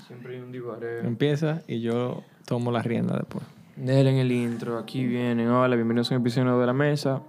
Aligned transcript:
Siempre 0.00 0.36
hay 0.36 0.42
un 0.42 0.52
divareo. 0.52 1.02
Empieza 1.02 1.62
y 1.66 1.80
yo 1.80 2.22
tomo 2.46 2.72
la 2.72 2.82
rienda 2.82 3.16
después. 3.16 3.44
Déjenle 3.76 4.10
en 4.10 4.16
el 4.18 4.32
intro, 4.32 4.78
aquí 4.78 5.04
vienen. 5.04 5.48
Hola, 5.48 5.74
bienvenidos 5.76 6.10
a 6.10 6.14
un 6.14 6.20
episodio 6.20 6.58
de 6.58 6.66
La 6.66 6.72
Mesa. 6.72 7.22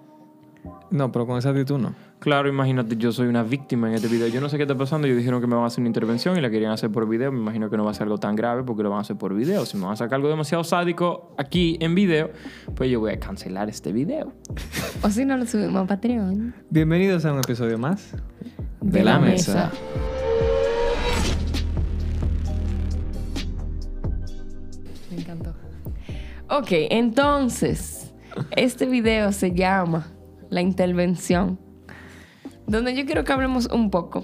No, 0.91 1.11
pero 1.11 1.25
con 1.25 1.37
esa 1.37 1.49
actitud 1.49 1.77
no. 1.77 1.93
Claro, 2.19 2.47
imagínate, 2.47 2.95
yo 2.95 3.11
soy 3.11 3.27
una 3.27 3.43
víctima 3.43 3.89
en 3.89 3.95
este 3.95 4.07
video. 4.07 4.27
Yo 4.27 4.39
no 4.39 4.47
sé 4.47 4.55
qué 4.55 4.63
está 4.63 4.77
pasando. 4.77 5.07
Ellos 5.07 5.17
dijeron 5.17 5.41
que 5.41 5.47
me 5.47 5.55
van 5.55 5.65
a 5.65 5.67
hacer 5.67 5.81
una 5.81 5.89
intervención 5.89 6.37
y 6.37 6.41
la 6.41 6.49
querían 6.49 6.71
hacer 6.71 6.89
por 6.89 7.07
video. 7.07 7.33
Me 7.33 7.39
imagino 7.39 7.69
que 7.69 7.75
no 7.75 7.83
va 7.83 7.91
a 7.91 7.93
ser 7.93 8.03
algo 8.03 8.17
tan 8.17 8.35
grave 8.35 8.63
porque 8.63 8.81
lo 8.81 8.89
van 8.89 8.99
a 8.99 9.01
hacer 9.01 9.17
por 9.17 9.33
video. 9.33 9.65
Si 9.65 9.75
me 9.75 9.83
van 9.83 9.93
a 9.93 9.95
sacar 9.97 10.15
algo 10.15 10.29
demasiado 10.29 10.63
sádico 10.63 11.33
aquí 11.37 11.77
en 11.81 11.95
video, 11.95 12.31
pues 12.75 12.89
yo 12.89 13.01
voy 13.01 13.11
a 13.11 13.19
cancelar 13.19 13.67
este 13.67 13.91
video. 13.91 14.31
O 15.01 15.09
si 15.09 15.25
no 15.25 15.35
lo 15.35 15.45
subimos 15.45 15.83
a 15.83 15.87
Patreon. 15.87 16.55
Bienvenidos 16.69 17.25
a 17.25 17.33
un 17.33 17.39
episodio 17.39 17.77
más 17.77 18.15
De 18.79 19.03
la 19.03 19.19
mesa. 19.19 19.69
Me 19.73 20.12
Ok, 26.57 26.67
entonces, 26.89 28.13
este 28.55 28.85
video 28.85 29.31
se 29.31 29.51
llama 29.53 30.07
La 30.49 30.61
intervención, 30.61 31.59
donde 32.67 32.95
yo 32.95 33.05
quiero 33.05 33.23
que 33.23 33.33
hablemos 33.33 33.67
un 33.73 33.89
poco 33.89 34.23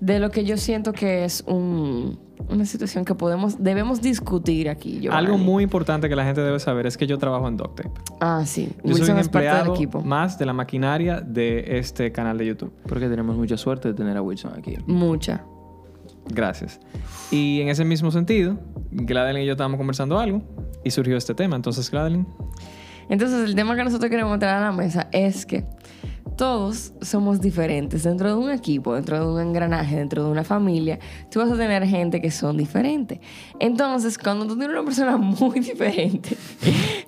de 0.00 0.18
lo 0.18 0.30
que 0.30 0.44
yo 0.44 0.56
siento 0.56 0.92
que 0.92 1.24
es 1.24 1.42
un- 1.46 2.18
una 2.48 2.66
situación 2.66 3.04
que 3.06 3.14
podemos, 3.14 3.62
debemos 3.62 4.02
discutir 4.02 4.68
aquí. 4.68 4.98
Giovanni. 5.00 5.24
Algo 5.26 5.38
muy 5.38 5.62
importante 5.62 6.08
que 6.10 6.16
la 6.16 6.24
gente 6.24 6.42
debe 6.42 6.58
saber 6.58 6.86
es 6.86 6.96
que 6.98 7.06
yo 7.06 7.16
trabajo 7.16 7.48
en 7.48 7.56
DocTape. 7.56 7.90
Ah, 8.20 8.42
sí. 8.44 8.68
Yo 8.84 8.92
soy 8.92 9.00
Wilson 9.00 9.14
un 9.14 9.20
es 9.20 9.28
parte 9.28 9.46
del 9.46 9.54
empleado 9.56 9.74
equipo. 9.74 10.02
más 10.02 10.38
de 10.38 10.44
la 10.44 10.52
maquinaria 10.52 11.20
de 11.22 11.78
este 11.78 12.12
canal 12.12 12.36
de 12.36 12.46
YouTube. 12.46 12.72
Porque 12.86 13.08
tenemos 13.08 13.36
mucha 13.36 13.56
suerte 13.56 13.88
de 13.88 13.94
tener 13.94 14.16
a 14.18 14.22
Wilson 14.22 14.52
aquí. 14.58 14.76
Mucha. 14.86 15.44
Gracias. 16.28 16.80
Y 17.30 17.60
en 17.60 17.68
ese 17.68 17.84
mismo 17.84 18.10
sentido, 18.10 18.58
Gladeline 18.90 19.42
y 19.42 19.46
yo 19.46 19.52
estábamos 19.52 19.78
conversando 19.78 20.18
algo 20.18 20.42
y 20.84 20.90
surgió 20.90 21.16
este 21.16 21.34
tema. 21.34 21.56
Entonces, 21.56 21.90
Gladeline, 21.90 22.26
Entonces, 23.08 23.44
el 23.48 23.54
tema 23.54 23.76
que 23.76 23.84
nosotros 23.84 24.10
queremos 24.10 24.38
traer 24.38 24.56
a 24.56 24.60
la 24.60 24.72
mesa 24.72 25.08
es 25.12 25.44
que 25.46 25.64
todos 26.36 26.92
somos 27.00 27.40
diferentes. 27.40 28.02
Dentro 28.02 28.28
de 28.28 28.34
un 28.34 28.50
equipo, 28.50 28.94
dentro 28.94 29.18
de 29.20 29.32
un 29.34 29.40
engranaje, 29.40 29.96
dentro 29.96 30.24
de 30.24 30.30
una 30.30 30.44
familia, 30.44 30.98
tú 31.30 31.40
vas 31.40 31.50
a 31.50 31.56
tener 31.56 31.86
gente 31.86 32.20
que 32.20 32.30
son 32.30 32.56
diferentes. 32.56 33.20
Entonces, 33.60 34.18
cuando 34.18 34.46
tú 34.46 34.56
tienes 34.56 34.76
una 34.76 34.84
persona 34.84 35.16
muy 35.16 35.60
diferente, 35.60 36.36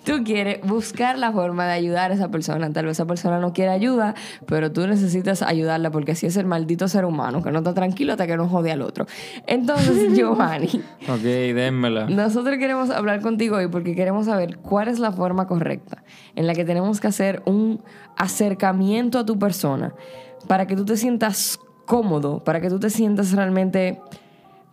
tú 0.05 0.23
quieres 0.25 0.61
buscar 0.63 1.19
la 1.19 1.33
forma 1.33 1.67
de 1.67 1.73
ayudar 1.73 2.11
a 2.11 2.15
esa 2.15 2.31
persona. 2.31 2.73
Tal 2.73 2.85
vez 2.87 2.93
esa 2.97 3.07
persona 3.07 3.39
no 3.41 3.53
quiere 3.53 3.71
ayuda, 3.73 4.15
pero 4.47 4.71
tú 4.73 4.87
necesitas 4.87 5.43
ayudarla 5.43 5.91
porque 5.91 6.13
así 6.13 6.27
es 6.27 6.37
el 6.37 6.47
maldito 6.47 6.89
ser 6.89 7.05
humano, 7.05 7.43
que 7.43 7.51
no 7.51 7.59
está 7.59 7.75
tranquilo 7.75 8.13
hasta 8.13 8.27
que 8.27 8.37
no 8.37 8.49
jode 8.49 8.71
al 8.73 8.83
otro. 8.83 9.07
Entonces, 9.47 10.13
Giovanni, 10.17 10.83
Ok, 11.09 11.23
dénmela. 11.23 12.07
nosotros 12.07 12.57
queremos 12.59 12.91
hablar 12.91 13.21
contigo 13.23 13.57
hoy 13.57 13.69
porque 13.69 13.95
queremos 13.95 14.27
saber 14.27 14.59
cuál 14.59 14.89
es 14.89 14.99
la 14.99 15.13
forma 15.13 15.47
correcta 15.47 16.05
en 16.35 16.47
la 16.47 16.55
que 16.55 16.65
tenemos 16.65 17.01
que 17.01 17.07
hacer 17.09 17.43
un 17.47 17.81
acercamiento 18.17 19.16
a 19.19 19.27
tu 19.27 19.39
persona 19.39 19.95
para 20.49 20.67
que 20.67 20.77
tú 20.77 20.85
te 20.85 20.97
sientas 20.97 21.59
cómodo, 21.87 22.43
para 22.45 22.61
que 22.61 22.69
tú 22.69 22.79
te 22.81 22.91
sientas 22.91 23.33
realmente 23.33 24.01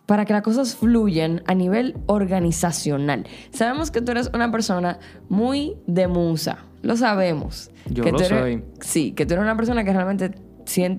para 0.06 0.26
que 0.26 0.34
las 0.34 0.42
cosas 0.42 0.76
fluyan 0.76 1.42
a 1.48 1.54
nivel 1.56 1.96
organizacional. 2.08 3.26
Sabemos 3.52 3.90
que 3.90 4.02
tú 4.02 4.12
eres 4.12 4.30
una 4.34 4.52
persona 4.52 5.00
muy 5.30 5.78
de 5.88 6.08
musa, 6.08 6.58
lo 6.82 6.98
sabemos. 6.98 7.72
Yo 7.90 8.04
que 8.04 8.12
lo 8.12 8.18
tú 8.18 8.24
eres- 8.26 8.40
soy. 8.40 8.64
Sí, 8.82 9.12
que 9.14 9.26
tú 9.26 9.34
eres 9.34 9.44
una 9.44 9.56
persona 9.56 9.84
que 9.86 9.94
realmente 9.94 10.32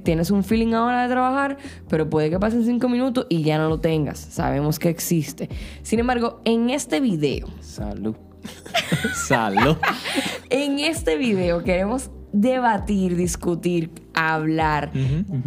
tienes 0.03 0.31
un 0.31 0.43
feeling 0.45 0.73
ahora 0.75 1.03
de 1.03 1.09
trabajar, 1.09 1.57
pero 1.89 2.09
puede 2.09 2.31
que 2.31 2.39
pasen 2.39 2.65
cinco 2.65 2.89
minutos 2.89 3.27
y 3.29 3.43
ya 3.43 3.59
no 3.59 3.69
lo 3.69 3.81
tengas. 3.81 4.19
Sabemos 4.19 4.79
que 4.79 4.89
existe. 4.89 5.49
Sin 5.83 5.99
embargo, 6.01 6.41
en 6.45 6.71
este 6.71 7.01
video, 7.01 7.47
Salud. 7.61 8.15
salud. 9.15 9.77
en 10.51 10.79
este 10.79 11.17
video 11.17 11.63
queremos 11.63 12.11
debatir, 12.35 13.17
discutir, 13.17 13.91
hablar 14.13 14.91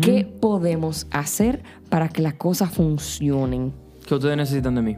qué 0.02 0.26
podemos 0.26 1.06
hacer 1.12 1.62
para 1.90 2.08
que 2.08 2.22
las 2.22 2.36
cosas 2.36 2.72
funcionen. 2.72 3.74
¿Qué 4.08 4.16
ustedes 4.16 4.38
necesitan 4.38 4.74
de 4.76 4.82
mí? 4.82 4.98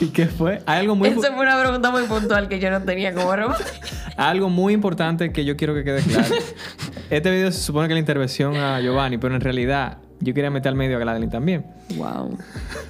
¿Y 0.00 0.06
qué 0.06 0.26
fue? 0.26 0.62
Hay 0.64 0.80
algo 0.80 0.96
muy, 0.96 1.08
Esa 1.08 1.32
fue 1.34 1.42
una 1.42 1.60
pregunta 1.60 1.90
muy 1.90 2.04
puntual 2.04 2.48
que 2.48 2.58
yo 2.58 2.70
no 2.70 2.82
tenía 2.82 3.12
como 3.14 3.30
algo 4.16 4.48
muy 4.48 4.72
importante 4.72 5.30
que 5.30 5.44
yo 5.44 5.56
quiero 5.56 5.74
que 5.74 5.84
quede 5.84 6.02
claro. 6.02 6.34
Este 7.10 7.30
video 7.30 7.52
se 7.52 7.60
supone 7.60 7.88
que 7.88 7.94
es 7.94 7.96
la 7.96 8.00
intervención 8.00 8.56
a 8.56 8.80
Giovanni, 8.80 9.18
pero 9.18 9.34
en 9.34 9.40
realidad 9.40 9.98
yo 10.20 10.34
quería 10.34 10.50
meter 10.50 10.70
al 10.70 10.74
medio 10.74 10.96
a 10.96 11.00
Gladeline 11.00 11.30
también. 11.30 11.64
Wow. 11.96 12.36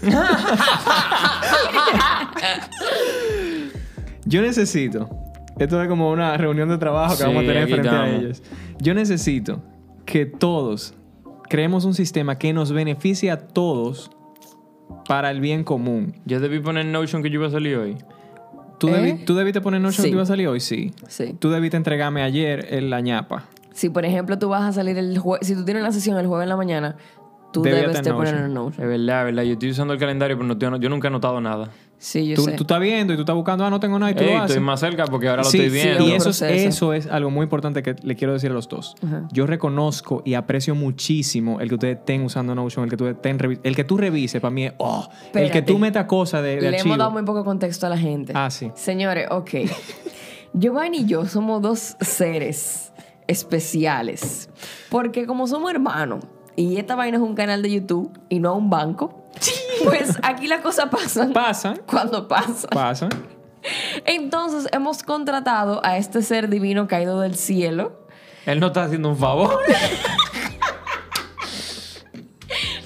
Yo 4.24 4.42
necesito, 4.42 5.08
esto 5.58 5.82
es 5.82 5.88
como 5.88 6.10
una 6.10 6.36
reunión 6.36 6.68
de 6.68 6.78
trabajo 6.78 7.12
que 7.12 7.18
Sí, 7.18 7.24
vamos 7.24 7.42
a 7.44 7.46
tener 7.46 7.68
frente 7.68 7.88
a 7.88 7.92
estamos. 8.06 8.22
ellos. 8.24 8.42
Yo 8.80 8.94
necesito 8.94 9.62
que 10.04 10.26
todos 10.26 10.94
creemos 11.48 11.84
un 11.84 11.94
sistema 11.94 12.38
que 12.38 12.52
nos 12.52 12.72
beneficie 12.72 13.30
a 13.30 13.38
todos 13.48 14.10
para 15.06 15.30
el 15.30 15.40
bien 15.40 15.64
común. 15.64 16.14
Yo 16.24 16.40
debí 16.40 16.60
poner 16.60 16.86
Notion 16.86 17.22
que 17.22 17.30
yo 17.30 17.36
iba 17.40 17.46
a 17.48 17.50
salir 17.50 17.76
hoy. 17.76 17.96
¿Tú, 18.78 18.88
¿Eh? 18.88 18.92
debi- 18.92 19.24
¿tú 19.24 19.34
debiste 19.34 19.60
poner 19.60 19.80
Notion 19.80 20.04
Sí. 20.04 20.10
que 20.10 20.14
iba 20.14 20.22
a 20.22 20.26
salir 20.26 20.48
hoy? 20.48 20.60
Sí. 20.60 20.92
Sí. 21.08 21.34
Tú 21.38 21.50
debiste 21.50 21.76
entregarme 21.76 22.22
ayer 22.22 22.66
el 22.70 22.90
la 22.90 23.00
ñapa. 23.00 23.44
Si 23.72 23.88
por 23.90 24.04
ejemplo 24.04 24.38
tú 24.38 24.48
vas 24.48 24.62
a 24.62 24.72
salir 24.72 24.96
el 24.98 25.18
jueves, 25.18 25.46
si 25.46 25.54
tú 25.54 25.64
tienes 25.64 25.82
una 25.82 25.92
sesión 25.92 26.16
el 26.18 26.26
jueves 26.26 26.44
en 26.44 26.48
la 26.48 26.56
mañana, 26.56 26.96
tú 27.52 27.62
Debía 27.62 27.80
debes 27.80 27.96
de 27.96 28.02
tener 28.02 28.16
poner 28.16 28.34
Notion. 28.34 28.48
en 28.50 28.54
Notion. 28.54 28.82
Es 28.84 28.88
verdad, 28.98 29.20
es 29.20 29.24
verdad. 29.26 29.42
Yo 29.44 29.52
estoy 29.54 29.70
usando 29.70 29.94
el 29.94 30.00
calendario, 30.00 30.36
pero 30.36 30.46
no, 30.48 30.58
yo, 30.58 30.70
no- 30.70 30.76
yo 30.78 30.88
nunca 30.88 31.08
he 31.08 31.10
notado 31.10 31.40
nada. 31.40 31.70
Sí, 32.00 32.28
yo 32.28 32.36
Tú, 32.36 32.44
sé. 32.44 32.52
tú 32.52 32.62
estás 32.62 32.78
viendo 32.80 33.12
y 33.12 33.16
tú 33.16 33.22
estás 33.22 33.34
buscando, 33.34 33.64
ah, 33.64 33.70
no 33.70 33.80
tengo 33.80 33.98
nada 33.98 34.12
y 34.12 34.14
tú 34.14 34.22
Ey, 34.22 34.30
lo 34.30 34.36
haces. 34.38 34.50
estoy 34.50 34.62
más 34.64 34.78
cerca 34.78 35.04
porque 35.06 35.28
ahora 35.28 35.42
lo 35.42 35.48
Sí, 35.50 35.58
estoy 35.58 35.80
sí, 35.80 35.84
viendo. 35.86 36.04
y 36.04 36.10
un 36.10 36.16
eso 36.16 36.30
es, 36.30 36.42
eso 36.42 36.92
es 36.92 37.06
algo 37.08 37.30
muy 37.30 37.42
importante 37.42 37.82
que 37.82 37.96
le 38.02 38.14
quiero 38.14 38.32
decir 38.34 38.52
a 38.52 38.54
los 38.54 38.68
dos. 38.68 38.94
Ajá. 39.04 39.26
Yo 39.32 39.46
reconozco 39.48 40.22
y 40.24 40.34
aprecio 40.34 40.76
muchísimo 40.76 41.60
el 41.60 41.68
que 41.68 41.74
ustedes 41.74 41.98
estén 41.98 42.22
usando 42.22 42.54
Notion, 42.54 42.84
el 42.84 42.90
que, 42.90 42.96
tú 42.96 43.06
estén 43.08 43.36
el 43.64 43.74
que 43.74 43.82
tú 43.84 43.96
revises, 43.96 44.40
para 44.40 44.50
mí 44.52 44.66
es, 44.66 44.74
oh, 44.78 45.08
el 45.10 45.32
que 45.32 45.42
Espérate. 45.46 45.62
tú 45.72 45.78
metas 45.78 46.04
cosas 46.06 46.42
de, 46.44 46.54
de 46.56 46.60
Le 46.62 46.68
archivo. 46.68 46.86
hemos 46.86 46.98
dado 46.98 47.10
muy 47.10 47.22
poco 47.24 47.44
contexto 47.44 47.86
a 47.86 47.90
la 47.90 47.98
gente. 47.98 48.32
Ah, 48.36 48.48
sí. 48.50 48.70
Señores, 48.76 49.26
ok. 49.30 49.50
Giovanni 50.54 50.98
y 50.98 51.06
yo 51.06 51.26
somos 51.26 51.60
dos 51.62 51.96
seres 52.00 52.92
especiales. 53.26 54.48
Porque 54.88 55.26
como 55.26 55.46
somos 55.46 55.70
hermanos 55.70 56.24
y 56.56 56.76
esta 56.76 56.94
vaina 56.96 57.16
es 57.18 57.22
un 57.22 57.34
canal 57.34 57.62
de 57.62 57.70
YouTube 57.70 58.10
y 58.28 58.38
no 58.40 58.54
un 58.56 58.70
banco, 58.70 59.24
pues 59.84 60.16
aquí 60.22 60.46
las 60.46 60.60
cosas 60.60 60.86
pasan 60.90 61.32
Pasan, 61.32 61.80
cuando 61.86 62.26
pasan. 62.28 62.70
pasan. 62.70 63.08
Entonces 64.04 64.68
hemos 64.72 65.02
contratado 65.02 65.80
a 65.84 65.96
este 65.98 66.22
ser 66.22 66.48
divino 66.48 66.86
caído 66.88 67.20
del 67.20 67.34
cielo. 67.36 68.06
Él 68.46 68.60
no 68.60 68.68
está 68.68 68.84
haciendo 68.84 69.08
un 69.10 69.16
favor. 69.18 69.58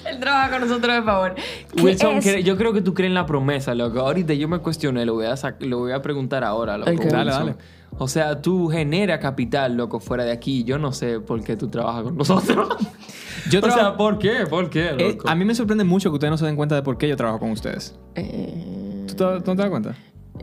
Él 0.05 0.19
trabaja 0.19 0.49
con 0.51 0.61
nosotros 0.67 0.95
de 0.95 1.01
favor. 1.03 1.35
Wilson, 1.81 2.17
es- 2.17 2.43
yo 2.43 2.57
creo 2.57 2.73
que 2.73 2.81
tú 2.81 2.93
crees 2.93 3.09
en 3.09 3.13
la 3.15 3.25
promesa, 3.25 3.73
loco. 3.73 3.99
Ahorita 4.01 4.33
yo 4.33 4.47
me 4.49 4.59
cuestioné, 4.59 5.05
lo 5.05 5.13
voy 5.13 5.25
a, 5.27 5.35
lo 5.59 5.79
voy 5.79 5.93
a 5.93 6.01
preguntar 6.01 6.43
ahora, 6.43 6.77
loco. 6.77 6.91
Ok. 6.91 7.05
Dale, 7.05 7.31
dale. 7.31 7.55
O 7.97 8.07
sea, 8.07 8.41
tú 8.41 8.67
generas 8.69 9.19
capital, 9.19 9.75
loco, 9.75 9.99
fuera 9.99 10.23
de 10.23 10.31
aquí. 10.31 10.63
Yo 10.63 10.77
no 10.77 10.91
sé 10.91 11.19
por 11.19 11.43
qué 11.43 11.55
tú 11.55 11.67
trabajas 11.69 12.03
con 12.03 12.17
nosotros. 12.17 12.69
Yo 13.49 13.59
o 13.61 13.71
sea, 13.71 13.97
¿por 13.97 14.19
qué? 14.19 14.45
¿Por 14.49 14.69
qué, 14.69 14.95
Eh, 14.97 15.17
a 15.25 15.35
mí 15.35 15.43
me 15.43 15.53
sorprende 15.53 15.83
mucho 15.83 16.09
que 16.09 16.13
ustedes 16.13 16.31
no 16.31 16.37
se 16.37 16.45
den 16.45 16.55
cuenta 16.55 16.75
de 16.75 16.81
por 16.81 16.97
qué 16.97 17.09
yo 17.09 17.17
trabajo 17.17 17.39
con 17.39 17.51
ustedes. 17.51 17.99
Eh, 18.15 19.05
¿Tú 19.07 19.15
te, 19.15 19.23
tú 19.41 19.51
no 19.51 19.55
te 19.55 19.61
das 19.61 19.69
cuenta? 19.69 19.95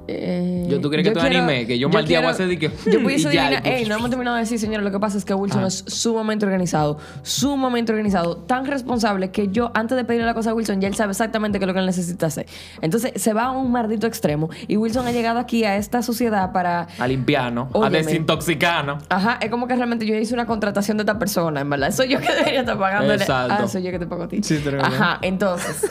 Eh, 0.09 0.66
Yo, 0.69 0.81
¿tú 0.81 0.91
crees 0.91 1.06
que 1.06 1.12
tú 1.12 1.21
quiero- 1.21 1.37
anime? 1.38 1.66
Que 1.66 1.78
yo 1.78 1.88
mal 1.88 2.06
día 2.06 2.21
voy 2.21 2.28
a 2.28 2.31
hacer 2.33 2.49
de 2.49 2.59
que, 2.59 2.71
Yo 2.91 3.03
pudiese 3.03 3.28
y 3.34 3.38
adivinar- 3.38 3.66
y- 3.66 3.69
Ey, 3.69 3.84
no 3.87 3.97
hemos 3.97 4.11
terminado 4.11 4.37
de 4.37 4.43
decir, 4.43 4.59
señores. 4.59 4.84
Lo 4.84 4.91
que 4.91 4.99
pasa 4.99 5.19
es 5.19 5.25
que 5.25 5.34
Wilson 5.34 5.65
Ah. 5.65 5.69
es 5.69 5.84
sumamente 5.87 6.44
organizado, 6.47 6.99
sumamente 7.22 7.93
organizado, 7.93 8.37
tan 8.38 8.66
responsable 8.66 9.31
que 9.31 9.49
yo, 9.49 9.70
antes 9.75 9.97
de 9.97 10.05
pedirle 10.05 10.26
la 10.26 10.35
cosa 10.35 10.50
a 10.50 10.55
Wilson, 10.55 10.81
ya 10.81 10.88
él 10.88 10.94
sabe 10.94 11.12
exactamente 11.12 11.58
qué 11.58 11.64
es 11.64 11.67
lo 11.69 11.75
que 11.75 11.81
él 11.81 11.87
necesita 11.87 12.26
hacer. 12.26 12.47
Entonces 12.81 13.12
se 13.17 13.32
va 13.32 13.44
a 13.44 13.50
un 13.52 13.70
maldito 13.70 14.06
extremo 14.06 14.50
y 14.69 14.76
Wilson 14.76 15.06
ha 15.06 15.12
llegado 15.12 15.38
aquí 15.38 15.64
a 15.64 15.76
esta 15.76 16.02
sociedad 16.02 16.52
para. 16.52 16.88
A 16.99 17.06
limpiarnos, 17.06 17.69
a 17.75 17.91
desintoxicarnos. 17.91 19.05
Ajá, 19.08 19.38
es 19.41 19.50
como 19.50 19.67
que 19.69 19.76
realmente 19.76 20.06
yo 20.06 20.14
hice 20.14 20.35
una 20.35 20.47
contratación 20.47 20.97
de 20.97 21.02
esta 21.02 21.19
persona, 21.19 21.61
en 21.61 21.70
verdad. 21.70 21.93
Soy 21.93 22.08
yo 22.08 22.20
que 22.20 22.32
debería 22.32 22.61
estar 22.61 22.79
pagándole. 22.79 23.14
Exacto. 23.14 23.55
Ah, 23.58 23.69
soy 23.69 23.82
yo 23.82 23.91
que 23.91 23.99
te 23.99 24.06
pago 24.06 24.25
a 24.25 24.29
ti. 24.29 24.43
Sí, 24.43 24.61
Ajá, 24.81 25.19
entonces. 25.23 25.91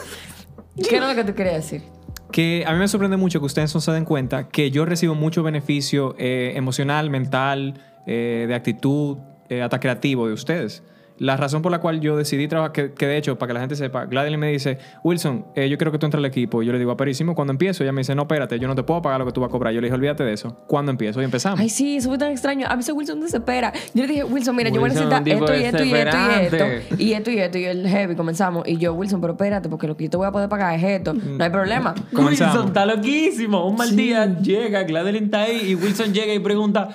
¿Qué 0.90 0.96
era 0.98 1.10
lo 1.10 1.16
que 1.16 1.24
tú 1.26 1.36
querías 1.36 1.56
decir? 1.56 1.84
Que 2.32 2.64
a 2.68 2.74
mí 2.74 2.80
me 2.80 2.88
sorprende 2.88 3.18
mucho 3.18 3.40
que 3.40 3.48
ustedes 3.48 3.74
no 3.74 3.82
se 3.82 3.92
den 3.92 4.06
cuenta 4.06 4.50
que 4.50 4.70
yo 4.70 4.86
recibo 4.86 5.16
mucho 5.16 5.42
beneficio 5.42 6.16
eh, 6.20 6.54
emocional, 6.56 7.10
mental, 7.10 7.82
eh, 8.06 8.46
de 8.48 8.56
actitud, 8.56 9.18
eh, 9.50 9.62
hasta 9.62 9.80
creativo 9.80 10.28
de 10.28 10.34
ustedes. 10.34 10.84
La 11.20 11.38
razón 11.38 11.62
por 11.62 11.72
la 11.72 11.80
cual 11.80 12.00
yo 12.00 12.18
decidí 12.18 12.48
trabajar, 12.48 12.72
que, 12.72 12.94
que 12.94 13.06
de 13.06 13.18
hecho, 13.18 13.38
para 13.38 13.50
que 13.50 13.54
la 13.54 13.60
gente 13.60 13.76
sepa, 13.76 14.06
Gladys 14.06 14.38
me 14.38 14.52
dice, 14.52 14.78
Wilson, 15.04 15.46
eh, 15.56 15.70
yo 15.70 15.78
quiero 15.78 15.92
que 15.92 16.00
tú 16.00 16.06
entres 16.06 16.20
al 16.20 16.26
equipo. 16.26 16.64
Yo 16.64 16.72
le 16.72 16.80
digo, 16.80 16.92
aperísimo, 16.92 17.36
¿cuándo 17.36 17.52
empiezo? 17.52 17.84
Ella 17.84 17.92
me 17.92 18.00
dice, 18.02 18.16
no, 18.16 18.24
espérate, 18.24 18.58
yo 18.58 18.68
no 18.68 18.76
te 18.76 18.84
puedo 18.84 19.02
pagar 19.02 19.20
lo 19.20 19.26
que 19.26 19.34
tú 19.34 19.42
vas 19.42 19.50
a 19.50 19.52
cobrar. 19.52 19.74
Yo 19.74 19.82
le 19.82 19.88
dije, 19.88 19.96
olvídate 19.96 20.24
de 20.24 20.34
eso. 20.34 20.56
¿Cuándo 20.68 20.92
empiezo? 20.92 21.22
Y 21.22 21.26
empezamos. 21.26 21.60
Ay, 21.60 21.70
sí, 21.70 21.98
eso 21.98 22.10
fue 22.10 22.18
tan 22.18 22.32
extraño. 22.32 22.68
A 22.70 22.76
veces 22.76 22.96
Wilson 22.96 23.20
desespera. 23.20 23.74
Yo 23.94 24.04
le 24.04 24.08
dije, 24.08 24.24
Wilson, 24.24 24.56
mira, 24.56 24.70
yo 24.70 24.80
voy 24.80 24.90
a 24.90 24.94
necesitar 24.94 25.28
esto 25.28 25.56
y 25.56 25.64
esto 25.64 25.84
y 25.84 25.94
esto 25.94 26.18
y 26.18 26.24
esto. 26.24 26.96
Y 26.98 27.14
esto 27.14 27.32
y 27.32 27.40
esto. 27.40 27.58
Y 27.58 27.66
el 27.66 27.88
heavy, 27.88 28.16
comenzamos. 28.16 28.68
Y 28.68 28.78
yo, 28.78 28.94
Wilson, 28.94 29.20
pero 29.20 29.34
espérate, 29.34 29.68
porque 29.68 29.88
lo 29.88 29.98
que 29.98 30.06
yo 30.06 30.10
te 30.10 30.18
voy 30.18 30.28
a 30.28 30.32
poder 30.32 30.48
pagar 30.48 30.76
es 30.76 30.84
esto. 30.84 31.14
No 31.14 31.44
hay 31.44 31.50
problema. 31.50 31.94
Comenzamos. 32.14 32.56
Wilson 32.56 32.68
está 32.68 32.86
loquísimo. 32.86 33.68
Un 33.68 33.76
mal 33.76 33.96
día 33.96 34.40
llega, 34.40 34.84
Gladeline 34.84 35.26
está 35.26 35.42
ahí 35.42 35.72
y 35.72 35.76
Wilson 35.76 36.14
llega 36.14 36.34
y 36.34 36.40
pregunta, 36.40 36.90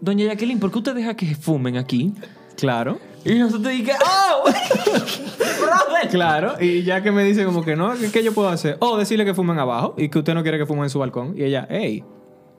Doña 0.00 0.26
Jacqueline, 0.26 0.60
¿por 0.60 0.70
qué 0.70 0.78
usted 0.78 0.94
deja 0.94 1.14
que 1.14 1.34
fumen 1.34 1.76
aquí? 1.76 2.12
Claro. 2.56 2.98
Y 3.24 3.34
nosotros 3.38 3.72
dijimos, 3.72 3.96
¡oh! 4.04 4.44
brother! 4.44 6.08
Claro, 6.10 6.54
y 6.60 6.82
ya 6.82 7.02
que 7.02 7.10
me 7.10 7.24
dice 7.24 7.44
como 7.44 7.64
que 7.64 7.74
no, 7.74 7.94
¿qué, 7.98 8.10
qué 8.10 8.22
yo 8.22 8.32
puedo 8.32 8.48
hacer? 8.48 8.76
O 8.80 8.96
decirle 8.98 9.24
que 9.24 9.34
fumen 9.34 9.58
abajo 9.58 9.94
y 9.96 10.08
que 10.08 10.18
usted 10.18 10.34
no 10.34 10.42
quiere 10.42 10.58
que 10.58 10.66
fumen 10.66 10.84
en 10.84 10.90
su 10.90 10.98
balcón. 10.98 11.34
Y 11.36 11.44
ella, 11.44 11.66
hey, 11.70 12.04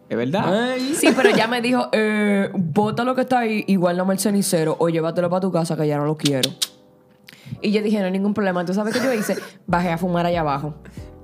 es 0.10 0.18
verdad. 0.18 0.72
Ay, 0.72 0.96
Sí, 0.96 1.10
pero 1.16 1.30
ya 1.30 1.48
me 1.48 1.62
dijo, 1.62 1.90
eh, 1.92 2.50
bota 2.54 3.04
lo 3.04 3.16
que 3.16 3.22
está 3.22 3.40
ahí, 3.40 3.64
igual 3.68 3.98
no 3.98 4.12
el 4.12 4.20
cenicero, 4.20 4.76
o 4.80 4.90
llévatelo 4.90 5.30
para 5.30 5.42
tu 5.42 5.52
casa 5.52 5.76
que 5.76 5.88
ya 5.88 5.98
no 5.98 6.06
lo 6.06 6.18
quiero. 6.18 6.50
Y 7.62 7.72
yo 7.72 7.82
dije, 7.82 8.00
no 8.00 8.06
hay 8.06 8.12
ningún 8.12 8.34
problema. 8.34 8.66
¿Tú 8.66 8.74
sabes 8.74 8.94
qué 8.94 9.04
yo 9.04 9.14
hice? 9.14 9.38
Bajé 9.68 9.90
a 9.92 9.98
fumar 9.98 10.26
allá 10.26 10.42
abajo. 10.42 10.76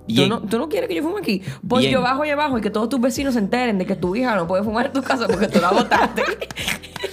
¿Tú 0.08 0.28
no, 0.28 0.42
¿Tú 0.42 0.58
no 0.58 0.68
quieres 0.68 0.90
que 0.90 0.96
yo 0.96 1.04
fume 1.04 1.20
aquí? 1.20 1.42
Pues 1.68 1.82
Bien. 1.82 1.94
yo 1.94 2.02
bajo 2.02 2.24
allá 2.24 2.34
abajo 2.34 2.58
y 2.58 2.62
que 2.62 2.70
todos 2.70 2.90
tus 2.90 3.00
vecinos 3.00 3.34
se 3.34 3.40
enteren 3.40 3.78
de 3.78 3.86
que 3.86 3.96
tu 3.96 4.16
hija 4.16 4.36
no 4.36 4.48
puede 4.48 4.64
fumar 4.64 4.88
en 4.88 4.94
tu 4.94 5.02
casa 5.02 5.28
porque 5.28 5.48
tú 5.48 5.60
la 5.62 5.72
botaste. 5.72 6.24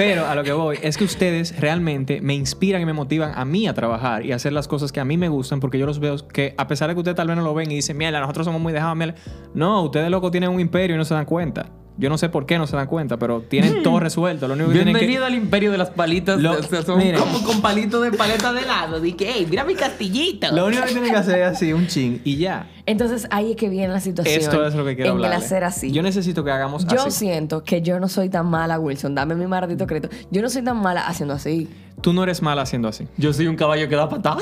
Pero 0.00 0.26
a 0.26 0.34
lo 0.34 0.42
que 0.42 0.52
voy 0.52 0.78
es 0.80 0.96
que 0.96 1.04
ustedes 1.04 1.60
realmente 1.60 2.22
me 2.22 2.32
inspiran 2.32 2.80
y 2.80 2.86
me 2.86 2.94
motivan 2.94 3.32
a 3.34 3.44
mí 3.44 3.68
a 3.68 3.74
trabajar 3.74 4.24
y 4.24 4.32
a 4.32 4.36
hacer 4.36 4.54
las 4.54 4.66
cosas 4.66 4.92
que 4.92 5.00
a 5.00 5.04
mí 5.04 5.18
me 5.18 5.28
gustan 5.28 5.60
porque 5.60 5.78
yo 5.78 5.84
los 5.84 6.00
veo 6.00 6.16
que 6.26 6.54
a 6.56 6.66
pesar 6.66 6.88
de 6.88 6.94
que 6.94 7.00
ustedes 7.00 7.16
tal 7.18 7.28
vez 7.28 7.36
no 7.36 7.42
lo 7.42 7.52
ven 7.52 7.70
y 7.70 7.74
dicen, 7.74 7.98
mierda, 7.98 8.18
nosotros 8.18 8.46
somos 8.46 8.62
muy 8.62 8.72
dejados, 8.72 8.96
mierda". 8.96 9.16
No, 9.52 9.82
ustedes 9.82 10.10
loco 10.10 10.30
tienen 10.30 10.48
un 10.48 10.58
imperio 10.58 10.96
y 10.96 10.98
no 10.98 11.04
se 11.04 11.12
dan 11.12 11.26
cuenta. 11.26 11.66
Yo 12.00 12.08
no 12.08 12.16
sé 12.16 12.30
por 12.30 12.46
qué 12.46 12.56
no 12.56 12.66
se 12.66 12.74
dan 12.76 12.86
cuenta, 12.86 13.18
pero 13.18 13.42
tienen 13.42 13.82
todo 13.82 14.00
resuelto. 14.00 14.48
Lo 14.48 14.54
único 14.54 14.70
que 14.70 14.76
tienen 14.76 14.94
que... 14.94 15.00
Bienvenido 15.00 15.26
al 15.26 15.34
imperio 15.34 15.70
de 15.70 15.76
las 15.76 15.90
palitas. 15.90 16.40
Lo- 16.40 16.52
o 16.58 16.62
sea, 16.62 16.80
son 16.82 16.96
miren. 16.96 17.20
como 17.20 17.42
con 17.42 17.60
palitos 17.60 18.02
de 18.02 18.10
paleta 18.10 18.54
de 18.54 18.62
helado. 18.62 19.00
Dije, 19.00 19.30
hey, 19.34 19.46
mira 19.50 19.64
mi 19.64 19.74
castillito. 19.74 20.50
Lo 20.50 20.64
único 20.64 20.82
que 20.86 20.92
tienen 20.92 21.10
que 21.10 21.18
hacer 21.18 21.40
es 21.40 21.48
así, 21.48 21.74
un 21.74 21.86
chin 21.88 22.22
y 22.24 22.38
ya. 22.38 22.70
Entonces 22.86 23.28
ahí 23.30 23.50
es 23.50 23.56
que 23.58 23.68
viene 23.68 23.92
la 23.92 24.00
situación. 24.00 24.40
Esto 24.40 24.66
es 24.66 24.74
lo 24.74 24.86
que 24.86 24.96
quiero 24.96 25.12
En 25.18 25.22
el 25.22 25.30
hacer 25.30 25.62
así. 25.62 25.92
Yo 25.92 26.02
necesito 26.02 26.42
que 26.42 26.50
hagamos 26.50 26.86
Yo 26.86 27.02
así. 27.02 27.10
siento 27.10 27.64
que 27.64 27.82
yo 27.82 28.00
no 28.00 28.08
soy 28.08 28.30
tan 28.30 28.46
mala, 28.46 28.78
Wilson. 28.78 29.14
Dame 29.14 29.34
mi 29.34 29.46
maldito 29.46 29.86
crédito. 29.86 30.08
Yo 30.30 30.40
no 30.40 30.48
soy 30.48 30.62
tan 30.62 30.78
mala 30.80 31.06
haciendo 31.06 31.34
así. 31.34 31.68
Tú 32.00 32.14
no 32.14 32.22
eres 32.22 32.40
mala 32.40 32.62
haciendo 32.62 32.88
así. 32.88 33.08
Yo 33.18 33.34
soy 33.34 33.46
un 33.46 33.56
caballo 33.56 33.86
que 33.90 33.96
da 33.96 34.08
patada. 34.08 34.38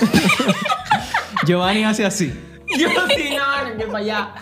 Giovanni 1.45 1.83
hace 1.83 2.05
así. 2.05 2.33
Yo 2.79 2.89
sí, 2.89 3.37
no, 3.37 3.79
que 3.79 3.87
para 3.87 3.99
allá. 3.99 4.35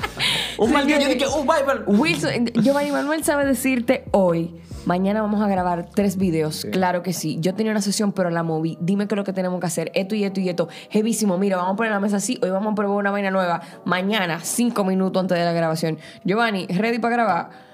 Un 0.59 0.73
mal 0.73 0.87
día, 0.87 0.99
yo 0.99 1.09
dije, 1.09 1.27
oh, 1.27 1.45
bye, 1.45 1.63
bye. 1.65 1.85
Wilson, 1.87 2.47
Giovanni 2.55 2.91
Manuel 2.91 3.23
sabe 3.23 3.45
decirte 3.45 4.05
hoy. 4.11 4.55
Mañana 4.85 5.21
vamos 5.21 5.43
a 5.43 5.49
grabar 5.49 5.87
tres 5.93 6.17
videos. 6.17 6.65
Claro 6.71 7.03
que 7.03 7.13
sí. 7.13 7.39
Yo 7.41 7.55
tenía 7.55 7.73
una 7.73 7.83
sesión, 7.83 8.13
pero 8.13 8.31
la 8.31 8.45
moví. 8.45 8.79
Dime 8.81 9.09
qué 9.09 9.15
es 9.15 9.17
lo 9.17 9.25
que 9.25 9.33
tenemos 9.33 9.59
que 9.61 9.67
hacer. 9.67 9.91
Esto 9.95 10.15
y 10.15 10.25
esto 10.25 10.41
y 10.41 10.49
esto. 10.49 10.69
Jevísimo. 10.91 11.39
Mira, 11.39 11.57
vamos 11.57 11.75
a 11.75 11.77
poner 11.77 11.93
la 11.93 11.99
mesa 11.99 12.19
así. 12.19 12.39
Hoy 12.41 12.51
vamos 12.51 12.73
a 12.73 12.75
probar 12.77 12.97
una 12.97 13.11
vaina 13.11 13.33
nueva. 13.33 13.63
Mañana, 13.85 14.41
cinco 14.45 14.85
minutos 14.85 15.21
antes 15.21 15.39
de 15.39 15.45
la 15.45 15.53
grabación. 15.53 15.99
Giovanni, 16.25 16.67
¿ready 16.69 17.01
para 17.01 17.17
grabar? 17.17 17.66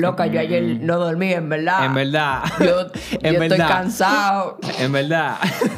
Loca, 0.00 0.26
yo 0.26 0.40
ayer 0.40 0.62
no 0.80 0.98
dormí, 0.98 1.32
en 1.32 1.48
verdad. 1.48 1.84
En 1.86 1.94
verdad. 1.94 2.42
Yo, 2.60 2.80
en 3.22 3.34
yo 3.34 3.40
verdad. 3.40 3.42
estoy 3.42 3.58
cansado. 3.58 4.58
En 4.80 4.92
verdad. 4.92 5.36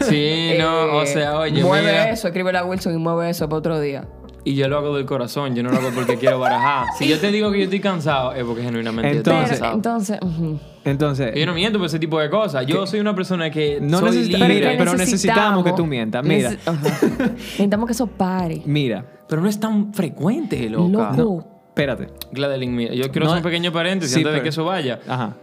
Sí, 0.08 0.52
no, 0.58 0.74
o 0.96 1.02
Eh, 1.02 1.06
sea, 1.06 1.38
oye, 1.38 1.62
Mueve 1.62 1.86
mira. 1.92 2.10
eso, 2.10 2.28
escríbele 2.28 2.58
a 2.58 2.64
Wilson 2.64 2.94
y 2.94 2.98
mueve 2.98 3.30
eso 3.30 3.48
para 3.48 3.58
otro 3.58 3.80
día. 3.80 4.06
Y 4.44 4.56
yo 4.56 4.66
lo 4.68 4.76
hago 4.78 4.96
del 4.96 5.06
corazón, 5.06 5.54
yo 5.54 5.62
no 5.62 5.70
lo 5.70 5.76
hago 5.76 5.90
porque 5.94 6.16
quiero 6.16 6.40
barajar. 6.40 6.86
Si 6.98 7.06
yo 7.06 7.16
te 7.20 7.30
digo 7.30 7.52
que 7.52 7.58
yo 7.58 7.64
estoy 7.64 7.78
cansado, 7.78 8.32
es 8.32 8.42
porque 8.42 8.62
genuinamente 8.64 9.12
yo 9.12 9.18
estoy 9.18 9.34
Entonces- 9.34 9.60
Pero, 9.60 9.72
cansado. 9.72 10.18
entonces. 10.18 10.60
Entonces, 10.84 11.32
Yo 11.36 11.46
no 11.46 11.54
miento 11.54 11.78
por 11.78 11.86
ese 11.86 12.00
tipo 12.00 12.18
de 12.18 12.28
cosas. 12.28 12.66
Yo 12.66 12.84
soy 12.88 12.98
una 12.98 13.14
persona 13.14 13.50
que 13.52 13.78
No 13.80 13.98
soy 14.00 14.10
necesita- 14.10 14.48
libre, 14.48 14.74
pero 14.76 14.94
necesitamos 14.94 15.64
que 15.64 15.72
tú 15.74 15.86
mientas. 15.86 16.24
Mira. 16.24 16.50
Neces-. 16.50 17.30
Necesitamos 17.36 17.86
que 17.86 17.92
eso 17.92 18.06
pare. 18.08 18.62
mira, 18.66 19.04
pero 19.28 19.40
no 19.42 19.48
es 19.48 19.60
tan 19.60 19.94
frecuente, 19.94 20.68
loca. 20.68 21.12
Loco. 21.16 21.51
Espérate. 21.74 22.08
Gladeline, 22.32 22.74
mira, 22.74 22.94
yo 22.94 23.10
quiero 23.10 23.26
No, 23.26 23.32
hacer 23.32 23.44
un 23.44 23.50
pequeño 23.50 23.72
paréntesis 23.72 24.14
sí, 24.14 24.20
antes 24.20 24.34
de 24.34 24.42
que 24.42 24.48
eso 24.50 24.64
vaya. 24.64 25.00
Ajá. 25.08 25.36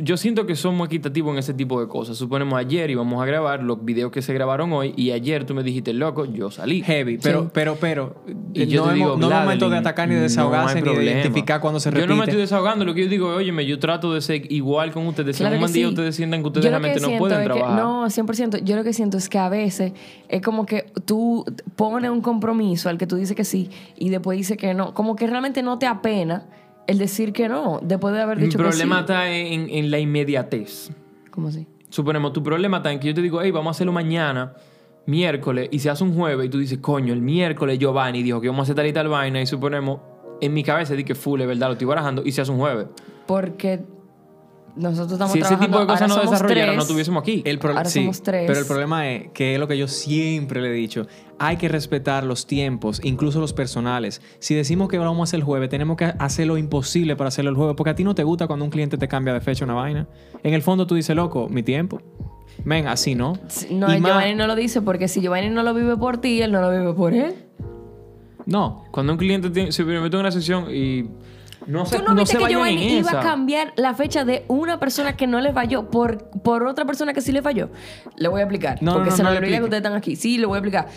Yo 0.00 0.16
siento 0.16 0.46
que 0.46 0.54
somos 0.54 0.86
equitativos 0.86 1.32
en 1.32 1.38
ese 1.38 1.54
tipo 1.54 1.80
de 1.80 1.88
cosas. 1.88 2.16
Suponemos 2.16 2.58
ayer 2.58 2.88
íbamos 2.90 3.20
a 3.22 3.26
grabar 3.26 3.62
los 3.62 3.84
videos 3.84 4.12
que 4.12 4.22
se 4.22 4.32
grabaron 4.32 4.72
hoy 4.72 4.92
y 4.96 5.10
ayer 5.10 5.44
tú 5.44 5.54
me 5.54 5.62
dijiste, 5.62 5.92
loco, 5.92 6.24
yo 6.24 6.50
salí. 6.50 6.82
Heavy, 6.82 7.18
pero, 7.18 7.42
Sí. 7.44 7.48
pero, 7.52 7.76
pero. 7.80 8.14
Y 8.54 8.62
eh, 8.62 8.66
yo 8.66 8.82
no, 8.84 8.88
te 8.90 8.94
digo, 8.94 9.16
no 9.16 9.28
es 9.30 9.34
momento 9.40 9.70
de 9.70 9.78
atacar 9.78 10.08
ni 10.08 10.14
de 10.14 10.20
desahogarse 10.22 10.80
ni 10.82 10.94
de 10.94 11.04
identificar 11.04 11.60
cuando 11.60 11.80
se 11.80 11.88
Yo 11.90 11.94
repite. 11.94 12.08
no 12.08 12.16
me 12.16 12.24
estoy 12.24 12.40
desahogando. 12.40 12.84
Lo 12.84 12.94
que 12.94 13.02
yo 13.04 13.08
digo, 13.08 13.28
oye, 13.34 13.66
yo 13.66 13.78
trato 13.78 14.12
de 14.14 14.20
ser 14.20 14.50
igual 14.52 14.92
con 14.92 15.06
ustedes. 15.06 15.36
Si 15.36 15.42
Claro 15.42 15.58
buen 15.58 15.72
día 15.72 15.86
sí. 15.86 15.88
ustedes 15.90 16.14
sientan 16.16 16.42
que 16.42 16.48
ustedes 16.48 16.64
Yo 16.64 16.68
que 16.70 16.78
realmente 16.78 17.00
no 17.00 17.18
pueden 17.18 17.40
es 17.40 17.48
que- 17.48 17.52
trabajar. 17.54 17.82
no, 17.82 18.08
100%. 18.08 18.58
Yo 18.64 18.76
lo 18.76 18.84
que 18.84 18.92
siento 18.92 19.16
es 19.16 19.28
que 19.28 19.38
a 19.38 19.48
veces 19.48 19.92
es 20.28 20.42
como 20.42 20.64
que 20.66 20.86
tú 21.04 21.44
pones 21.76 22.10
un 22.10 22.20
compromiso 22.20 22.88
al 22.88 22.98
que 22.98 23.06
tú 23.06 23.16
dices 23.16 23.36
que 23.36 23.44
sí 23.44 23.68
y 23.96 24.10
después 24.10 24.38
dices 24.38 24.56
que 24.56 24.74
no. 24.74 24.94
Como 24.94 25.16
que 25.16 25.26
realmente 25.26 25.62
no 25.62 25.78
te 25.78 25.86
apena 25.86 26.46
el 26.86 26.98
decir 26.98 27.32
que 27.32 27.48
no, 27.48 27.80
después 27.82 28.14
de 28.14 28.20
haber 28.20 28.38
Mi 28.38 28.44
dicho 28.44 28.58
que 28.58 28.64
sí. 28.64 28.70
problema 28.70 29.00
está 29.00 29.30
en, 29.30 29.68
en 29.70 29.90
la 29.90 29.98
inmediatez. 29.98 30.90
¿Cómo 31.30 31.48
así? 31.48 31.66
Suponemos, 31.88 32.32
tu 32.32 32.42
problema 32.42 32.78
está 32.78 32.92
en 32.92 33.00
que 33.00 33.08
yo 33.08 33.14
te 33.14 33.22
digo, 33.22 33.40
hey, 33.42 33.50
vamos 33.50 33.68
a 33.68 33.72
hacerlo 33.72 33.92
mañana, 33.92 34.54
miércoles, 35.06 35.68
y 35.70 35.78
se 35.78 35.90
hace 35.90 36.04
un 36.04 36.14
jueves, 36.14 36.46
y 36.46 36.48
tú 36.48 36.58
dices, 36.58 36.78
coño, 36.78 37.12
el 37.12 37.20
miércoles 37.20 37.78
Giovanni 37.78 38.22
dijo 38.22 38.40
que 38.40 38.48
vamos 38.48 38.60
a 38.60 38.64
hacer 38.64 38.76
tal 38.76 38.86
y 38.86 38.92
tal 38.92 39.08
vaina, 39.08 39.40
y 39.40 39.46
suponemos, 39.46 40.00
en 40.40 40.54
mi 40.54 40.62
cabeza 40.64 40.94
di 40.94 41.04
que 41.04 41.14
full, 41.14 41.40
es 41.40 41.46
verdad, 41.46 41.68
lo 41.68 41.72
estoy 41.72 41.86
barajando, 41.86 42.22
y 42.24 42.32
se 42.32 42.40
hace 42.40 42.50
un 42.50 42.58
jueves. 42.58 42.86
Porque 43.26 43.80
nosotros 44.76 45.12
estamos 45.12 45.32
Si 45.32 45.38
ese 45.40 45.48
trabajando. 45.48 45.78
tipo 45.78 45.80
de 45.80 45.86
cosas 45.92 46.08
no 46.08 46.14
somos 46.14 46.30
desarrollaran, 46.30 46.66
no 46.68 46.72
tres. 46.72 46.82
estuviésemos 46.84 47.20
aquí. 47.22 47.42
El 47.44 47.58
pro- 47.58 47.70
Ahora 47.76 47.84
sí, 47.84 48.00
somos 48.00 48.22
tres. 48.22 48.44
Pero 48.46 48.58
el 48.60 48.66
problema 48.66 49.08
es 49.10 49.28
que 49.32 49.54
es 49.54 49.60
lo 49.60 49.68
que 49.68 49.76
yo 49.78 49.86
siempre 49.88 50.60
le 50.62 50.68
he 50.68 50.72
dicho. 50.72 51.06
Hay 51.38 51.56
que 51.56 51.68
respetar 51.68 52.24
los 52.24 52.46
tiempos, 52.46 53.00
incluso 53.04 53.40
los 53.40 53.52
personales. 53.52 54.22
Si 54.38 54.54
decimos 54.54 54.88
que 54.88 54.96
lo 54.96 55.04
vamos 55.04 55.20
a 55.20 55.24
hacer 55.24 55.40
el 55.40 55.44
jueves, 55.44 55.68
tenemos 55.68 55.96
que 55.96 56.04
hacer 56.04 56.46
lo 56.46 56.56
imposible 56.56 57.16
para 57.16 57.28
hacerlo 57.28 57.50
el 57.50 57.56
jueves. 57.56 57.74
Porque 57.76 57.90
a 57.90 57.94
ti 57.94 58.04
no 58.04 58.14
te 58.14 58.22
gusta 58.24 58.46
cuando 58.46 58.64
un 58.64 58.70
cliente 58.70 58.96
te 58.96 59.08
cambia 59.08 59.34
de 59.34 59.40
fecha 59.40 59.64
una 59.64 59.74
vaina. 59.74 60.08
En 60.42 60.54
el 60.54 60.62
fondo 60.62 60.86
tú 60.86 60.94
dices, 60.94 61.14
loco, 61.16 61.48
mi 61.48 61.62
tiempo. 61.62 62.00
Ven, 62.64 62.86
así 62.86 63.14
no. 63.14 63.32
No, 63.70 63.92
Y 63.94 63.98
más- 64.00 64.10
Giovanni 64.12 64.34
no 64.34 64.46
lo 64.46 64.54
dice 64.54 64.82
porque 64.82 65.08
si 65.08 65.20
Giovanni 65.20 65.48
no 65.50 65.62
lo 65.62 65.74
vive 65.74 65.96
por 65.96 66.18
ti, 66.18 66.40
él 66.42 66.52
no 66.52 66.60
lo 66.60 66.70
vive 66.70 66.92
por 66.94 67.12
él. 67.14 67.34
No. 68.46 68.84
Cuando 68.90 69.12
un 69.12 69.18
cliente 69.18 69.50
tiene, 69.50 69.72
se 69.72 69.84
me 69.84 70.00
mete 70.00 70.16
en 70.16 70.20
una 70.20 70.30
sesión 70.32 70.66
y 70.70 71.08
no 71.66 71.86
se, 71.86 71.96
¿Tú 71.98 72.02
no, 72.04 72.10
no 72.14 72.20
viste 72.20 72.38
se 72.38 72.44
que 72.44 72.50
Giovanni 72.52 72.98
iba 72.98 73.10
esa. 73.10 73.20
a 73.20 73.22
cambiar 73.22 73.72
la 73.76 73.94
fecha 73.94 74.24
de 74.24 74.44
una 74.48 74.78
persona 74.80 75.16
que 75.16 75.26
no 75.26 75.40
le 75.40 75.52
falló 75.52 75.90
por, 75.90 76.18
por 76.42 76.66
otra 76.66 76.84
persona 76.84 77.12
que 77.12 77.20
sí 77.20 77.32
le 77.32 77.42
falló? 77.42 77.70
Le 78.16 78.28
voy 78.28 78.40
a 78.40 78.44
explicar. 78.44 78.78
No, 78.82 78.94
porque 78.94 79.10
no, 79.10 79.16
se 79.16 79.22
no 79.22 79.28
me 79.30 79.34
le 79.34 79.38
olvida 79.40 79.58
que 79.58 79.64
ustedes 79.64 79.80
están 79.80 79.94
aquí. 79.94 80.16
Sí, 80.16 80.38
le 80.38 80.46
voy 80.46 80.56
a 80.56 80.58
explicar. 80.58 80.88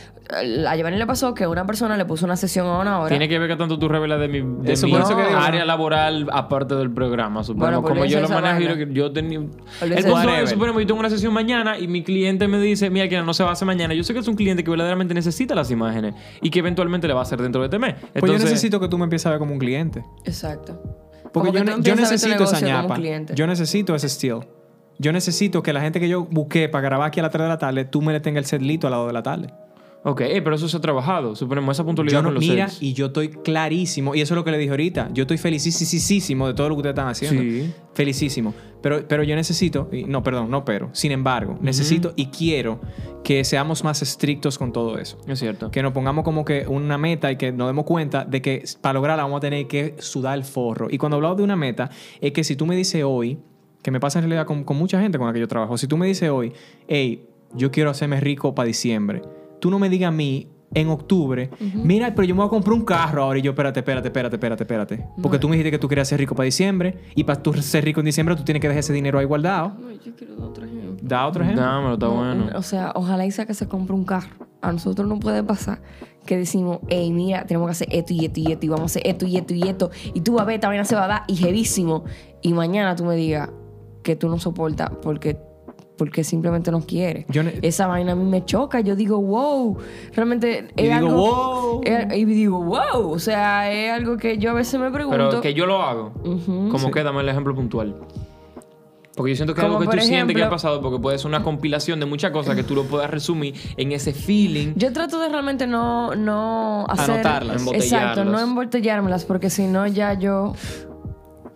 A 0.68 0.76
Giovanni 0.76 0.98
le 0.98 1.06
pasó 1.06 1.34
que 1.34 1.46
una 1.46 1.66
persona 1.66 1.98
le 1.98 2.06
puso 2.06 2.26
una 2.26 2.36
sesión 2.36 2.66
a 2.68 2.80
una 2.80 3.00
hora. 3.00 3.10
Tiene 3.10 3.28
que 3.30 3.38
ver 3.38 3.48
que 3.50 3.56
tanto 3.56 3.78
tú 3.78 3.88
revelas 3.88 4.20
de 4.20 4.28
mi, 4.28 4.42
de 4.64 4.74
Eso, 4.74 4.88
mi 4.88 4.94
por 4.94 5.02
eso 5.02 5.16
que 5.16 5.24
digo, 5.26 5.38
área 5.38 5.66
laboral 5.66 6.28
aparte 6.32 6.76
del 6.76 6.92
programa. 6.92 7.44
Suponemos, 7.44 7.82
Bueno, 7.84 7.96
como 8.00 8.06
yo 8.06 8.20
lo 8.22 8.30
manejo 8.30 8.60
y 8.60 8.64
lo 8.64 8.70
vaina. 8.72 8.86
que 8.88 8.94
yo 8.94 9.12
tenía. 9.12 9.40
El 9.40 9.50
punto 10.04 10.48
suponemos, 10.48 10.82
yo 10.82 10.88
tengo 10.88 11.00
una 11.00 11.10
sesión 11.10 11.32
mañana 11.34 11.78
y 11.78 11.88
mi 11.88 12.04
cliente 12.04 12.48
me 12.48 12.60
dice, 12.60 12.90
mira, 12.90 13.08
que 13.08 13.22
no 13.22 13.34
se 13.34 13.44
va 13.44 13.50
a 13.50 13.54
hacer 13.54 13.66
mañana. 13.68 13.94
Yo 13.94 14.04
sé 14.04 14.14
que 14.14 14.20
es 14.20 14.28
un 14.28 14.36
cliente 14.36 14.64
que 14.64 14.72
verdaderamente 14.72 15.14
necesita 15.14 15.54
las 15.54 15.70
imágenes 15.70 16.16
y 16.42 16.50
que 16.50 16.60
eventualmente 16.60 17.08
le 17.08 17.14
va 17.14 17.20
a 17.20 17.24
hacer 17.24 17.42
dentro 17.42 17.62
de 17.62 17.68
este 17.68 17.80
mes. 17.80 17.94
Pues 17.96 18.12
yo 18.14 18.20
Entonces, 18.20 18.50
necesito 18.50 18.80
que 18.80 18.88
tú 18.88 18.98
me 18.98 19.04
empieces 19.04 19.28
a 19.28 19.30
ver 19.30 19.40
como 19.40 19.54
un 19.54 19.60
cliente. 19.60 20.04
Exacto. 20.24 20.55
Porque 21.32 21.50
yo, 21.60 21.64
ne- 21.66 21.72
necesito 22.02 22.44
esa 22.44 22.56
ñapa. 22.84 22.96
Yo 23.36 23.48
necesito 23.48 23.96
ese 23.96 24.10
steel. 24.10 24.40
Yo 24.98 25.12
necesito 25.12 25.62
que 25.62 25.74
la 25.74 25.82
gente 25.82 26.00
que 26.00 26.08
yo 26.08 26.24
busqué 26.26 26.70
para 26.70 26.82
grabar 26.84 27.08
aquí 27.10 27.20
a 27.20 27.24
las 27.24 27.32
3 27.32 27.44
de 27.44 27.50
la 27.50 27.58
tarde, 27.58 27.84
tú 27.86 28.02
me 28.02 28.14
le 28.14 28.22
tengas 28.22 28.44
el 28.44 28.46
setlito 28.46 28.88
a 28.88 28.90
las 28.90 29.00
2 29.00 29.08
de 29.08 29.14
la 29.14 29.24
tarde. 29.24 29.48
Ok, 30.08 30.22
eh, 30.22 30.40
pero 30.44 30.56
eso 30.56 30.70
se 30.70 30.78
ha 30.78 30.82
trabajado. 30.82 31.36
Suponemos 31.36 31.76
esa 31.76 31.84
puntualidad 31.84 32.20
Yo 32.20 32.22
no, 32.22 32.28
con 32.28 32.36
los 32.36 32.44
mira, 32.44 32.70
y 32.80 32.94
yo 32.94 33.08
estoy 33.08 33.30
clarísimo, 33.30 34.14
y 34.14 34.22
eso 34.22 34.36
es 34.36 34.36
lo 34.36 34.44
que 34.44 34.52
le 34.52 34.60
dije 34.60 34.70
ahorita. 34.70 35.10
Yo 35.12 35.24
estoy 35.24 35.40
felicísimo 35.40 36.46
de 36.46 36.54
todo 36.54 36.70
lo 36.70 36.76
que 36.76 36.82
ustedes 36.82 36.94
están 36.94 37.08
haciendo. 37.08 37.42
Sí. 37.42 37.74
Felicísimo. 37.96 38.54
Pero, 38.84 39.08
pero 39.08 39.24
yo 39.24 39.36
necesito, 39.36 39.90
y- 39.92 40.04
no, 40.04 40.22
perdón, 40.22 40.52
no 40.52 40.64
pero. 40.64 40.90
Sin 40.94 41.12
embargo, 41.12 41.58
necesito 41.60 42.14
y 42.16 42.28
quiero 42.28 42.80
que 43.24 43.44
seamos 43.44 43.84
más 43.84 44.04
estrictos 44.04 44.60
con 44.60 44.72
todo 44.72 45.00
eso. 45.00 45.18
Es 45.28 45.40
cierto. 45.40 45.72
Que 45.72 45.82
nos 45.82 45.92
pongamos 45.92 46.24
como 46.24 46.46
que 46.46 46.68
una 46.68 47.00
meta 47.00 47.32
y 47.32 47.38
que 47.38 47.52
nos 47.52 47.66
demos 47.66 47.86
cuenta 47.86 48.26
de 48.26 48.44
que 48.44 48.64
para 48.82 48.94
lograrla 48.94 49.24
vamos 49.24 49.38
a 49.38 49.42
tener 49.42 49.66
que 49.66 49.96
sudar 49.98 50.38
el 50.38 50.44
forro. 50.44 50.88
Y 50.92 51.00
cuando 51.00 51.16
hablamos 51.16 51.38
de 51.38 51.44
una 51.44 51.56
meta, 51.56 51.90
es 52.22 52.32
que 52.32 52.44
si 52.44 52.56
tú 52.56 52.68
me 52.68 52.76
dices 52.76 53.04
hoy, 53.04 53.40
que 53.82 53.90
me 53.90 54.00
pasa 54.00 54.20
en 54.20 54.26
realidad 54.26 54.46
con, 54.46 54.64
con 54.64 54.78
mucha 54.78 55.02
gente 55.02 55.18
con 55.18 55.26
la 55.26 55.34
que 55.34 55.40
yo 55.40 55.48
trabajo, 55.48 55.80
si 55.80 55.88
tú 55.88 55.98
me 55.98 56.06
dices 56.06 56.30
hoy, 56.30 56.54
hey, 56.88 57.26
yo 57.56 57.72
quiero 57.72 57.90
hacerme 57.90 58.20
rico 58.20 58.54
para 58.54 58.68
diciembre, 58.68 59.24
tú 59.66 59.72
no 59.72 59.80
me 59.80 59.90
digas 59.90 60.10
a 60.10 60.12
mí 60.12 60.48
en 60.76 60.90
octubre, 60.90 61.50
mira, 61.74 62.14
pero 62.14 62.28
yo 62.28 62.36
me 62.36 62.42
voy 62.42 62.46
a 62.46 62.50
comprar 62.52 62.74
un 62.76 62.86
carro 62.86 63.24
ahora 63.24 63.40
y 63.40 63.42
yo, 63.42 63.50
espérate, 63.50 63.80
espérate, 63.80 64.10
espérate, 64.10 64.36
espérate, 64.36 64.64
espérate. 64.64 65.08
Porque 65.24 65.40
tú 65.40 65.50
me 65.50 65.56
dijiste 65.56 65.72
que 65.72 65.80
tú 65.80 65.88
querías 65.88 66.08
ser 66.08 66.20
rico 66.20 66.36
para 66.36 66.46
diciembre 66.46 67.00
y 67.16 67.24
para 67.24 67.42
tú 67.42 67.52
ser 67.54 67.84
rico 67.84 68.00
en 68.00 68.06
diciembre 68.06 68.36
tú 68.36 68.44
tienes 68.44 68.62
que 68.62 68.68
dejar 68.68 68.82
ese 68.82 68.94
dinero 68.94 69.18
ahí 69.18 69.26
guardado. 69.26 69.70
No, 69.80 69.92
yo 69.92 70.16
quiero 70.16 70.36
dar 70.36 70.50
otro 70.50 70.66
ejemplo. 70.66 70.98
Da 71.02 71.26
otro 71.26 71.44
ejemplo. 71.44 71.64
Dámelo, 71.64 71.94
está 71.96 72.06
No, 72.06 72.14
bueno. 72.14 72.50
O 72.54 72.62
sea, 72.62 72.92
ojalá 72.94 73.26
y 73.26 73.32
sea 73.32 73.48
que 73.48 73.56
se 73.56 73.68
compre 73.68 73.96
un 73.96 74.06
carro. 74.06 74.36
A 74.62 74.72
nosotros 74.72 75.08
no 75.08 75.20
puede 75.20 75.44
pasar 75.44 75.82
que 76.28 76.38
decimos, 76.38 76.82
hey, 76.88 77.12
mira, 77.12 77.48
tenemos 77.48 77.66
que 77.66 77.72
hacer 77.72 77.88
esto 77.90 78.14
y 78.14 78.26
esto 78.26 78.40
y 78.40 78.52
esto, 78.52 78.68
y 78.68 78.70
vamos 78.70 78.84
a 78.84 78.86
hacer 78.86 79.02
esto 79.08 79.26
y 79.26 79.38
esto 79.38 79.56
y 79.56 79.64
esto, 79.64 79.90
y 80.14 80.22
tú 80.22 80.34
vas 80.34 80.44
a 80.44 80.46
ver, 80.46 80.56
esta 80.56 80.68
vaina 80.68 80.86
se 80.86 80.96
va 80.96 81.06
a 81.06 81.08
dar, 81.08 81.24
y 81.28 81.36
jevísimo. 81.38 82.04
Y 82.44 82.54
mañana 82.54 82.96
tú 82.96 83.04
me 83.04 83.16
digas 83.16 83.50
que 84.04 84.16
tú 84.16 84.30
no 84.30 84.38
soportas 84.38 84.92
porque, 85.02 85.38
porque 85.98 86.24
simplemente 86.24 86.72
no 86.72 86.82
quieres. 86.82 87.26
Yo 87.30 87.44
ne- 87.44 87.60
Esa 87.62 87.88
vaina 87.88 88.12
a 88.12 88.16
mí 88.16 88.26
me 88.26 88.44
choca. 88.46 88.80
Yo 88.82 88.96
digo, 88.96 89.20
wow, 89.22 89.78
realmente 90.14 90.68
Y 90.76 90.84
es 90.88 90.94
digo, 91.00 91.08
algo. 91.10 91.16
wow. 91.18 91.82
es- 91.86 92.18
y 92.18 92.26
digo, 92.26 92.64
wow. 92.64 93.12
O 93.12 93.20
sea, 93.20 93.72
es 93.72 93.92
algo 93.92 94.18
que 94.18 94.38
yo 94.38 94.52
a 94.52 94.54
veces 94.54 94.80
me 94.80 94.92
pregunto. 94.92 95.18
Pero 95.30 95.42
que 95.42 95.54
yo 95.54 95.66
lo 95.66 95.82
hago. 95.82 96.12
Ujú. 96.24 96.70
Como 96.70 96.92
que 96.92 97.04
dame 97.04 97.22
el 97.22 97.30
ejemplo 97.30 97.56
puntual. 97.56 97.96
Porque 99.16 99.32
yo 99.32 99.38
siento 99.38 99.54
que 99.54 99.62
es 99.62 99.64
Como 99.66 99.78
algo 99.78 99.90
que 99.90 99.96
por 99.96 100.04
tú 100.04 100.06
sientes 100.10 100.36
que 100.36 100.44
ha 100.44 100.50
pasado 100.50 100.82
porque 100.82 101.00
puede 101.00 101.18
ser 101.18 101.28
una 101.28 101.42
compilación 101.42 102.02
de 102.02 102.06
muchas 102.06 102.32
cosas 102.32 102.54
que 102.54 102.64
tú 102.64 102.76
lo 102.76 102.84
puedas 102.84 103.10
resumir 103.10 103.56
en 103.78 103.94
ese 103.94 104.12
feeling. 104.12 104.74
Yo 104.76 104.92
trato 104.92 105.20
de 105.22 105.30
realmente 105.30 105.66
no, 105.68 106.14
no 106.16 106.86
hacer... 106.90 107.12
Anotarlas. 107.22 107.66
Exacto, 107.74 108.26
no 108.26 108.38
embotellármelas 108.42 109.24
porque 109.24 109.50
si 109.50 109.68
no 109.68 109.88
ya 109.88 110.16
yo... 110.16 110.54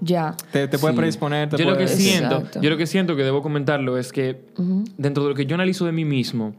Ya. 0.01 0.35
Te, 0.51 0.67
te 0.67 0.77
puede 0.79 0.93
Sí. 0.93 0.97
predisponer, 0.97 1.49
te 1.49 1.57
yo 1.57 1.65
lo 1.65 1.71
que 1.77 1.83
puede- 1.83 1.95
siento, 1.95 2.35
Exacto. 2.37 2.61
yo 2.61 2.69
lo 2.69 2.77
que 2.77 2.87
siento 2.87 3.15
que 3.15 3.23
debo 3.23 3.41
comentarlo 3.41 3.97
es 3.97 4.11
que 4.13 4.45
dentro 4.97 5.23
de 5.23 5.29
lo 5.29 5.35
que 5.35 5.45
yo 5.45 5.55
analizo 5.55 5.85
de 5.85 5.91
mí 5.91 6.05
mismo, 6.05 6.53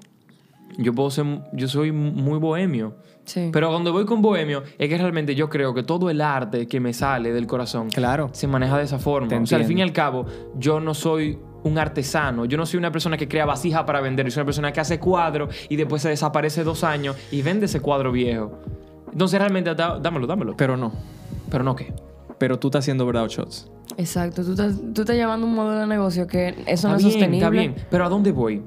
yo 0.78 0.94
puedo 0.94 1.10
ser, 1.10 1.24
yo 1.52 1.68
soy 1.68 1.90
muy 1.92 2.38
bohemio. 2.38 2.94
Sí. 3.24 3.50
Pero 3.52 3.68
cuando 3.70 3.92
voy 3.92 4.06
con 4.06 4.22
bohemio, 4.22 4.62
es 4.78 4.88
que 4.88 4.98
realmente 4.98 5.34
yo 5.34 5.48
creo 5.48 5.72
que 5.72 5.82
todo 5.82 6.10
el 6.10 6.20
arte 6.20 6.66
que 6.66 6.80
me 6.80 6.92
sale 6.92 7.32
del 7.32 7.46
corazón 7.46 7.88
Claro. 7.90 8.30
se 8.32 8.46
maneja 8.48 8.76
de 8.78 8.84
esa 8.84 8.98
forma. 8.98 9.28
Te 9.28 9.36
o 9.36 9.46
sea, 9.46 9.58
al 9.58 9.64
fin 9.64 9.78
y 9.78 9.82
al 9.82 9.92
cabo, 9.92 10.26
yo 10.58 10.80
no 10.80 10.94
soy 10.94 11.38
un 11.62 11.78
artesano. 11.78 12.44
Yo 12.46 12.56
no 12.56 12.64
soy 12.66 12.78
una 12.78 12.90
persona 12.90 13.16
que 13.16 13.28
crea 13.28 13.44
vasija 13.44 13.84
para 13.86 14.00
vender. 14.00 14.26
Yo 14.26 14.32
soy 14.32 14.40
una 14.40 14.46
persona 14.46 14.72
que 14.72 14.80
hace 14.80 14.98
cuadro 14.98 15.48
y 15.68 15.76
después 15.76 16.02
se 16.02 16.08
desaparece 16.08 16.64
dos 16.64 16.82
años 16.82 17.16
y 17.30 17.42
vende 17.42 17.66
ese 17.66 17.80
cuadro 17.80 18.10
viejo. 18.10 18.58
Entonces, 19.12 19.38
realmente, 19.38 19.74
dámelo, 19.74 20.26
dámelo. 20.26 20.56
Pero 20.56 20.76
no. 20.76 20.92
Pero 21.50 21.62
no, 21.62 21.76
¿qué? 21.76 21.92
Pero 22.40 22.58
tú 22.58 22.66
estás 22.68 22.80
haciendo 22.80 23.06
verdad 23.06 23.28
shots. 23.28 23.70
Exacto. 23.96 24.42
Tú 24.44 24.50
estás, 24.52 24.74
tú 24.94 25.02
estás 25.02 25.14
llevando 25.14 25.46
un 25.46 25.54
modelo 25.54 25.78
de 25.82 25.86
negocio 25.86 26.26
que 26.26 26.48
eso 26.66 26.88
no 26.88 26.96
Está 26.96 26.96
es 26.96 26.98
bien, 26.98 27.12
sostenible. 27.12 27.36
está 27.38 27.50
bien. 27.50 27.74
Pero 27.88 28.04
¿a 28.04 28.08
dónde 28.08 28.32
voy? 28.32 28.62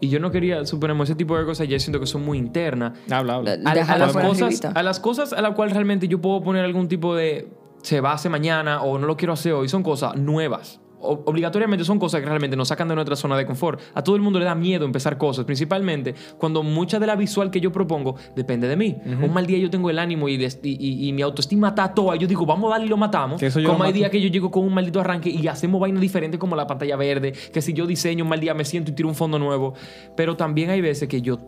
Y 0.00 0.08
yo 0.10 0.20
no 0.20 0.30
quería, 0.30 0.64
suponemos, 0.66 1.08
ese 1.08 1.16
tipo 1.16 1.36
de 1.38 1.44
cosas 1.46 1.66
ya 1.66 1.78
siento 1.80 1.98
que 1.98 2.06
son 2.06 2.22
muy 2.24 2.36
internas. 2.38 2.92
Habla, 3.10 3.36
habla. 3.36 3.56
La- 3.56 3.70
a, 3.70 3.72
a 3.72 3.98
las 3.98 4.12
cosas, 4.12 4.64
a 4.66 4.82
las 4.82 5.00
cosas 5.00 5.32
a 5.32 5.40
las 5.42 5.54
cuales 5.54 5.72
realmente 5.74 6.06
yo 6.06 6.20
puedo 6.20 6.42
poner 6.42 6.64
algún 6.64 6.86
tipo 6.88 7.16
de 7.16 7.48
se 7.82 8.00
va 8.00 8.10
a 8.10 8.14
hacer 8.14 8.30
mañana 8.30 8.82
o 8.82 8.98
no 8.98 9.06
lo 9.06 9.16
quiero 9.16 9.32
hacer 9.32 9.52
hoy 9.54 9.68
son 9.68 9.82
cosas 9.82 10.16
nuevas 10.16 10.80
obligatoriamente 11.00 11.84
son 11.84 11.98
cosas 11.98 12.20
que 12.20 12.26
realmente 12.26 12.56
nos 12.56 12.68
sacan 12.68 12.88
de 12.88 12.94
nuestra 12.94 13.16
zona 13.16 13.36
de 13.36 13.46
confort. 13.46 13.80
A 13.94 14.02
todo 14.02 14.16
el 14.16 14.22
mundo 14.22 14.38
le 14.38 14.44
da 14.44 14.54
miedo 14.54 14.84
empezar 14.84 15.18
cosas 15.18 15.44
principalmente 15.44 16.14
cuando 16.38 16.62
mucha 16.62 16.98
de 16.98 17.06
la 17.06 17.16
visual 17.16 17.50
que 17.50 17.60
yo 17.60 17.70
propongo 17.72 18.16
depende 18.34 18.68
de 18.68 18.76
mí. 18.76 18.96
Un 19.22 19.32
mal 19.32 19.46
día 19.46 19.58
yo 19.58 19.70
tengo 19.70 19.90
el 19.90 19.98
ánimo 19.98 20.28
y, 20.28 20.34
y- 20.34 20.46
y- 20.62 21.08
y 21.08 21.12
mi 21.12 21.22
autoestima 21.22 21.68
está 21.68 21.92
toda 21.94 22.16
yo 22.16 22.26
digo 22.26 22.44
vamos 22.46 22.68
a 22.68 22.72
darle 22.74 22.86
y 22.86 22.88
lo 22.90 22.96
matamos 22.96 23.38
Que 23.40 23.46
eso 23.46 23.60
como 23.64 23.78
lo 23.78 23.84
hay 23.84 23.92
días 23.92 24.10
que 24.10 24.20
yo 24.20 24.28
llego 24.28 24.50
con 24.50 24.64
un 24.64 24.72
maldito 24.74 25.00
arranque 25.00 25.30
y 25.30 25.46
hacemos 25.48 25.80
vainas 25.80 26.00
diferentes 26.00 26.38
como 26.40 26.56
la 26.56 26.66
pantalla 26.66 26.96
verde 26.96 27.32
que 27.52 27.62
si 27.62 27.72
yo 27.72 27.86
diseño 27.86 28.24
un 28.24 28.30
mal 28.30 28.40
día 28.40 28.54
me 28.54 28.64
siento 28.64 28.90
y 28.90 28.94
tiro 28.94 29.08
un 29.08 29.14
fondo 29.14 29.38
nuevo. 29.38 29.74
Pero 30.16 30.36
también 30.36 30.70
hay 30.70 30.80
veces 30.80 31.08
que 31.08 31.20
yo 31.22 31.38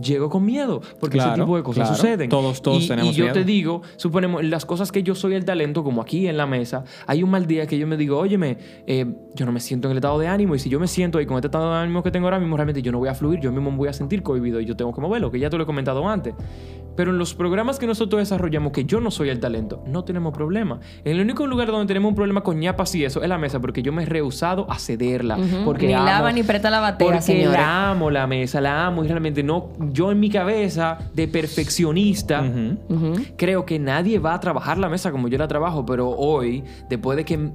llego 0.00 0.30
con 0.30 0.44
miedo 0.44 0.80
porque 1.00 1.18
ese 1.18 1.30
tipo 1.34 1.56
de 1.56 1.62
cosas 1.62 1.88
claro. 1.88 1.96
suceden 1.96 2.28
Todos- 2.30 2.62
todos 2.62 2.84
y, 2.84 2.88
tenemos 2.88 3.12
y 3.12 3.18
yo 3.18 3.24
miedo. 3.24 3.34
te 3.34 3.44
digo, 3.44 3.82
suponemos, 3.96 4.42
las 4.44 4.64
cosas 4.64 4.90
que 4.90 5.02
yo 5.02 5.14
soy 5.14 5.34
el 5.34 5.44
talento, 5.44 5.84
como 5.84 6.00
aquí 6.00 6.26
en 6.28 6.36
la 6.36 6.46
mesa, 6.46 6.84
hay 7.06 7.22
un 7.22 7.30
mal 7.30 7.46
día 7.46 7.66
que 7.66 7.78
yo 7.78 7.86
me 7.86 7.96
digo, 7.96 8.18
óyeme, 8.18 8.56
eh, 8.86 9.04
yo 9.34 9.44
no 9.46 9.52
me 9.52 9.60
siento 9.60 9.88
en 9.88 9.92
el 9.92 9.98
estado 9.98 10.18
de 10.18 10.28
ánimo, 10.28 10.54
y 10.54 10.58
si 10.58 10.68
yo 10.70 10.80
me 10.80 10.88
siento 10.88 11.18
ahí 11.18 11.26
con 11.26 11.36
este 11.36 11.48
estado 11.48 11.70
de 11.72 11.76
ánimo 11.78 12.02
que 12.02 12.10
tengo 12.10 12.26
ahora 12.26 12.38
mismo, 12.38 12.56
realmente 12.56 12.80
yo 12.82 12.90
no 12.92 12.98
voy 12.98 13.08
a 13.08 13.14
fluir, 13.14 13.40
yo 13.40 13.52
mismo 13.52 13.70
me 13.70 13.76
voy 13.76 13.88
a 13.88 13.92
sentir 13.92 14.22
cohibido 14.22 14.60
y 14.60 14.64
yo 14.64 14.76
tengo 14.76 14.92
que 14.94 15.00
moverlo, 15.00 15.30
que 15.30 15.38
ya 15.38 15.50
te 15.50 15.56
lo 15.56 15.64
he 15.64 15.66
comentado 15.66 16.08
antes. 16.08 16.34
Pero 16.96 17.10
en 17.10 17.18
los 17.18 17.34
programas 17.34 17.78
que 17.78 17.86
nosotros 17.86 18.20
desarrollamos, 18.20 18.72
que 18.72 18.84
yo 18.84 19.00
no 19.00 19.10
soy 19.10 19.28
el 19.30 19.40
talento, 19.40 19.82
no 19.86 20.04
tenemos 20.04 20.32
problema. 20.34 20.80
En 21.04 21.12
el 21.16 21.20
único 21.22 21.46
lugar 21.46 21.68
donde 21.68 21.86
tenemos 21.86 22.10
un 22.10 22.14
problema 22.14 22.42
con 22.42 22.58
ñapas 22.60 22.94
y 22.94 23.04
eso 23.04 23.22
es 23.22 23.28
la 23.28 23.38
mesa, 23.38 23.60
porque 23.60 23.82
yo 23.82 23.92
me 23.92 24.02
he 24.02 24.06
rehusado 24.06 24.70
a 24.70 24.78
cederla. 24.78 25.38
porque 25.64 25.86
Ni 25.86 25.94
amo- 25.94 26.04
lava 26.04 26.32
ni 26.32 26.42
presta 26.42 26.70
la 26.70 26.80
batea, 26.80 27.06
porque 27.20 27.46
la 27.46 27.90
amo 27.90 28.10
la 28.10 28.26
mesa, 28.26 28.60
la 28.60 28.86
amo 28.86 29.04
y 29.04 29.08
realmente 29.08 29.42
no, 29.42 29.70
yo 29.90 30.10
en 30.12 30.20
mi 30.20 30.28
cabeza 30.30 30.98
de 31.14 31.28
perfeccionista, 31.28 32.42
creo 33.36 33.64
que 33.64 33.78
nadie 33.78 34.18
va 34.18 34.34
a 34.34 34.40
trabajar 34.40 34.78
la 34.78 34.88
mesa 34.88 35.10
como 35.10 35.28
yo 35.28 35.38
la 35.38 35.48
trabajo, 35.48 35.84
pero 35.86 36.10
hoy, 36.10 36.62
después 36.88 37.16
de 37.16 37.24
que 37.24 37.50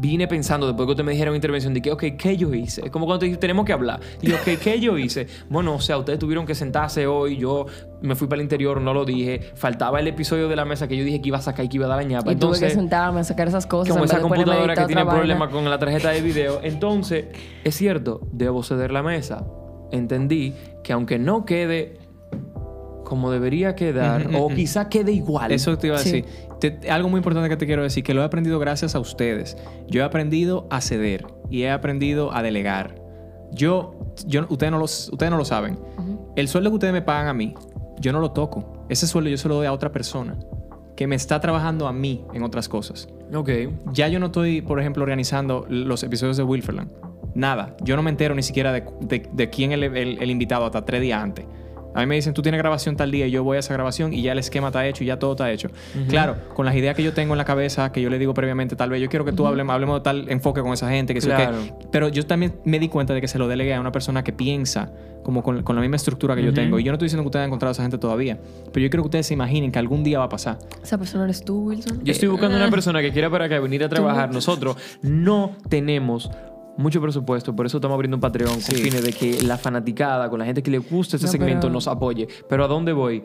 vine 0.00 0.28
pensando, 0.28 0.66
después 0.68 0.86
que 0.86 0.92
usted 0.92 1.02
me 1.04 1.10
dijera 1.12 1.30
una 1.30 1.36
intervención, 1.36 1.74
de 1.74 1.82
que, 1.82 1.90
ok, 1.90 2.04
¿qué 2.16 2.36
yo 2.36 2.54
hice? 2.54 2.82
Es 2.84 2.90
como 2.90 3.04
cuando 3.04 3.18
te 3.20 3.26
dije, 3.26 3.36
tenemos 3.38 3.64
que 3.64 3.72
hablar. 3.72 3.98
Y 4.22 4.28
yo, 4.28 4.36
ok, 4.36 4.58
¿qué 4.62 4.78
yo 4.78 4.96
hice? 4.98 5.26
Bueno, 5.50 5.74
o 5.74 5.80
sea, 5.80 5.98
ustedes 5.98 6.18
tuvieron 6.20 6.46
que 6.46 6.54
sentarse 6.54 7.06
hoy, 7.08 7.36
yo 7.36 7.66
me 8.00 8.14
fui 8.14 8.28
para 8.28 8.40
el 8.40 8.44
interior, 8.44 8.80
no 8.80 8.94
lo 8.94 9.04
dije, 9.04 9.40
faltaba 9.56 9.98
el 9.98 10.06
episodio 10.06 10.48
de 10.48 10.54
la 10.54 10.64
mesa 10.64 10.86
que 10.86 10.96
yo 10.96 11.02
dije 11.04 11.20
que 11.20 11.28
iba 11.28 11.38
a 11.38 11.42
sacar 11.42 11.64
y 11.64 11.68
que 11.68 11.76
iba 11.78 11.86
a 11.86 11.88
dar 11.88 11.98
la 11.98 12.04
ñapa. 12.04 12.30
Y 12.30 12.36
tuve 12.36 12.52
que 12.52 12.56
Entonces, 12.58 12.72
sentarme 12.74 13.20
a 13.20 13.24
sacar 13.24 13.48
esas 13.48 13.66
cosas. 13.66 13.92
como 13.92 14.04
esa 14.04 14.20
computadora 14.20 14.74
que 14.76 14.86
tiene 14.86 15.04
problemas 15.04 15.48
con 15.50 15.68
la 15.68 15.78
tarjeta 15.78 16.10
de 16.10 16.20
video. 16.22 16.60
Entonces, 16.62 17.26
es 17.64 17.74
cierto, 17.74 18.20
debo 18.32 18.62
ceder 18.62 18.92
la 18.92 19.02
mesa. 19.02 19.44
Entendí 19.90 20.54
que 20.84 20.92
aunque 20.92 21.18
no 21.18 21.44
quede 21.44 21.98
como 23.04 23.30
debería 23.30 23.74
quedar, 23.74 24.28
o 24.36 24.48
quizá 24.48 24.90
quede 24.90 25.12
igual. 25.12 25.50
Eso 25.50 25.78
te 25.78 25.86
iba 25.86 25.96
a 25.96 26.00
Sí. 26.00 26.12
decir. 26.22 26.24
Te- 26.60 26.90
algo 26.90 27.08
muy 27.08 27.18
importante 27.18 27.48
que 27.48 27.56
te 27.56 27.66
quiero 27.66 27.82
decir, 27.82 28.02
que 28.04 28.14
lo 28.14 28.22
he 28.22 28.24
aprendido 28.24 28.58
gracias 28.58 28.94
a 28.94 29.00
ustedes. 29.00 29.56
Yo 29.88 30.00
he 30.02 30.04
aprendido 30.04 30.66
a 30.70 30.80
ceder 30.80 31.26
y 31.50 31.62
he 31.62 31.70
aprendido 31.70 32.32
a 32.34 32.42
delegar. 32.42 32.94
Yo, 33.52 34.12
yo 34.26 34.46
ustedes, 34.48 34.70
no 34.72 34.78
los, 34.78 35.08
ustedes 35.10 35.30
no 35.30 35.38
lo 35.38 35.44
saben. 35.44 35.78
El 36.36 36.48
sueldo 36.48 36.70
que 36.70 36.74
ustedes 36.74 36.92
me 36.92 37.02
pagan 37.02 37.28
a 37.28 37.34
mí, 37.34 37.54
yo 38.00 38.12
no 38.12 38.20
lo 38.20 38.32
toco. 38.32 38.84
Ese 38.88 39.06
sueldo 39.06 39.30
yo 39.30 39.36
se 39.36 39.48
lo 39.48 39.54
doy 39.56 39.66
a 39.66 39.72
otra 39.72 39.90
persona 39.92 40.36
que 40.96 41.06
me 41.06 41.14
está 41.16 41.40
trabajando 41.40 41.86
a 41.86 41.92
mí 41.92 42.24
en 42.34 42.42
otras 42.42 42.68
cosas. 42.68 43.08
Ok. 43.34 43.50
Ya 43.92 44.08
yo 44.08 44.18
no 44.18 44.26
estoy, 44.26 44.60
por 44.62 44.80
ejemplo, 44.80 45.02
organizando 45.02 45.64
los 45.68 46.02
episodios 46.02 46.36
de 46.36 46.42
Wilferland. 46.42 46.90
Nada. 47.34 47.76
Yo 47.84 47.94
no 47.96 48.02
me 48.02 48.10
entero 48.10 48.34
ni 48.34 48.42
siquiera 48.42 48.72
de, 48.72 48.84
de- 49.00 49.28
de 49.32 49.50
quién 49.50 49.70
el, 49.72 49.84
el- 49.84 50.20
el 50.20 50.30
invitado 50.30 50.64
hasta 50.64 50.84
tres 50.84 51.00
días 51.00 51.22
antes. 51.22 51.44
A 51.98 52.02
mí 52.02 52.06
me 52.06 52.14
dicen, 52.14 52.32
tú 52.32 52.42
tienes 52.42 52.58
grabación 52.58 52.96
tal 52.96 53.10
día 53.10 53.26
y 53.26 53.32
yo 53.32 53.42
voy 53.42 53.56
a 53.56 53.60
esa 53.60 53.74
grabación 53.74 54.12
y 54.12 54.22
ya 54.22 54.32
el 54.32 54.38
esquema 54.38 54.68
está 54.68 54.86
hecho 54.86 55.02
y 55.02 55.08
ya 55.08 55.18
todo 55.18 55.32
está 55.32 55.50
hecho. 55.50 55.68
Claro, 56.08 56.36
con 56.54 56.64
las 56.64 56.76
ideas 56.76 56.94
que 56.94 57.02
yo 57.02 57.12
tengo 57.12 57.34
en 57.34 57.38
la 57.38 57.44
cabeza, 57.44 57.90
que 57.90 58.00
yo 58.00 58.08
le 58.08 58.18
digo 58.18 58.34
previamente, 58.34 58.76
tal 58.76 58.90
vez 58.90 59.02
yo 59.02 59.08
quiero 59.08 59.24
que 59.24 59.32
tú 59.32 59.46
hablemos, 59.46 59.74
hablemos 59.74 59.98
de 59.98 60.04
tal 60.04 60.30
enfoque 60.30 60.60
con 60.60 60.72
esa 60.72 60.88
gente, 60.90 61.12
que 61.12 61.20
sé. 61.20 61.28
Claro. 61.28 61.58
Pero 61.90 62.08
yo 62.08 62.24
también 62.24 62.54
me 62.64 62.78
di 62.78 62.88
cuenta 62.88 63.14
de 63.14 63.20
que 63.20 63.28
se 63.28 63.38
lo 63.38 63.48
delegué 63.48 63.74
a 63.74 63.80
una 63.80 63.90
persona 63.90 64.22
que 64.22 64.32
piensa 64.32 64.92
como 65.24 65.42
con, 65.42 65.62
con 65.62 65.76
la 65.76 65.82
misma 65.82 65.96
estructura 65.96 66.34
que 66.36 66.42
yo 66.42 66.54
tengo. 66.54 66.78
Y 66.78 66.84
yo 66.84 66.92
no 66.92 66.94
estoy 66.94 67.06
diciendo 67.06 67.24
que 67.24 67.28
ustedes 67.28 67.42
han 67.42 67.48
encontrado 67.48 67.70
a 67.70 67.72
esa 67.72 67.82
gente 67.82 67.98
todavía, 67.98 68.38
pero 68.72 68.82
yo 68.82 68.90
quiero 68.90 69.02
que 69.02 69.08
ustedes 69.08 69.26
se 69.26 69.34
imaginen 69.34 69.72
que 69.72 69.78
algún 69.78 70.04
día 70.04 70.20
va 70.20 70.26
a 70.26 70.28
pasar. 70.28 70.58
Esa 70.82 70.96
persona 70.96 71.24
eres 71.24 71.44
tú, 71.44 71.66
Wilson. 71.66 72.00
Yo 72.04 72.12
estoy 72.12 72.28
buscando 72.28 72.56
una 72.56 72.70
persona 72.70 73.02
que 73.02 73.12
quiera 73.12 73.28
para 73.28 73.46
acá 73.46 73.58
venir 73.60 73.84
a 73.84 73.88
trabajar. 73.88 74.32
Nosotros 74.32 74.76
no 75.02 75.56
tenemos 75.68 76.30
mucho 76.78 77.00
presupuesto, 77.02 77.54
por 77.54 77.66
eso 77.66 77.76
estamos 77.78 77.94
abriendo 77.94 78.16
un 78.16 78.20
Patreon 78.20 78.52
con 78.52 78.60
Sí. 78.62 78.76
fines 78.76 79.02
de 79.04 79.12
que 79.12 79.42
la 79.42 79.58
fanaticada, 79.58 80.30
con 80.30 80.38
la 80.38 80.44
gente 80.46 80.62
que 80.62 80.70
le 80.70 80.78
gusta 80.78 81.16
este 81.16 81.26
No, 81.26 81.32
segmento, 81.32 81.60
pero- 81.62 81.72
nos 81.74 81.86
apoye. 81.88 82.26
Pero 82.48 82.64
¿a 82.64 82.68
dónde 82.68 82.92
voy? 82.92 83.22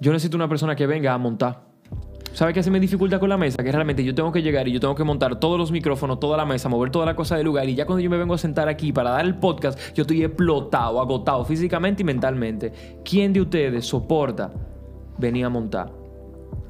Yo 0.00 0.12
necesito 0.12 0.36
una 0.36 0.48
persona 0.48 0.76
que 0.76 0.86
venga 0.86 1.14
a 1.14 1.18
montar. 1.18 1.66
¿Sabe 2.34 2.52
qué 2.52 2.62
se 2.62 2.70
me 2.70 2.78
dificulta 2.78 3.18
con 3.18 3.28
la 3.30 3.36
mesa? 3.38 3.62
Que 3.64 3.72
realmente 3.72 4.04
yo 4.04 4.14
tengo 4.14 4.30
que 4.30 4.42
llegar 4.42 4.68
y 4.68 4.72
yo 4.72 4.78
tengo 4.78 4.94
que 4.94 5.02
montar 5.02 5.40
todos 5.40 5.58
los 5.58 5.72
micrófonos, 5.72 6.20
toda 6.20 6.36
la 6.36 6.44
mesa, 6.44 6.68
mover 6.68 6.90
toda 6.90 7.06
la 7.06 7.16
cosa 7.16 7.36
del 7.36 7.46
lugar. 7.46 7.68
Y 7.68 7.74
ya 7.74 7.86
cuando 7.86 8.00
yo 8.00 8.10
me 8.10 8.18
vengo 8.18 8.34
a 8.34 8.38
sentar 8.38 8.68
aquí 8.68 8.92
para 8.92 9.10
dar 9.10 9.24
el 9.24 9.36
podcast, 9.36 9.78
yo 9.94 10.02
estoy 10.02 10.22
explotado, 10.22 11.00
agotado 11.00 11.44
físicamente 11.44 12.02
y 12.02 12.04
mentalmente. 12.04 12.72
¿Quién 13.04 13.32
de 13.32 13.40
ustedes 13.40 13.86
soporta 13.86 14.52
venir 15.18 15.46
a 15.46 15.48
montar? 15.48 15.90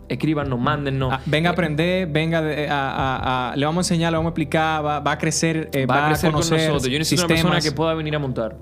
Escríbanos, 0.08 0.58
mándennos. 0.58 1.12
Ah, 1.12 1.20
venga 1.26 1.50
a 1.50 1.52
aprender, 1.52 2.06
venga 2.08 2.40
de- 2.42 2.68
a, 2.68 2.88
a- 2.90 3.50
a- 3.52 3.56
le 3.56 3.66
vamos 3.66 3.84
a 3.90 3.94
enseñar, 3.94 4.10
le 4.12 4.16
vamos 4.18 4.30
a 4.30 4.32
explicar, 4.32 4.84
va, 4.84 5.00
va 5.00 5.12
a 5.12 5.18
crecer, 5.18 5.68
eh, 5.72 5.84
va 5.86 6.06
a 6.06 6.08
crecer 6.08 6.30
con 6.32 6.40
conocer 6.40 6.58
nosotros. 6.70 6.92
Yo 6.92 6.98
necesito 6.98 7.22
una 7.22 7.28
persona 7.34 7.54
que 7.60 7.72
pueda 7.76 7.94
venir 7.94 8.14
a 8.16 8.18
montar. 8.18 8.56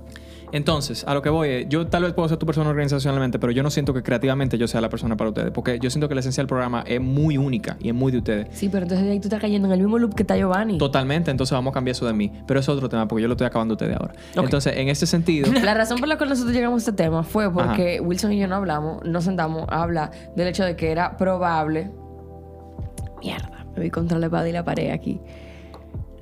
Entonces, 0.57 1.05
a 1.07 1.13
lo 1.13 1.21
que 1.21 1.29
voy, 1.29 1.49
eh, 1.49 1.67
yo 1.69 1.87
tal 1.87 2.05
vez 2.05 2.15
puedo 2.15 2.27
ser 2.31 2.39
tu 2.39 2.47
persona 2.47 2.71
organizacionalmente, 2.71 3.39
pero 3.39 3.53
yo 3.53 3.63
no 3.63 3.69
siento 3.69 3.93
que 3.93 4.03
creativamente 4.03 4.57
yo 4.57 4.67
sea 4.67 4.81
la 4.81 4.89
persona 4.89 5.15
para 5.15 5.29
ustedes, 5.29 5.51
porque 5.51 5.79
yo 5.79 5.91
siento 5.91 6.09
que 6.09 6.15
la 6.15 6.21
esencia 6.21 6.41
del 6.41 6.49
programa 6.49 6.83
es 6.87 6.99
muy 6.99 7.37
única 7.37 7.77
y 7.79 7.89
es 7.89 7.95
muy 7.95 8.11
de 8.11 8.19
ustedes. 8.19 8.49
Sí, 8.53 8.71
pero 8.71 8.85
entonces 8.85 9.07
ahí 9.07 9.21
tú 9.21 9.29
estás 9.29 9.41
cayendo 9.41 9.69
en 9.69 9.75
el 9.75 9.81
mismo 9.81 9.99
loop 9.99 10.15
que 10.15 10.23
está 10.23 10.35
Giovanni. 10.35 10.79
Totalmente, 10.79 11.31
entonces 11.31 11.53
vamos 11.53 11.73
a 11.73 11.75
cambiar 11.75 11.93
eso 11.93 12.07
de 12.07 12.15
mí. 12.15 12.33
Pero 12.47 12.59
es 12.59 12.69
otro 12.71 12.89
tema, 12.89 13.07
porque 13.07 13.21
yo 13.21 13.29
lo 13.29 13.35
estoy 13.35 13.47
acabando 13.47 13.75
ustedes 13.75 13.99
ahora. 13.99 14.15
Entonces, 14.35 14.79
en 14.79 14.89
ese 14.89 15.07
sentido, 15.07 15.53
La 15.63 15.75
razón 15.75 15.99
por 15.99 16.09
la 16.09 16.17
cual 16.17 16.31
nosotros 16.31 16.55
llegamos 16.55 16.87
a 16.87 16.91
este 16.91 17.05
tema 17.05 17.23
fue 17.23 17.53
porque 17.53 18.01
Wilson 18.01 18.33
y 18.33 18.39
yo 18.39 18.49
no 18.49 18.57
hablamos, 18.57 19.05
nos 19.05 19.25
sentamos 19.25 19.67
a 19.69 19.83
hablar 19.83 20.11
del 20.37 20.49
hecho 20.49 20.65
de 20.65 20.75
que 20.75 20.91
era 20.91 21.19
probable. 21.19 21.91
Mierda, 23.21 23.67
me 23.75 23.83
vi 23.83 23.91
contra 23.91 24.19
la 24.19 24.27
espada 24.27 24.49
y 24.49 24.53
la 24.53 24.65
pared 24.65 24.91
aquí. 24.91 25.21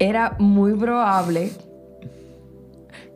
Era 0.00 0.34
muy 0.40 0.74
probable 0.74 1.52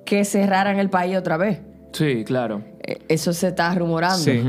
que 0.09 0.25
cerraran 0.25 0.79
el 0.79 0.89
país 0.89 1.17
otra 1.19 1.37
vez. 1.37 1.61
Sí, 1.93 2.25
claro. 2.25 2.63
Eh, 2.83 2.97
Eso 3.09 3.35
se 3.35 3.49
está 3.49 3.75
rumorando. 3.75 4.17
Sí. 4.17 4.41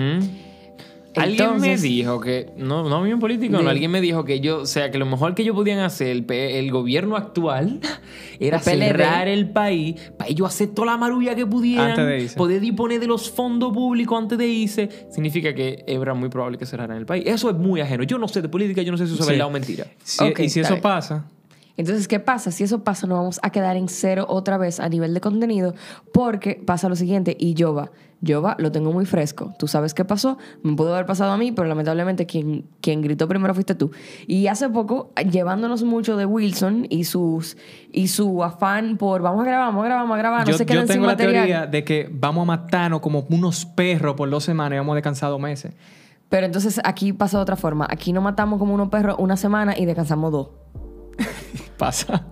Alguien 1.15 1.59
me 1.59 1.75
dijo 1.75 2.21
que, 2.21 2.51
no, 2.55 2.87
no 2.87 2.97
a 2.97 3.03
mí 3.03 3.11
en 3.11 3.19
político, 3.19 3.61
no, 3.61 3.67
alguien 3.67 3.91
me 3.91 3.99
dijo 3.99 4.23
que 4.23 4.39
yo, 4.39 4.59
o 4.59 4.65
sea, 4.65 4.89
que 4.89 4.97
lo 4.97 5.05
mejor 5.05 5.35
que 5.35 5.41
ellos 5.41 5.55
podían 5.55 5.79
hacer, 5.79 6.23
el, 6.29 6.71
gobierno 6.71 7.17
actual, 7.17 7.81
era 8.39 8.57
El 8.57 8.63
cerrar 8.63 9.27
el 9.27 9.49
país 9.49 9.95
para 10.17 10.29
ellos 10.29 10.47
hacer 10.47 10.69
toda 10.69 10.85
la 10.93 10.97
marulla 10.97 11.35
que 11.35 11.45
pudieran, 11.45 11.89
Antes 11.89 12.05
de 12.05 12.19
irse. 12.21 12.37
poder 12.37 12.61
disponer 12.61 13.01
de 13.01 13.07
los 13.07 13.29
fondos 13.29 13.73
públicos 13.73 14.17
antes 14.17 14.37
de 14.37 14.47
irse, 14.47 14.87
significa 15.11 15.53
que 15.53 15.83
era 15.87 16.13
muy 16.13 16.29
probable 16.29 16.57
que 16.57 16.65
cerraran 16.65 16.95
el 16.95 17.05
país. 17.05 17.23
Eso 17.27 17.49
es 17.49 17.55
muy 17.57 17.81
ajeno. 17.81 18.03
Yo 18.03 18.17
no 18.17 18.27
sé 18.29 18.41
de 18.41 18.47
política, 18.47 18.81
yo 18.83 18.91
no 18.93 18.97
sé 18.97 19.05
si 19.07 19.13
eso 19.13 19.23
es 19.23 19.27
Sí. 19.27 19.33
verdad 19.33 19.47
o 19.47 19.51
mentira. 19.51 19.87
Si- 20.03 20.23
Ok, 20.23 20.39
y 20.41 20.49
si 20.49 20.61
eso 20.61 20.69
bien. 20.75 20.81
pasa, 20.83 21.25
Entonces, 21.79 22.09
¿qué 22.09 22.19
pasa? 22.19 22.51
Si 22.51 22.65
eso 22.65 22.83
pasa, 22.83 23.07
nos 23.07 23.19
vamos 23.19 23.39
a 23.41 23.51
quedar 23.51 23.77
en 23.77 23.87
cero 23.87 24.25
otra 24.27 24.57
vez 24.57 24.81
a 24.81 24.89
nivel 24.89 25.13
de 25.13 25.21
contenido, 25.21 25.75
porque 26.11 26.55
pasa 26.55 26.89
lo 26.89 26.97
siguiente, 26.97 27.37
y 27.39 27.55
Jova, 27.57 27.89
Jova 28.21 28.57
lo 28.59 28.69
tengo 28.69 28.91
muy 28.91 29.05
fresco. 29.05 29.53
Tú 29.57 29.69
sabes 29.69 29.93
qué 29.93 30.03
pasó, 30.03 30.37
me 30.61 30.75
pudo 30.75 30.93
haber 30.93 31.05
pasado 31.05 31.31
a 31.31 31.37
mí, 31.37 31.53
pero 31.53 31.69
lamentablemente 31.69 32.25
quien, 32.25 32.65
quien 32.81 33.01
gritó 33.01 33.29
primero 33.29 33.53
fuiste 33.53 33.75
tú. 33.75 33.91
Y 34.27 34.47
hace 34.47 34.67
poco, 34.67 35.13
llevándonos 35.31 35.83
mucho 35.83 36.17
de 36.17 36.25
Wilson 36.25 36.85
y 36.89 37.05
sus 37.05 37.55
y 37.93 38.09
su 38.09 38.43
afán 38.43 38.97
por 38.97 39.21
vamos 39.21 39.43
a 39.43 39.45
grabar, 39.45 39.67
vamos 39.67 39.83
a 39.83 39.85
grabar, 39.85 40.03
vamos 40.03 40.15
a 40.15 40.17
grabar, 40.17 40.39
no 40.41 40.51
yo, 40.51 40.57
se 40.57 40.65
yo 40.65 40.67
queden 40.67 40.85
sin 40.85 40.95
tengo 40.95 41.05
la 41.05 41.13
material. 41.13 41.33
teoría 41.47 41.65
de 41.65 41.85
que 41.85 42.09
vamos 42.11 42.41
a 42.41 42.45
matarnos 42.45 42.99
como 42.99 43.25
unos 43.29 43.65
perros 43.65 44.15
por 44.15 44.29
dos 44.29 44.43
semanas 44.43 44.75
y 44.75 44.79
vamos 44.79 44.91
a 44.91 44.95
descansar 44.95 45.29
dos 45.29 45.39
meses. 45.39 45.71
Pero 46.27 46.45
entonces 46.45 46.81
aquí 46.83 47.13
pasa 47.13 47.37
de 47.37 47.43
otra 47.43 47.55
forma. 47.55 47.87
Aquí 47.89 48.11
no 48.11 48.19
matamos 48.19 48.59
como 48.59 48.73
unos 48.73 48.89
perros 48.89 49.15
una 49.17 49.37
semana 49.37 49.77
y 49.77 49.85
descansamos 49.85 50.33
dos. 50.33 50.49
Pasa. 51.77 52.25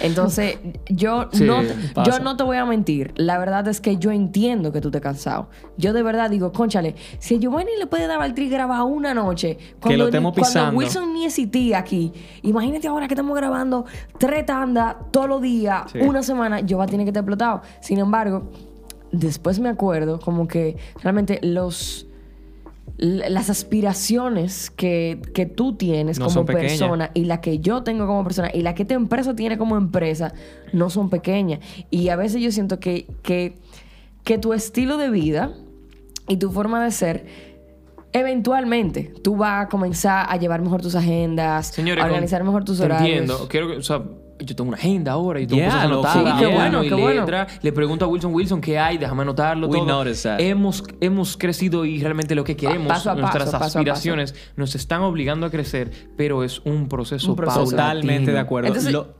Entonces, 0.00 0.58
yo, 0.88 1.28
Sí, 1.32 1.44
no, 1.44 1.58
pasa. 1.94 2.10
yo 2.10 2.24
no 2.24 2.34
te 2.36 2.42
voy 2.42 2.56
a 2.56 2.64
mentir. 2.64 3.12
La 3.14 3.38
verdad 3.38 3.68
es 3.68 3.80
que 3.80 3.98
yo 3.98 4.10
entiendo 4.10 4.72
que 4.72 4.80
tú 4.80 4.90
te 4.90 5.00
cansado. 5.02 5.48
Yo 5.76 5.92
de 5.92 6.02
verdad 6.02 6.30
digo, 6.30 6.50
conchale, 6.50 6.94
si 7.18 7.36
a 7.36 7.38
Giovanni 7.38 7.72
le 7.78 7.86
puede 7.86 8.06
dar 8.06 8.20
al 8.20 8.34
tri 8.34 8.48
grabar 8.48 8.82
una 8.84 9.12
noche, 9.12 9.58
cuando, 9.80 9.98
lo 9.98 10.04
ni- 10.04 10.08
estemos 10.08 10.32
cuando. 10.32 10.78
Wilson 10.78 11.12
ni 11.12 11.26
existía 11.26 11.78
aquí, 11.78 12.10
imagínate 12.42 12.88
ahora 12.88 13.06
que 13.06 13.14
estamos 13.14 13.36
grabando 13.36 13.84
tres 14.18 14.46
tandas 14.46 14.96
todos 15.10 15.28
los 15.28 15.42
días, 15.42 15.82
Sí. 15.92 15.98
una 16.00 16.22
semana, 16.22 16.60
yo 16.60 16.78
va 16.78 16.84
a 16.84 16.88
tener 16.88 17.04
que 17.04 17.10
estar 17.10 17.20
explotado. 17.22 17.60
Sin 17.80 17.98
embargo, 17.98 18.50
después 19.12 19.60
me 19.60 19.68
acuerdo 19.68 20.18
como 20.20 20.48
que 20.48 20.78
realmente 21.02 21.38
los 21.42 22.06
las 22.98 23.50
aspiraciones 23.50 24.70
que, 24.70 25.20
que 25.34 25.46
tú 25.46 25.76
tienes 25.76 26.18
No 26.18 26.26
como 26.26 26.44
persona 26.44 27.10
y 27.14 27.24
la 27.24 27.40
que 27.40 27.58
yo 27.58 27.82
tengo 27.82 28.06
como 28.06 28.22
persona 28.22 28.50
y 28.52 28.62
la 28.62 28.74
que 28.74 28.82
esta 28.82 28.94
empresa 28.94 29.34
tiene 29.34 29.58
como 29.58 29.76
empresa 29.76 30.32
no 30.72 30.90
son 30.90 31.10
pequeñas. 31.10 31.60
Y 31.90 32.08
a 32.10 32.16
veces 32.16 32.40
yo 32.42 32.52
siento 32.52 32.78
que, 32.80 33.06
que, 33.22 33.54
que 34.24 34.38
tu 34.38 34.52
estilo 34.52 34.98
de 34.98 35.10
vida 35.10 35.52
y 36.28 36.36
tu 36.36 36.50
forma 36.50 36.82
de 36.84 36.90
ser, 36.90 37.26
eventualmente 38.12 39.12
tú 39.22 39.36
vas 39.36 39.66
a 39.66 39.68
comenzar 39.68 40.26
a 40.28 40.36
llevar 40.36 40.62
mejor 40.62 40.82
tus 40.82 40.94
agendas, 40.94 41.68
Señores, 41.68 42.04
a 42.04 42.06
organizar 42.06 42.44
mejor 42.44 42.64
tus 42.64 42.80
horarios. 42.80 43.08
Entiendo. 43.08 43.48
Quiero 43.48 43.68
que, 43.68 43.76
o 43.76 43.82
sea, 43.82 44.02
yo 44.38 44.56
tengo 44.56 44.68
una 44.68 44.76
agenda 44.78 45.12
ahora 45.12 45.40
y 45.40 45.46
tengo 45.46 45.60
Yeah, 45.60 45.68
cosas 45.70 45.84
anotadas. 45.84 46.38
Sí, 46.38 46.44
qué 46.44 46.50
y 46.50 46.54
bueno, 46.54 46.84
y 46.84 46.88
qué 46.88 46.94
bueno. 46.94 47.20
letra. 47.20 47.46
Le 47.62 47.72
pregunto 47.72 48.04
a 48.04 48.08
Wilson, 48.08 48.34
Wilson, 48.34 48.60
¿qué 48.60 48.78
hay? 48.78 48.98
Déjame 48.98 49.22
anotarlo 49.22 49.68
We 49.68 49.78
todo. 49.78 50.04
that. 50.22 50.40
Hemos, 50.40 50.82
hemos 51.00 51.36
crecido 51.36 51.84
y 51.84 52.00
realmente 52.02 52.34
lo 52.34 52.44
que 52.44 52.56
queremos, 52.56 52.88
Paso 52.88 53.10
a 53.10 53.14
paso, 53.14 53.20
nuestras 53.20 53.44
paso 53.46 53.56
a 53.56 53.60
paso. 53.60 53.78
aspiraciones, 53.78 54.34
nos 54.56 54.74
están 54.74 55.02
obligando 55.02 55.46
a 55.46 55.50
crecer, 55.50 55.90
pero 56.16 56.42
es 56.44 56.60
un 56.64 56.88
proceso, 56.88 57.30
Un 57.30 57.36
proceso. 57.36 57.64
Totalmente 57.64 58.32
de 58.32 58.38
acuerdo. 58.38 58.68
Entonces- 58.68 58.92
Lo- 58.92 59.14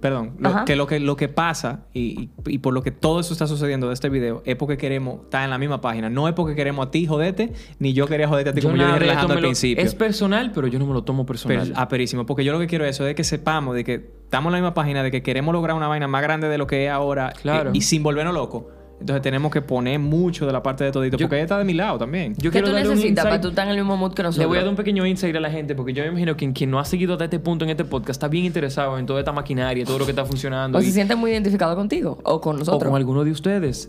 perdón, 0.00 0.34
lo- 0.38 0.64
que, 0.64 0.76
lo 0.76 0.86
que 0.86 1.00
lo 1.00 1.16
que 1.16 1.26
pasa 1.28 1.80
y, 1.92 2.00
y- 2.20 2.30
y 2.46 2.58
por 2.58 2.72
lo 2.72 2.82
que 2.84 2.92
todo 2.92 3.18
eso 3.18 3.32
está 3.32 3.48
sucediendo 3.48 3.88
de 3.88 3.94
este 3.94 4.08
video 4.08 4.42
es 4.46 4.54
porque 4.54 4.76
queremos 4.76 5.22
estar 5.24 5.42
en 5.42 5.50
la 5.50 5.58
misma 5.58 5.80
página. 5.80 6.08
No 6.08 6.28
es 6.28 6.34
porque 6.34 6.54
queremos 6.54 6.86
a 6.86 6.90
ti 6.92 7.04
jodete, 7.06 7.52
ni 7.80 7.94
yo 7.94 8.06
quería 8.06 8.28
joderte 8.28 8.50
a 8.50 8.52
ti 8.52 8.60
Yo 8.60 8.68
como 8.68 8.76
yo 8.76 8.82
nada 8.84 8.94
dije 8.94 9.06
de 9.06 9.10
relajando 9.10 9.34
al 9.34 9.40
principio. 9.40 9.82
Es 9.84 9.96
personal, 9.96 10.52
pero 10.54 10.68
yo 10.68 10.78
no 10.78 10.86
me 10.86 10.92
lo 10.92 11.02
tomo 11.02 11.26
personal. 11.26 11.62
Pero, 11.64 11.74
ah, 11.76 11.88
perísimo. 11.88 12.26
Porque 12.26 12.44
yo 12.44 12.52
lo 12.52 12.60
que 12.60 12.68
quiero 12.68 12.84
es 12.84 12.90
eso, 12.90 13.02
de 13.02 13.16
que 13.16 13.24
sepamos 13.24 13.74
de 13.74 13.82
que 13.82 14.17
estamos 14.28 14.50
en 14.50 14.52
la 14.52 14.58
misma 14.58 14.74
página, 14.74 15.02
de 15.02 15.10
que 15.10 15.22
queremos 15.22 15.54
lograr 15.54 15.74
una 15.74 15.88
vaina 15.88 16.06
más 16.06 16.22
grande 16.22 16.48
de 16.48 16.58
lo 16.58 16.66
que 16.66 16.84
es 16.86 16.90
ahora 16.92 17.32
Claro. 17.40 17.70
y, 17.72 17.78
y 17.78 17.80
sin 17.80 18.02
volvernos 18.02 18.34
locos. 18.34 18.64
Entonces 19.00 19.22
tenemos 19.22 19.52
que 19.52 19.62
poner 19.62 19.98
mucho 20.00 20.44
de 20.44 20.52
la 20.52 20.60
parte 20.62 20.82
de 20.84 20.90
todito. 20.90 21.16
Yo- 21.16 21.26
porque 21.26 21.36
ella 21.36 21.44
está 21.44 21.56
de 21.58 21.64
mi 21.64 21.72
lado 21.72 21.98
también. 21.98 22.34
yo 22.36 22.50
¿Qué 22.50 22.60
quiero 22.60 22.68
tú 22.68 22.74
necesitas 22.74 23.24
para 23.24 23.40
tú 23.40 23.48
estar 23.48 23.64
en 23.64 23.70
el 23.70 23.76
mismo 23.78 23.96
mood 23.96 24.12
que 24.12 24.24
nosotros? 24.24 24.40
Le 24.42 24.46
voy 24.46 24.58
a 24.58 24.60
dar 24.62 24.68
un 24.70 24.74
pequeño 24.76 25.06
insight 25.06 25.34
a 25.36 25.40
la 25.40 25.50
gente, 25.50 25.74
porque 25.76 25.92
yo 25.92 26.02
me 26.02 26.08
imagino 26.10 26.36
que 26.36 26.52
quien 26.52 26.70
no 26.70 26.80
ha 26.80 26.84
seguido 26.84 27.12
hasta 27.12 27.24
este 27.24 27.38
punto 27.38 27.64
en 27.64 27.70
este 27.70 27.84
podcast 27.84 28.10
está 28.10 28.26
bien 28.28 28.44
interesado 28.44 28.98
en 28.98 29.06
toda 29.06 29.20
esta 29.20 29.32
maquinaria, 29.32 29.84
todo 29.84 30.00
lo 30.00 30.04
que 30.04 30.10
está 30.10 30.24
funcionando. 30.24 30.78
¿O 30.78 30.80
y- 30.80 30.84
se 30.84 30.90
siente 30.92 31.14
muy 31.14 31.30
identificado 31.30 31.76
contigo? 31.76 32.18
¿O 32.24 32.40
con 32.40 32.56
o 32.56 32.58
nosotros? 32.58 32.90
con 32.90 32.96
alguno 32.96 33.22
de 33.24 33.30
ustedes. 33.30 33.88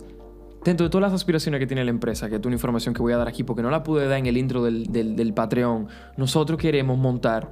Dentro 0.63 0.85
de 0.85 0.89
todas 0.91 1.09
las 1.11 1.13
aspiraciones 1.19 1.59
que 1.59 1.65
tiene 1.65 1.83
la 1.83 1.89
empresa, 1.89 2.29
que 2.29 2.35
es 2.35 2.45
una 2.45 2.53
información 2.55 2.93
que 2.93 3.01
voy 3.01 3.13
a 3.13 3.17
dar 3.17 3.27
aquí 3.27 3.43
porque 3.43 3.63
no 3.63 3.71
la 3.71 3.81
pude 3.81 4.07
dar 4.07 4.19
en 4.19 4.27
el 4.27 4.37
intro 4.37 4.63
del, 4.63 4.85
del, 4.91 5.15
del 5.15 5.33
Patreon, 5.33 5.87
nosotros 6.17 6.59
queremos 6.59 6.97
montar 6.99 7.49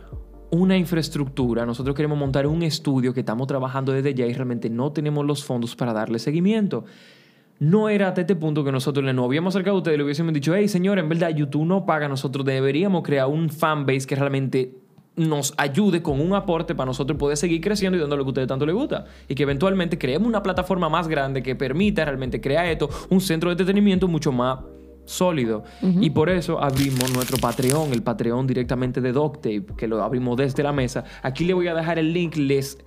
una 0.49 0.77
infraestructura, 0.77 1.65
nosotros 1.65 1.95
queremos 1.95 2.17
montar 2.17 2.47
un 2.47 2.63
estudio 2.63 3.13
que 3.13 3.21
estamos 3.21 3.47
trabajando 3.47 3.91
desde 3.91 4.13
ya 4.13 4.25
y 4.25 4.33
realmente 4.33 4.69
no 4.69 4.91
tenemos 4.91 5.25
los 5.25 5.43
fondos 5.43 5.75
para 5.75 5.93
darle 5.93 6.19
seguimiento. 6.19 6.85
No 7.59 7.89
era 7.89 8.09
hasta 8.09 8.21
este 8.21 8.35
punto 8.35 8.63
que 8.63 8.71
nosotros 8.71 9.03
le 9.03 9.13
nos 9.13 9.25
habíamos 9.25 9.55
acercado 9.55 9.77
a 9.77 9.79
ustedes 9.79 9.95
y 9.95 9.97
le 9.97 10.03
hubiésemos 10.03 10.33
dicho, 10.33 10.55
hey 10.55 10.67
señor, 10.67 10.99
en 10.99 11.09
verdad 11.09 11.29
YouTube 11.29 11.65
no 11.65 11.85
paga, 11.85 12.07
nosotros 12.07 12.45
deberíamos 12.45 13.03
crear 13.03 13.27
un 13.27 13.49
fanbase 13.49 14.05
que 14.05 14.15
realmente 14.15 14.75
nos 15.15 15.55
ayude 15.57 16.03
con 16.03 16.21
un 16.21 16.33
aporte 16.35 16.75
para 16.75 16.85
nosotros 16.85 17.17
poder 17.17 17.35
seguir 17.35 17.59
creciendo 17.59 17.97
y 17.97 18.01
dando 18.01 18.15
lo 18.15 18.23
que 18.23 18.27
a 18.27 18.31
ustedes 18.31 18.47
tanto 18.47 18.67
les 18.67 18.75
gusta. 18.75 19.05
Y 19.27 19.33
que 19.33 19.43
eventualmente 19.43 19.97
creemos 19.97 20.27
una 20.27 20.43
plataforma 20.43 20.87
más 20.87 21.07
grande 21.07 21.41
que 21.41 21.55
permita 21.55 22.05
realmente 22.05 22.39
crear 22.39 22.67
esto, 22.67 22.89
un 23.09 23.19
centro 23.19 23.49
de 23.49 23.53
entretenimiento 23.53 24.07
mucho 24.07 24.31
más 24.31 24.59
sólido. 25.07 25.63
Y 25.81 26.11
por 26.11 26.29
eso 26.29 26.61
abrimos 26.61 27.11
nuestro 27.13 27.37
Patreon, 27.37 27.91
el 27.93 28.03
Patreon 28.03 28.45
directamente 28.45 29.01
de 29.01 29.11
Doctape, 29.11 29.65
que 29.75 29.87
lo 29.87 30.03
abrimos 30.03 30.37
desde 30.37 30.61
la 30.61 30.73
mesa. 30.73 31.03
Aquí 31.23 31.45
le 31.45 31.53
voy 31.53 31.67
a 31.67 31.73
dejar 31.73 31.97
el 31.97 32.13
link, 32.13 32.35
les... 32.35 32.77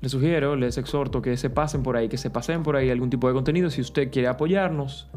Les 0.00 0.12
sugiero, 0.12 0.56
les 0.56 0.78
exhorto 0.78 1.20
que 1.20 1.36
se 1.36 1.50
pasen 1.50 1.82
por 1.82 1.94
ahí, 1.94 2.08
que 2.08 2.16
se 2.16 2.30
pasen 2.30 2.62
por 2.62 2.74
ahí 2.74 2.88
algún 2.88 3.10
tipo 3.10 3.28
de 3.28 3.34
contenido. 3.34 3.68
Si 3.68 3.82
usted 3.82 4.10
quiere 4.10 4.28
apoyarnos, 4.28 5.08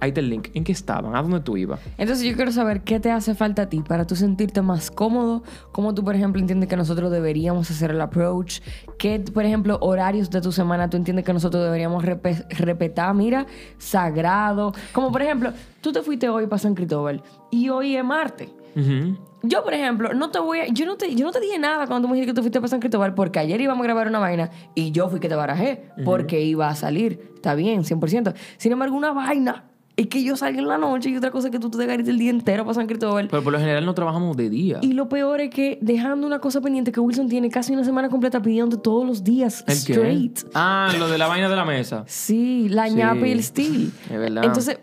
ahí 0.00 0.08
está 0.08 0.20
el 0.20 0.30
link. 0.30 0.48
¿En 0.54 0.64
qué 0.64 0.72
estaban? 0.72 1.14
¿A 1.14 1.22
dónde 1.22 1.40
tú 1.40 1.56
ibas? 1.56 1.80
Entonces 1.96 2.24
yo 2.24 2.34
quiero 2.36 2.52
saber 2.52 2.82
qué 2.82 3.00
te 3.00 3.10
hace 3.10 3.34
falta 3.34 3.62
a 3.62 3.68
ti 3.68 3.82
para 3.82 4.06
tú 4.06 4.16
sentirte 4.16 4.62
más 4.62 4.90
cómodo, 4.90 5.42
cómo 5.72 5.94
tú, 5.94 6.04
por 6.04 6.14
ejemplo, 6.14 6.40
entiendes 6.40 6.68
que 6.68 6.76
nosotros 6.76 7.10
deberíamos 7.10 7.70
hacer 7.70 7.90
el 7.90 8.00
approach, 8.00 8.60
qué, 8.98 9.20
por 9.20 9.44
ejemplo, 9.44 9.78
horarios 9.80 10.30
de 10.30 10.40
tu 10.40 10.52
semana 10.52 10.88
tú 10.90 10.96
entiendes 10.96 11.24
que 11.24 11.32
nosotros 11.32 11.64
deberíamos 11.64 12.04
repetir, 12.04 13.04
mira, 13.14 13.46
sagrado. 13.78 14.72
Como 14.92 15.12
por 15.12 15.22
ejemplo, 15.22 15.52
tú 15.80 15.92
te 15.92 16.02
fuiste 16.02 16.28
hoy 16.28 16.46
para 16.46 16.58
San 16.58 16.74
Cristóbal 16.74 17.22
y 17.50 17.68
hoy 17.68 17.96
es 17.96 18.04
martes. 18.04 18.48
Ujú. 18.76 19.16
Yo, 19.42 19.62
por 19.62 19.72
ejemplo, 19.72 20.14
no 20.14 20.30
te 20.30 20.40
voy 20.40 20.60
a, 20.60 20.66
yo 20.66 20.84
no 20.84 20.96
te, 20.96 21.14
yo 21.14 21.24
no 21.24 21.30
te 21.30 21.40
dije 21.40 21.58
nada 21.58 21.86
cuando 21.86 22.06
tú 22.06 22.08
me 22.08 22.14
dijiste 22.14 22.32
que 22.32 22.36
tú 22.36 22.42
fuiste 22.42 22.58
para 22.58 22.68
San 22.68 22.80
Cristóbal 22.80 23.14
porque 23.14 23.38
ayer 23.38 23.60
íbamos 23.60 23.82
a 23.82 23.84
grabar 23.84 24.08
una 24.08 24.18
vaina 24.18 24.50
y 24.74 24.90
yo 24.90 25.08
fui 25.08 25.20
que 25.20 25.28
te 25.28 25.36
barajé 25.36 25.90
porque 26.04 26.40
iba 26.40 26.68
a 26.68 26.74
salir. 26.74 27.32
Está 27.36 27.54
bien, 27.54 27.84
100%. 27.84 28.34
Sin 28.56 28.72
embargo, 28.72 28.96
una 28.96 29.12
vaina 29.12 29.64
es 29.98 30.06
que 30.06 30.22
yo 30.22 30.36
salga 30.36 30.60
en 30.60 30.68
la 30.68 30.78
noche 30.78 31.10
y 31.10 31.16
otra 31.16 31.30
cosa 31.32 31.48
es 31.48 31.52
que 31.52 31.58
tú 31.58 31.68
te 31.70 31.82
agarres 31.82 32.06
el 32.08 32.18
día 32.18 32.30
entero 32.30 32.64
para 32.64 32.74
San 32.74 32.86
Cristóbal. 32.86 33.26
Pero 33.28 33.42
por 33.42 33.52
lo 33.52 33.58
general 33.58 33.84
no 33.84 33.94
trabajamos 33.94 34.36
de 34.36 34.48
día. 34.48 34.78
Y 34.80 34.92
lo 34.92 35.08
peor 35.08 35.40
es 35.40 35.50
que 35.50 35.78
dejando 35.82 36.24
una 36.26 36.38
cosa 36.38 36.60
pendiente 36.60 36.92
que 36.92 37.00
Wilson 37.00 37.28
tiene 37.28 37.50
casi 37.50 37.72
una 37.72 37.82
semana 37.84 38.08
completa 38.08 38.40
pidiendo 38.40 38.78
todos 38.78 39.04
los 39.04 39.24
días 39.24 39.64
¿El 39.66 39.74
qué? 39.84 39.92
straight. 39.92 40.38
Ah, 40.54 40.92
lo 40.98 41.08
de 41.08 41.18
la 41.18 41.26
vaina 41.26 41.48
de 41.48 41.56
la 41.56 41.64
mesa. 41.64 42.04
Sí, 42.28 42.68
la 42.68 42.88
Sí. 42.88 42.94
ñapa 42.94 43.26
y 43.26 43.32
el 43.32 43.42
steel. 43.42 43.92
Es 44.10 44.18
verdad. 44.18 44.44
Entonces, 44.44 44.78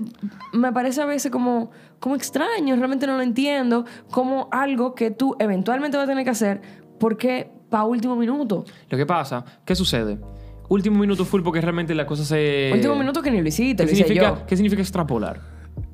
me 0.51 0.73
parece 0.73 1.01
a 1.01 1.05
veces 1.05 1.31
como, 1.31 1.71
como 1.99 2.15
extraño, 2.15 2.75
realmente 2.75 3.07
no 3.07 3.15
lo 3.15 3.23
entiendo, 3.23 3.85
como 4.11 4.49
algo 4.51 4.95
que 4.95 5.11
tú 5.11 5.35
eventualmente 5.39 5.95
vas 5.97 6.03
a 6.05 6.09
tener 6.09 6.25
que 6.25 6.29
hacer 6.31 6.61
porque 6.99 7.49
para 7.69 7.85
último 7.85 8.15
minuto. 8.15 8.65
Lo 8.89 8.97
que 8.97 9.05
pasa, 9.05 9.43
¿qué 9.65 9.75
sucede? 9.75 10.19
Último 10.67 10.99
minuto 10.99 11.25
full 11.25 11.41
porque 11.41 11.61
realmente 11.61 11.93
la 11.93 12.05
cosa 12.05 12.25
se... 12.25 12.71
último 12.73 12.95
minuto 12.95 13.21
que 13.21 13.31
ni 13.31 13.41
lo 13.41 13.47
hiciste, 13.47 13.83
¿Qué 13.83 13.87
lo 13.87 13.91
hice 13.91 14.03
significa, 14.03 14.39
yo. 14.39 14.45
¿Qué 14.45 14.55
significa 14.55 14.81
extrapolar? 14.81 15.39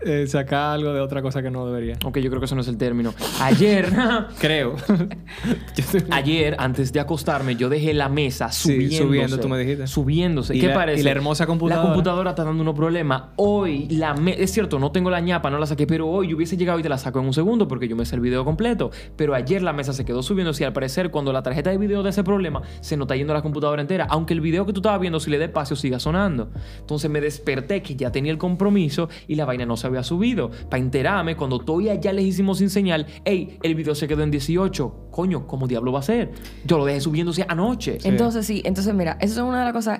Eh, 0.04 0.26
sacar 0.28 0.74
algo 0.76 0.94
de 0.94 1.00
otra 1.00 1.22
cosa 1.22 1.42
que 1.42 1.52
no 1.52 1.66
debería. 1.68 1.96
Ok, 2.04 2.18
yo 2.20 2.30
creo 2.30 2.40
que 2.40 2.46
eso 2.46 2.56
no 2.56 2.62
es 2.62 2.68
el 2.68 2.78
término. 2.78 3.14
Ayer, 3.40 3.88
Creo. 4.40 4.76
Ayer, 6.12 6.56
antes 6.60 6.92
de 6.94 7.00
acostarme, 7.00 7.56
yo 7.56 7.70
dejé 7.70 7.94
la 7.94 8.10
mesa 8.10 8.52
Sí, 8.52 8.74
subiéndose. 8.74 8.98
subiendo, 9.04 9.40
tú 9.40 9.50
me 9.50 9.58
dijiste. 9.60 9.88
Subiéndose. 9.88 10.56
Y 10.56 10.60
¿Qué 10.60 10.68
la- 10.68 10.74
parece? 10.74 11.02
y 11.02 11.04
la 11.04 11.12
hermosa 11.12 11.46
computadora. 11.46 11.84
La 11.84 11.94
computadora 11.94 12.30
está 12.32 12.44
dando 12.44 12.62
unos 12.62 12.76
problemas. 12.76 13.24
Hoy, 13.36 13.88
la 13.90 14.16
es 14.38 14.52
cierto, 14.52 14.80
no 14.80 14.92
tengo 14.92 15.10
la 15.10 15.20
ñapa, 15.20 15.50
no 15.50 15.58
la 15.60 15.66
saqué, 15.66 15.88
pero 15.88 16.08
hoy 16.10 16.30
yo 16.30 16.36
hubiese 16.36 16.58
llegado 16.58 16.80
y 16.80 16.84
te 16.84 16.90
la 16.90 16.98
saco 16.98 17.20
en 17.20 17.26
un 17.26 17.34
segundo 17.34 17.68
porque 17.68 17.88
yo 17.88 17.96
me 17.96 18.06
sé 18.06 18.16
el 18.16 18.22
video 18.22 18.44
completo. 18.46 18.92
Pero 19.16 19.34
ayer 19.36 19.62
la 19.62 19.74
mesa 19.74 19.94
se 19.94 20.06
quedó 20.06 20.24
subiéndose 20.24 20.64
y 20.64 20.66
al 20.66 20.74
parecer, 20.74 21.12
cuando 21.12 21.32
la 21.34 21.44
tarjeta 21.44 21.70
de 21.70 21.78
video 21.78 22.04
de 22.04 22.10
ese 22.10 22.24
problema, 22.24 22.62
se 22.82 22.98
nos 22.98 23.06
está 23.06 23.16
yendo 23.16 23.34
la 23.34 23.42
computadora 23.42 23.82
entera. 23.82 24.08
Aunque 24.10 24.34
el 24.34 24.42
video 24.42 24.66
que 24.66 24.74
tú 24.74 24.80
estabas 24.80 25.00
viendo, 25.00 25.20
si 25.20 25.30
le 25.30 25.38
da 25.38 25.46
espacio, 25.46 25.76
siga 25.76 26.00
sonando. 26.00 26.50
Entonces 26.80 27.10
me 27.10 27.22
desperté 27.22 27.82
que 27.82 27.96
ya 27.96 28.12
tenía 28.12 28.32
el 28.32 28.38
compromiso 28.38 29.10
y 29.28 29.36
la 29.36 29.46
vaina 29.46 29.66
no 29.66 29.78
se 29.78 29.88
había 29.92 30.04
subido. 30.04 30.52
Para 30.70 30.82
enterarme, 30.82 31.36
cuando 31.36 31.60
todavía 31.60 31.96
ya 31.96 32.12
les 32.14 32.26
hicimos 32.26 32.58
sin 32.58 32.70
señal, 32.70 33.06
hey, 33.26 33.60
el 33.64 33.76
video 33.76 33.96
se 33.96 34.08
quedó 34.08 34.24
en 34.24 34.32
18. 34.32 35.08
Coño, 35.12 35.48
¿cómo 35.48 35.68
diablo 35.68 35.92
va 35.92 36.00
a 36.00 36.04
ser? 36.04 36.32
Yo 36.66 36.78
lo 36.78 36.86
dejé 36.86 37.02
subiéndose 37.02 37.46
anoche. 37.48 37.98
Entonces, 38.04 38.46
sí, 38.46 38.62
entonces 38.66 38.94
mira, 38.94 39.18
eso 39.22 39.42
es 39.42 39.48
una 39.48 39.60
de 39.60 39.66
las 39.66 39.74
cosas. 39.74 40.00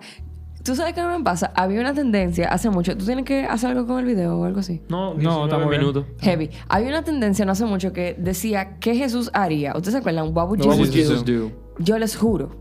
¿Tú 0.64 0.76
sabes 0.76 0.94
qué 0.94 1.02
me 1.02 1.24
pasa? 1.24 1.52
Había 1.56 1.82
una 1.82 1.94
tendencia 1.96 2.48
hace 2.50 2.70
mucho. 2.70 2.96
¿Tú 2.96 3.04
tienes 3.04 3.26
que 3.26 3.46
hacer 3.46 3.72
algo 3.72 3.88
con 3.88 3.98
el 3.98 4.06
video 4.06 4.38
o 4.38 4.46
algo 4.46 4.60
así? 4.60 4.80
No, 4.90 5.16
No, 5.16 5.20
19 5.20 5.44
estamos 5.46 5.70
bien. 5.70 5.82
minutos. 5.82 6.06
Heavy. 6.20 6.52
Había 6.70 6.90
una 6.90 7.04
tendencia 7.04 7.46
no 7.46 7.54
hace 7.54 7.66
mucho 7.66 7.92
que 7.94 8.16
decía, 8.20 8.78
¿qué 8.80 8.96
Jesús 8.96 9.32
haría? 9.34 9.72
¿Ustedes 9.76 9.94
se 9.94 9.98
acuerdan? 9.98 10.26
What 10.36 10.50
would 10.50 10.60
What 10.60 10.68
What 10.68 10.78
Jesus 10.78 11.08
would 11.08 11.18
would 11.18 11.26
do? 11.26 11.46
Jesus 11.50 11.56
do? 11.56 11.84
Yo 11.84 11.98
les 11.98 12.16
juro, 12.16 12.52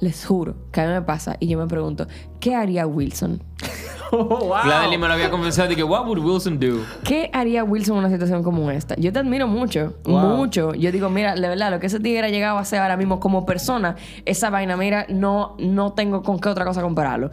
les 0.00 0.24
juro 0.24 0.54
que 0.72 0.80
a 0.80 0.86
mí 0.86 0.92
me 0.92 1.02
pasa 1.02 1.36
y 1.40 1.46
yo 1.48 1.58
me 1.58 1.66
pregunto, 1.66 2.06
¿qué 2.40 2.54
haría 2.54 2.86
Wilson? 2.86 3.42
Gladys 4.12 4.98
me 4.98 5.06
lo 5.06 5.12
había 5.14 5.30
confesado 5.30 5.68
de 5.68 5.76
que, 5.76 5.84
what 5.84 6.04
would 6.06 6.18
Wilson 6.18 6.58
do? 6.58 6.78
¿Qué 7.04 7.30
haría 7.32 7.62
Wilson 7.62 7.94
en 7.94 7.98
una 8.00 8.10
situación 8.10 8.42
como 8.42 8.70
esta? 8.70 8.96
Yo 8.96 9.12
te 9.12 9.20
admiro 9.20 9.46
mucho, 9.46 9.94
Wow. 10.04 10.36
mucho. 10.36 10.74
Yo 10.74 10.90
digo, 10.90 11.08
mira, 11.10 11.34
de 11.36 11.48
verdad, 11.48 11.70
lo 11.70 11.78
que 11.78 11.86
ese 11.86 12.00
tigre 12.00 12.26
ha 12.26 12.30
llegado 12.30 12.58
a 12.58 12.62
hacer 12.62 12.80
ahora 12.80 12.96
mismo 12.96 13.20
como 13.20 13.46
persona, 13.46 13.94
esa 14.24 14.50
vaina, 14.50 14.76
mira, 14.76 15.06
no, 15.08 15.54
no 15.60 15.92
tengo 15.92 16.22
con 16.22 16.40
qué 16.40 16.48
otra 16.48 16.64
cosa 16.64 16.82
compararlo. 16.82 17.30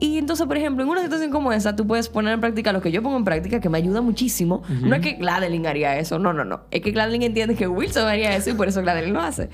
Y 0.00 0.18
entonces, 0.18 0.46
por 0.46 0.56
ejemplo, 0.56 0.84
en 0.84 0.90
una 0.90 1.02
situación 1.02 1.30
como 1.30 1.52
esa, 1.52 1.74
tú 1.74 1.86
puedes 1.86 2.08
poner 2.08 2.34
en 2.34 2.40
práctica 2.40 2.72
lo 2.72 2.80
que 2.80 2.92
yo 2.92 3.02
pongo 3.02 3.16
en 3.16 3.24
práctica, 3.24 3.60
que 3.60 3.68
me 3.68 3.78
ayuda 3.78 4.00
muchísimo. 4.00 4.62
No 4.82 4.94
es 4.94 5.00
que 5.02 5.14
Gladeline 5.14 5.66
haría 5.66 5.98
eso, 5.98 6.18
no, 6.20 6.32
no, 6.32 6.44
no. 6.44 6.60
Es 6.70 6.82
que 6.82 6.92
Gladeline 6.92 7.24
entiende 7.24 7.56
que 7.56 7.66
Wilson 7.66 8.06
haría 8.06 8.36
eso 8.36 8.50
y 8.50 8.54
por 8.54 8.68
eso 8.68 8.80
Gladeline 8.80 9.12
lo 9.12 9.20
hace. 9.20 9.48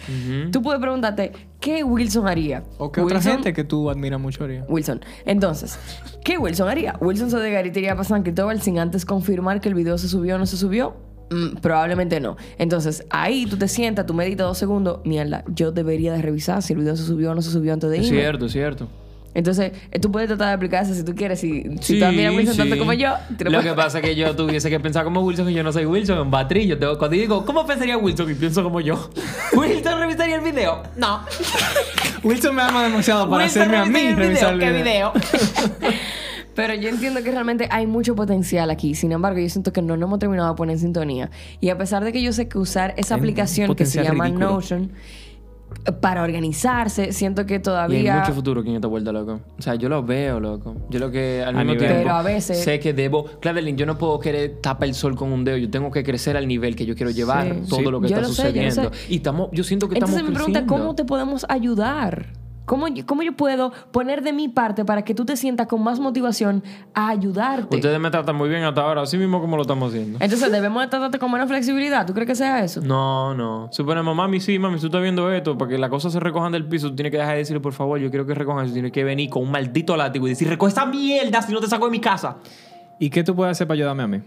Tú 0.52 0.60
puedes 0.60 0.80
preguntarte, 0.80 1.32
¿qué 1.60 1.82
Wilson 1.82 2.28
haría? 2.28 2.62
¿O 2.78 2.92
qué 2.92 3.00
otra 3.00 3.22
gente 3.22 3.52
que 3.54 3.64
tú 3.64 3.88
admiras 3.88 4.20
mucho 4.20 4.44
haría? 4.44 4.64
Wilson. 4.68 5.00
Entonces, 5.24 5.78
¿qué 6.24 6.36
Wilson 6.36 6.68
haría? 6.68 6.96
Wilson 7.00 7.30
se 7.30 7.38
degaritaría 7.38 7.92
para 7.92 8.04
San 8.04 8.22
Cristóbal 8.22 8.60
sin 8.60 8.78
antes 8.78 9.06
confirmar 9.06 9.60
que 9.62 9.68
el 9.70 9.74
video 9.74 9.96
se 9.96 10.08
subió 10.08 10.34
o 10.34 10.38
no 10.38 10.44
se 10.46 10.56
subió. 10.58 10.94
Mm, 11.30 11.56
probablemente 11.62 12.20
no. 12.20 12.36
Entonces, 12.58 13.06
ahí 13.08 13.46
tú 13.46 13.56
te 13.56 13.66
sientas, 13.66 14.04
tú 14.04 14.12
meditas 14.12 14.46
dos 14.46 14.58
segundos. 14.58 15.00
Mierda, 15.06 15.42
yo 15.48 15.72
debería 15.72 16.12
de 16.12 16.20
revisar 16.20 16.62
si 16.62 16.74
el 16.74 16.80
video 16.80 16.96
se 16.96 17.04
subió 17.04 17.30
o 17.30 17.34
no 17.34 17.40
se 17.40 17.50
subió 17.50 17.72
antes 17.72 17.88
de 17.88 17.96
Es 17.96 18.06
irme. 18.08 18.18
cierto, 18.20 18.44
es 18.46 18.52
cierto. 18.52 18.88
Entonces, 19.34 19.72
eh, 19.90 19.98
tú 19.98 20.10
puedes 20.12 20.28
tratar 20.28 20.48
de 20.48 20.54
aplicar 20.54 20.84
eso 20.84 20.94
si 20.94 21.04
tú 21.04 21.14
quieres. 21.14 21.40
Si, 21.40 21.62
si 21.80 21.94
Sí, 21.94 21.98
tú 21.98 22.04
admiras 22.06 22.32
a 22.32 22.36
Wilson 22.36 22.56
tanto 22.56 22.78
como 22.78 22.92
yo, 22.92 23.12
tú 23.36 23.44
Lo 23.44 23.50
puedes- 23.50 23.64
que 23.66 23.74
pasa 23.74 23.98
es 23.98 24.04
que 24.04 24.14
yo 24.14 24.34
tuviese 24.36 24.70
que 24.70 24.78
pensar 24.80 25.04
como 25.04 25.20
Wilson 25.22 25.50
y 25.50 25.54
yo 25.54 25.62
no 25.62 25.72
soy 25.72 25.84
Wilson, 25.86 26.18
en 26.20 26.30
batri. 26.30 26.66
Yo 26.66 26.78
tengo, 26.78 26.96
cuando 26.98 27.16
digo, 27.16 27.44
¿cómo 27.44 27.66
pensaría 27.66 27.98
Wilson? 27.98 28.30
Y 28.30 28.34
pienso 28.34 28.62
como 28.62 28.80
yo. 28.80 29.10
¿Wilson 29.56 29.98
revisaría 29.98 30.36
el 30.36 30.42
video? 30.42 30.82
No. 30.96 31.20
Wilson 32.22 32.54
me 32.54 32.62
ama 32.62 32.84
demasiado 32.84 33.28
para 33.28 33.44
Wilson 33.44 33.62
hacerme 33.62 33.76
a 33.78 33.84
mí 33.84 34.00
el 34.08 34.16
revisar 34.16 34.54
el 34.54 34.60
¿Qué 34.60 34.70
video. 34.72 35.12
video? 35.12 35.92
Pero 36.54 36.72
yo 36.74 36.88
entiendo 36.88 37.20
que 37.24 37.32
realmente 37.32 37.66
hay 37.70 37.84
mucho 37.88 38.14
potencial 38.14 38.70
aquí. 38.70 38.94
Sin 38.94 39.10
embargo, 39.10 39.40
yo 39.40 39.48
siento 39.48 39.72
que 39.72 39.82
no 39.82 39.96
nos 39.96 40.06
hemos 40.06 40.20
terminado 40.20 40.50
de 40.50 40.56
poner 40.56 40.74
en 40.74 40.80
sintonía. 40.80 41.28
Y 41.60 41.70
a 41.70 41.76
pesar 41.76 42.04
de 42.04 42.12
que 42.12 42.22
yo 42.22 42.32
sé 42.32 42.46
que 42.46 42.58
usar 42.58 42.94
esa 42.96 43.16
Hay 43.16 43.20
aplicación 43.20 43.74
que 43.74 43.84
se 43.86 44.04
llama 44.04 44.26
ridículo. 44.26 44.50
Notion 44.52 44.92
para 46.00 46.22
organizarse, 46.22 47.12
siento 47.12 47.44
que 47.46 47.54
Y 47.54 47.56
hay 47.56 47.62
todavía... 47.62 48.20
mucho 48.20 48.32
futuro 48.32 48.60
aquí 48.60 48.70
en 48.70 48.76
esta 48.76 48.88
vuelta, 48.88 49.12
loco. 49.12 49.40
O 49.58 49.62
sea, 49.62 49.74
yo 49.74 49.88
lo 49.88 50.02
veo, 50.02 50.40
loco. 50.40 50.76
Yo 50.88 50.98
lo 50.98 51.10
que 51.10 51.42
al 51.42 51.54
A 51.56 51.58
mismo 51.58 51.72
nivel- 51.74 51.78
tiempo 51.78 51.96
Pero 52.04 52.14
a 52.14 52.22
veces- 52.22 52.62
sé 52.64 52.80
que 52.80 52.92
debo... 52.94 53.24
Clavelin, 53.40 53.76
yo 53.76 53.84
no 53.84 53.98
puedo 53.98 54.18
querer 54.18 54.58
tapar 54.62 54.88
el 54.88 54.94
sol 54.94 55.14
con 55.16 55.30
un 55.32 55.44
dedo. 55.44 55.56
Yo 55.58 55.68
tengo 55.70 55.90
que 55.90 56.02
crecer 56.02 56.36
al 56.36 56.46
nivel 56.48 56.74
que 56.76 56.86
yo 56.86 56.94
quiero 56.94 57.10
llevar 57.10 57.54
Sí. 57.54 57.68
todo 57.68 57.80
Sí. 57.80 57.84
lo 57.86 58.00
que 58.00 58.08
Yo 58.08 58.16
está 58.16 58.28
lo 58.28 58.34
sé, 58.34 58.42
yo 58.52 58.62
lo 58.62 58.70
sucediendo. 58.70 58.94
sé. 58.94 59.12
Y 59.12 59.16
estamos, 59.16 59.48
yo 59.52 59.64
siento 59.64 59.88
que 59.88 59.94
Entonces 59.96 60.16
estamos 60.16 60.30
me 60.32 60.36
pregunta, 60.36 60.60
creciendo. 60.60 60.82
¿cómo 60.84 60.94
te 60.96 61.04
podemos 61.04 61.44
ayudar? 61.48 62.26
¿Cómo, 62.66 62.88
yo- 62.88 63.04
¿Cómo 63.04 63.22
yo 63.22 63.32
puedo 63.32 63.72
poner 63.92 64.22
de 64.22 64.32
mi 64.32 64.48
parte 64.48 64.84
para 64.86 65.02
que 65.02 65.14
tú 65.14 65.24
te 65.26 65.36
sientas 65.36 65.66
con 65.66 65.82
más 65.82 66.00
motivación 66.00 66.62
a 66.94 67.08
ayudarte? 67.10 67.76
Ustedes 67.76 68.00
me 68.00 68.10
tratan 68.10 68.36
muy 68.36 68.48
bien 68.48 68.62
hasta 68.64 68.80
ahora, 68.82 69.02
así 69.02 69.18
mismo 69.18 69.40
como 69.40 69.56
lo 69.56 69.62
estamos 69.62 69.90
haciendo. 69.92 70.18
Entonces, 70.20 70.50
¿debemos 70.50 70.82
de 70.82 70.88
tratarte 70.88 71.18
con 71.18 71.30
menos 71.30 71.46
flexibilidad? 71.48 72.06
¿Tú 72.06 72.14
crees 72.14 72.26
que 72.26 72.34
sea 72.34 72.64
eso? 72.64 72.80
No, 72.80 73.34
no. 73.34 73.68
Suponemos, 73.70 74.16
mami, 74.16 74.40
sí, 74.40 74.58
mami, 74.58 74.78
tú 74.78 74.86
estás 74.86 75.02
viendo 75.02 75.30
esto, 75.30 75.58
para 75.58 75.70
que 75.72 75.78
las 75.78 75.90
cosas 75.90 76.12
se 76.12 76.20
recojan 76.20 76.52
del 76.52 76.66
piso, 76.66 76.88
tú 76.88 76.96
tienes 76.96 77.10
que 77.10 77.18
dejar 77.18 77.32
de 77.34 77.38
decirle, 77.40 77.60
por 77.60 77.74
favor, 77.74 77.98
yo 77.98 78.08
quiero 78.08 78.24
que 78.26 78.34
recojan 78.34 78.64
eso. 78.64 78.72
Tienes 78.72 78.92
que 78.92 79.04
venir 79.04 79.28
con 79.28 79.42
un 79.42 79.50
maldito 79.50 79.96
látigo 79.96 80.26
y 80.26 80.30
decir, 80.30 80.48
recoge 80.48 80.72
esa 80.72 80.86
mierda 80.86 81.42
si 81.42 81.52
no 81.52 81.60
te 81.60 81.66
saco 81.66 81.84
de 81.84 81.90
mi 81.90 82.00
casa. 82.00 82.36
¿Y 82.98 83.10
qué 83.10 83.22
tú 83.22 83.34
puedes 83.34 83.52
hacer 83.52 83.66
para 83.66 83.76
ayudarme 83.76 84.02
a 84.04 84.06
mí? 84.06 84.20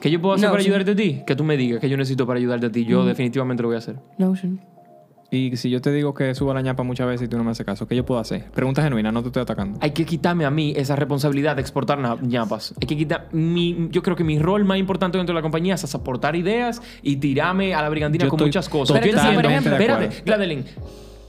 ¿Qué 0.00 0.10
yo 0.10 0.20
puedo 0.20 0.34
hacer 0.36 0.46
No, 0.48 0.52
para 0.52 0.62
sí. 0.62 0.68
ayudarte 0.68 0.92
a 0.92 0.96
ti? 0.96 1.22
Que 1.26 1.34
tú 1.36 1.42
me 1.44 1.56
digas 1.56 1.80
que 1.80 1.88
yo 1.88 1.96
necesito 1.96 2.26
para 2.26 2.38
ayudarte 2.38 2.66
a 2.66 2.70
ti. 2.72 2.84
Yo 2.84 3.04
definitivamente 3.04 3.62
lo 3.62 3.68
voy 3.70 3.74
a 3.74 3.78
hacer. 3.78 3.96
Notion. 4.18 4.60
Y 5.32 5.56
si 5.56 5.70
yo 5.70 5.80
te 5.80 5.92
digo 5.92 6.12
que 6.12 6.34
subo 6.34 6.52
la 6.52 6.60
ñapa 6.60 6.82
muchas 6.82 7.06
veces 7.06 7.26
y 7.26 7.28
tú 7.28 7.36
no 7.38 7.44
me 7.44 7.52
haces 7.52 7.64
caso, 7.64 7.86
¿qué 7.86 7.94
yo 7.94 8.04
puedo 8.04 8.20
hacer? 8.20 8.44
Pregunta 8.50 8.82
genuina, 8.82 9.12
no 9.12 9.22
te 9.22 9.28
estoy 9.28 9.42
atacando. 9.42 9.78
Hay 9.80 9.92
que 9.92 10.04
quitarme 10.04 10.44
a 10.44 10.50
mí 10.50 10.72
esa 10.76 10.96
responsabilidad 10.96 11.54
de 11.54 11.62
exportar 11.62 11.98
ñapas. 12.22 12.74
Hay 12.80 12.86
que 12.88 12.96
quitar 12.96 13.28
mi... 13.32 13.88
Yo 13.92 14.02
creo 14.02 14.16
que 14.16 14.24
mi 14.24 14.38
rol 14.40 14.64
más 14.64 14.78
importante 14.78 15.18
dentro 15.18 15.32
de 15.32 15.38
la 15.38 15.42
compañía 15.42 15.74
es 15.76 15.94
aportar 15.94 16.34
ideas 16.34 16.82
y 17.02 17.16
tirarme 17.16 17.74
a 17.74 17.82
la 17.82 17.88
brigandina 17.88 18.24
Yo 18.24 18.30
con 18.30 18.40
muchas 18.40 18.68
cosas. 18.68 18.98
Pero 18.98 19.06
entonces, 19.18 19.34
por 19.36 19.46
ejemplo- 19.46 19.70
de. 19.70 19.76
Espérate, 19.84 20.22
Gladeline. 20.24 20.64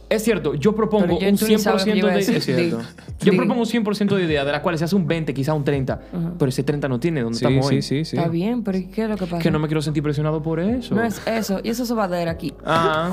Es 0.10 0.24
cierto, 0.26 0.56
yo 0.56 0.76
propongo 0.76 1.18
yo- 1.20 1.30
un 1.30 1.38
tú 1.38 1.48
ni 1.48 1.58
sabes 1.58 1.86
100% 1.86 1.86
lo 1.86 1.86
que 1.86 1.92
yo 1.92 1.96
iba 1.98 2.08
a 2.10 2.12
de... 2.12 2.18
decir. 2.18 2.36
Es 2.36 2.46
cierto. 2.46 2.82
Yo 3.22 3.34
propongo 3.38 3.62
un 3.62 3.68
100% 3.68 4.16
de 4.18 4.24
ideas, 4.26 4.46
de 4.46 4.52
las 4.52 4.60
cuales 4.62 4.80
se 4.80 4.86
hace 4.86 4.96
un 4.96 5.08
20, 5.08 5.34
quizá 5.34 5.54
un 5.54 5.64
30. 5.64 6.02
Pero 6.38 6.50
ese 6.50 6.64
30 6.64 6.90
no 6.90 7.00
tiene 7.00 7.22
donde 7.22 7.38
Sí, 7.40 7.46
estamos 7.46 7.68
sí, 7.68 7.76
hoy. 7.76 7.82
sí, 7.82 8.04
sí. 8.04 8.18
Está 8.18 8.28
bien, 8.30 8.62
pero 8.64 8.78
¿y 8.78 8.88
¿qué 8.88 9.04
es 9.04 9.10
lo 9.10 9.16
que 9.16 9.26
pasa? 9.26 9.40
Que 9.42 9.52
no 9.52 9.60
me 9.60 9.68
quiero 9.68 9.82
sentir 9.82 10.04
presionado 10.04 10.42
por 10.42 10.60
eso. 10.60 10.96
No 10.96 11.04
es 11.04 11.22
eso. 11.26 11.62
Y 11.64 11.70
eso 11.70 11.84
es 11.84 11.88
sobadera 11.90 12.32
aquí. 12.32 12.54
Ah. 12.66 13.10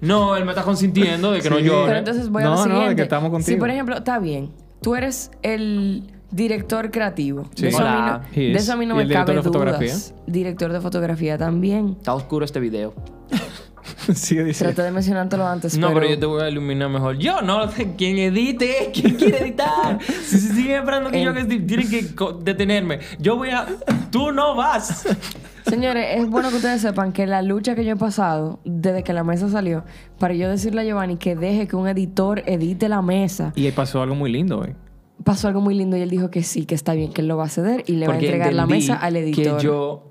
No, 0.00 0.36
él 0.36 0.44
me 0.44 0.50
está 0.52 0.62
consintiendo 0.62 1.30
de 1.32 1.40
que 1.40 1.50
no 1.50 1.56
Sí. 1.58 1.64
llore. 1.64 1.86
Pero 1.86 1.98
entonces 1.98 2.28
voy 2.30 2.42
a 2.42 2.46
No, 2.46 2.50
lo 2.52 2.56
no, 2.56 2.62
de 2.64 2.70
siguiente. 2.70 2.96
que 2.96 3.02
estamos 3.02 3.30
contigo. 3.30 3.46
Si, 3.54 3.56
por 3.60 3.70
ejemplo, 3.70 3.96
está 3.98 4.18
bien, 4.18 4.50
tú 4.80 4.94
eres 4.96 5.30
el 5.42 6.10
director 6.30 6.90
creativo. 6.90 7.44
Sí. 7.54 7.62
De, 7.62 7.68
eso 7.68 7.78
a 7.78 7.82
mí 7.82 7.86
Hola. 7.88 8.18
no, 8.22 8.28
He 8.34 8.40
de 8.44 8.50
is. 8.52 8.62
eso 8.62 8.72
a 8.72 8.76
mí 8.76 8.86
no 8.86 8.94
¿Y 8.94 8.96
me 8.96 9.02
el 9.02 9.08
director 9.08 9.26
cabe 9.26 9.36
de 9.38 9.42
fotografía? 9.42 9.88
dudas. 9.92 10.14
Director 10.26 10.72
de 10.72 10.80
fotografía 10.80 11.36
también. 11.38 11.96
Está 11.98 12.14
oscuro 12.14 12.44
este 12.44 12.60
video. 12.60 12.94
Sigue 14.14 14.44
diciendo. 14.44 14.74
Traté 14.74 14.86
de 14.88 14.92
mencionártelo 14.92 15.46
antes, 15.46 15.76
No, 15.78 15.88
pero... 15.88 16.00
pero 16.00 16.12
yo 16.14 16.18
te 16.18 16.26
voy 16.26 16.42
a 16.42 16.48
iluminar 16.48 16.88
mejor. 16.88 17.18
Yo 17.18 17.40
no, 17.42 17.60
quien 17.96 18.18
edite, 18.18 18.90
quien 18.92 19.14
quiere 19.16 19.38
editar. 19.42 19.98
Si 20.02 20.38
se 20.38 20.54
siguen 20.54 20.78
esperando 20.78 21.10
que 21.10 21.22
yo 21.22 21.30
haga 21.30 21.40
este- 21.40 21.58
tienen 21.60 21.88
que 21.88 22.06
detenerme. 22.42 23.00
Yo 23.18 23.36
voy 23.36 23.50
a. 23.50 23.66
Tú 24.10 24.32
no 24.32 24.54
vas. 24.54 25.06
Señores, 25.66 26.18
es 26.18 26.28
bueno 26.28 26.48
que 26.50 26.56
ustedes 26.56 26.80
sepan 26.80 27.12
que 27.12 27.26
la 27.26 27.42
lucha 27.42 27.74
que 27.74 27.84
yo 27.84 27.92
he 27.92 27.96
pasado 27.96 28.60
desde 28.64 29.04
que 29.04 29.12
la 29.12 29.22
mesa 29.24 29.48
salió, 29.48 29.84
para 30.18 30.34
yo 30.34 30.48
decirle 30.48 30.80
a 30.80 30.84
Giovanni 30.84 31.16
que 31.16 31.36
deje 31.36 31.68
que 31.68 31.76
un 31.76 31.86
editor 31.86 32.42
edite 32.46 32.88
la 32.88 33.02
mesa, 33.02 33.52
Y 33.54 33.66
ahí 33.66 33.72
pasó 33.72 34.02
algo 34.02 34.14
muy 34.16 34.32
lindo, 34.32 34.56
güey. 34.58 34.74
pasó 35.22 35.46
algo 35.48 35.60
muy 35.60 35.74
lindo 35.74 35.96
y 35.96 36.00
él 36.00 36.10
dijo 36.10 36.30
que 36.30 36.42
sí, 36.42 36.64
que 36.64 36.74
está 36.74 36.94
bien, 36.94 37.12
que 37.12 37.20
él 37.20 37.28
lo 37.28 37.36
va 37.36 37.44
a 37.44 37.48
ceder 37.48 37.84
y 37.86 37.92
le 37.92 38.06
va 38.08 38.14
a 38.14 38.16
Porque 38.16 38.26
entregar 38.26 38.52
la 38.54 38.66
mesa 38.66 38.94
al 38.96 39.16
editor. 39.16 39.58
Que 39.58 39.62
yo. 39.62 40.09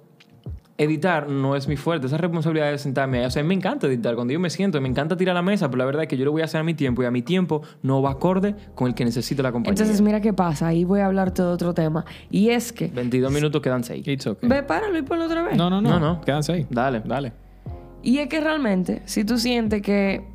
Editar 0.80 1.30
no 1.30 1.58
es 1.58 1.68
mi 1.68 1.76
fuerte. 1.76 2.08
Esa 2.08 2.16
responsabilidad 2.18 2.72
de 2.72 2.78
sentarme 2.78 3.20
ahí. 3.20 3.26
O 3.26 3.30
sea, 3.30 3.44
me 3.44 3.54
encanta 3.54 3.86
editar. 3.86 4.16
Cuando 4.16 4.32
yo 4.32 4.40
me 4.40 4.50
siento, 4.50 4.80
me 4.80 4.88
encanta 4.88 5.18
tirar 5.18 5.36
la 5.36 5.42
mesa, 5.42 5.68
pero 5.68 5.80
la 5.80 5.86
verdad 5.86 6.04
es 6.04 6.08
que 6.08 6.16
yo 6.16 6.24
lo 6.24 6.32
voy 6.32 6.42
a 6.42 6.46
hacer 6.46 6.62
a 6.62 6.64
mi 6.64 6.74
tiempo 6.74 7.04
y 7.04 7.06
a 7.06 7.12
mi 7.12 7.22
tiempo 7.22 7.62
no 7.84 8.02
va 8.02 8.12
acorde 8.12 8.56
con 8.76 8.88
el 8.88 8.96
que 8.96 9.04
necesita 9.04 9.44
la 9.44 9.52
compañía. 9.52 9.74
Entonces, 9.74 10.02
mira 10.02 10.22
qué 10.22 10.32
pasa. 10.32 10.68
Ahí 10.68 10.86
voy 10.86 11.02
a 11.02 11.08
hablarte 11.08 11.42
de 11.42 11.50
otro 11.50 11.74
tema. 11.74 12.06
Y 12.32 12.50
es 12.50 12.72
que... 12.72 12.88
22 12.88 13.30
minutos 13.30 13.62
quedan 13.62 13.84
6. 13.84 14.08
It's 14.08 14.26
okay. 14.26 14.48
Ve, 14.48 14.64
páralo 14.64 14.98
y 14.98 15.02
ponlo 15.02 15.26
otra 15.26 15.44
vez. 15.44 15.58
No, 15.58 15.70
no, 15.70 15.82
no. 15.82 15.90
No, 15.90 16.00
no. 16.00 16.22
Quédanse 16.22 16.54
ahí. 16.54 16.68
Dale. 16.70 17.02
Dale. 17.06 17.34
Y 18.02 18.20
es 18.20 18.30
que 18.30 18.40
realmente, 18.40 19.02
si 19.04 19.26
tú 19.26 19.38
sientes 19.38 19.82
que. 19.82 20.26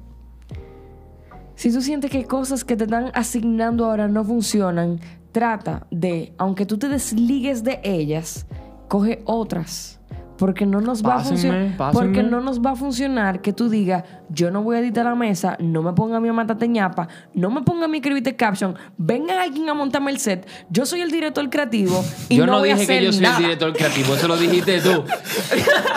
Si 1.54 1.72
tú 1.72 1.80
sientes 1.80 2.11
que 2.11 2.24
cosas 2.26 2.64
que 2.64 2.76
te 2.76 2.85
están 2.85 3.11
asignando 3.14 3.87
ahora 3.87 4.09
no 4.09 4.24
funcionan, 4.24 5.00
trata 5.33 5.87
de, 5.90 6.35
aunque 6.37 6.66
tú 6.66 6.78
te 6.78 6.88
desligues 6.88 7.64
de 7.64 7.80
ellas, 7.83 8.46
coge 8.88 9.22
otras. 9.24 10.00
Porque 10.37 10.66
no 10.66 10.81
nos 10.81 11.05
va 11.05 11.16
a 11.16 11.20
funcionar. 11.20 11.92
Porque 11.92 12.23
no 12.23 12.40
nos 12.40 12.61
va 12.61 12.73
a 12.73 12.77
funcionar 12.77 13.40
que 13.40 13.53
tú 13.53 13.68
digas, 13.68 14.03
yo 14.29 14.51
no 14.51 14.62
voy 14.62 14.77
a 14.77 14.81
editar 14.81 15.05
la 15.05 15.14
mesa, 15.14 15.57
no 15.61 15.83
me 15.83 15.92
ponga 15.92 16.16
a 16.16 16.20
mí 16.20 16.29
a 16.29 16.33
matarte 16.33 16.66
ñapa, 16.66 17.07
no 17.35 17.51
me 17.51 17.62
ponga 17.62 17.85
a 17.85 17.88
mí 17.88 17.99
a 17.99 18.01
escribirte 18.01 18.35
caption, 18.35 18.75
venga 18.97 19.40
alguien 19.40 19.68
a 19.68 19.75
montarme 19.75 20.11
el 20.11 20.18
set, 20.18 20.49
yo 20.70 20.87
soy 20.87 21.03
el 21.03 21.11
director 21.11 21.49
creativo 21.51 22.05
y 22.29 22.37
yo 22.37 22.47
no, 22.47 22.53
no, 22.55 22.59
voy 22.59 22.70
a 22.70 22.75
dije 22.75 22.85
hacer 22.85 22.99
que 22.99 23.05
yo 23.07 23.12
soy 23.12 23.23
nada. 23.23 23.37
el 23.37 23.42
director 23.44 23.73
creativo, 23.75 24.14
eso 24.14 24.27
lo 24.29 24.37
dijiste 24.37 24.81
tú. 24.81 24.90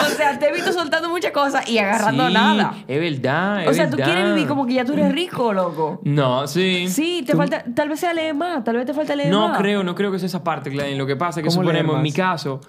o 0.06 0.10
sea, 0.16 0.38
te 0.38 0.48
he 0.50 0.54
visto 0.54 0.72
soltando 0.72 1.10
muchas 1.10 1.32
cosas 1.32 1.68
y 1.68 1.78
agarrando 1.80 2.28
Sí, 2.28 2.34
nada. 2.34 2.74
Es 2.88 3.00
verdad, 3.00 3.64
es 3.64 3.70
O 3.70 3.74
sea, 3.74 3.90
tú 3.90 3.98
quieres 3.98 4.34
vivir 4.34 4.48
como 4.48 4.66
que 4.66 4.74
ya 4.74 4.86
tú 4.86 4.94
eres 4.94 5.12
rico, 5.14 5.52
loco. 5.54 6.00
No, 6.04 6.46
sí. 6.48 6.88
Sí, 6.90 7.24
te 7.26 7.36
falta, 7.36 7.64
tal 7.76 7.90
vez 7.90 8.00
sea 8.00 8.14
leer 8.14 8.36
más, 8.36 8.64
tal 8.64 8.76
vez 8.76 8.86
te 8.86 8.94
falta 8.94 9.16
leer 9.16 9.30
No 9.30 9.50
más. 9.50 9.58
creo, 9.58 9.84
no 9.84 9.96
creo 9.96 10.12
que 10.12 10.20
sea 10.20 10.28
esa 10.28 10.44
parte, 10.44 10.70
Glenn. 10.70 10.98
Lo 10.98 11.08
que 11.08 11.16
pasa 11.16 11.40
es 11.40 11.44
que 11.44 11.50
¿Cómo 11.50 11.64
leer 11.64 11.78
suponemos, 11.78 11.96
en 11.98 12.04
mi 12.04 12.12
caso... 12.12 12.62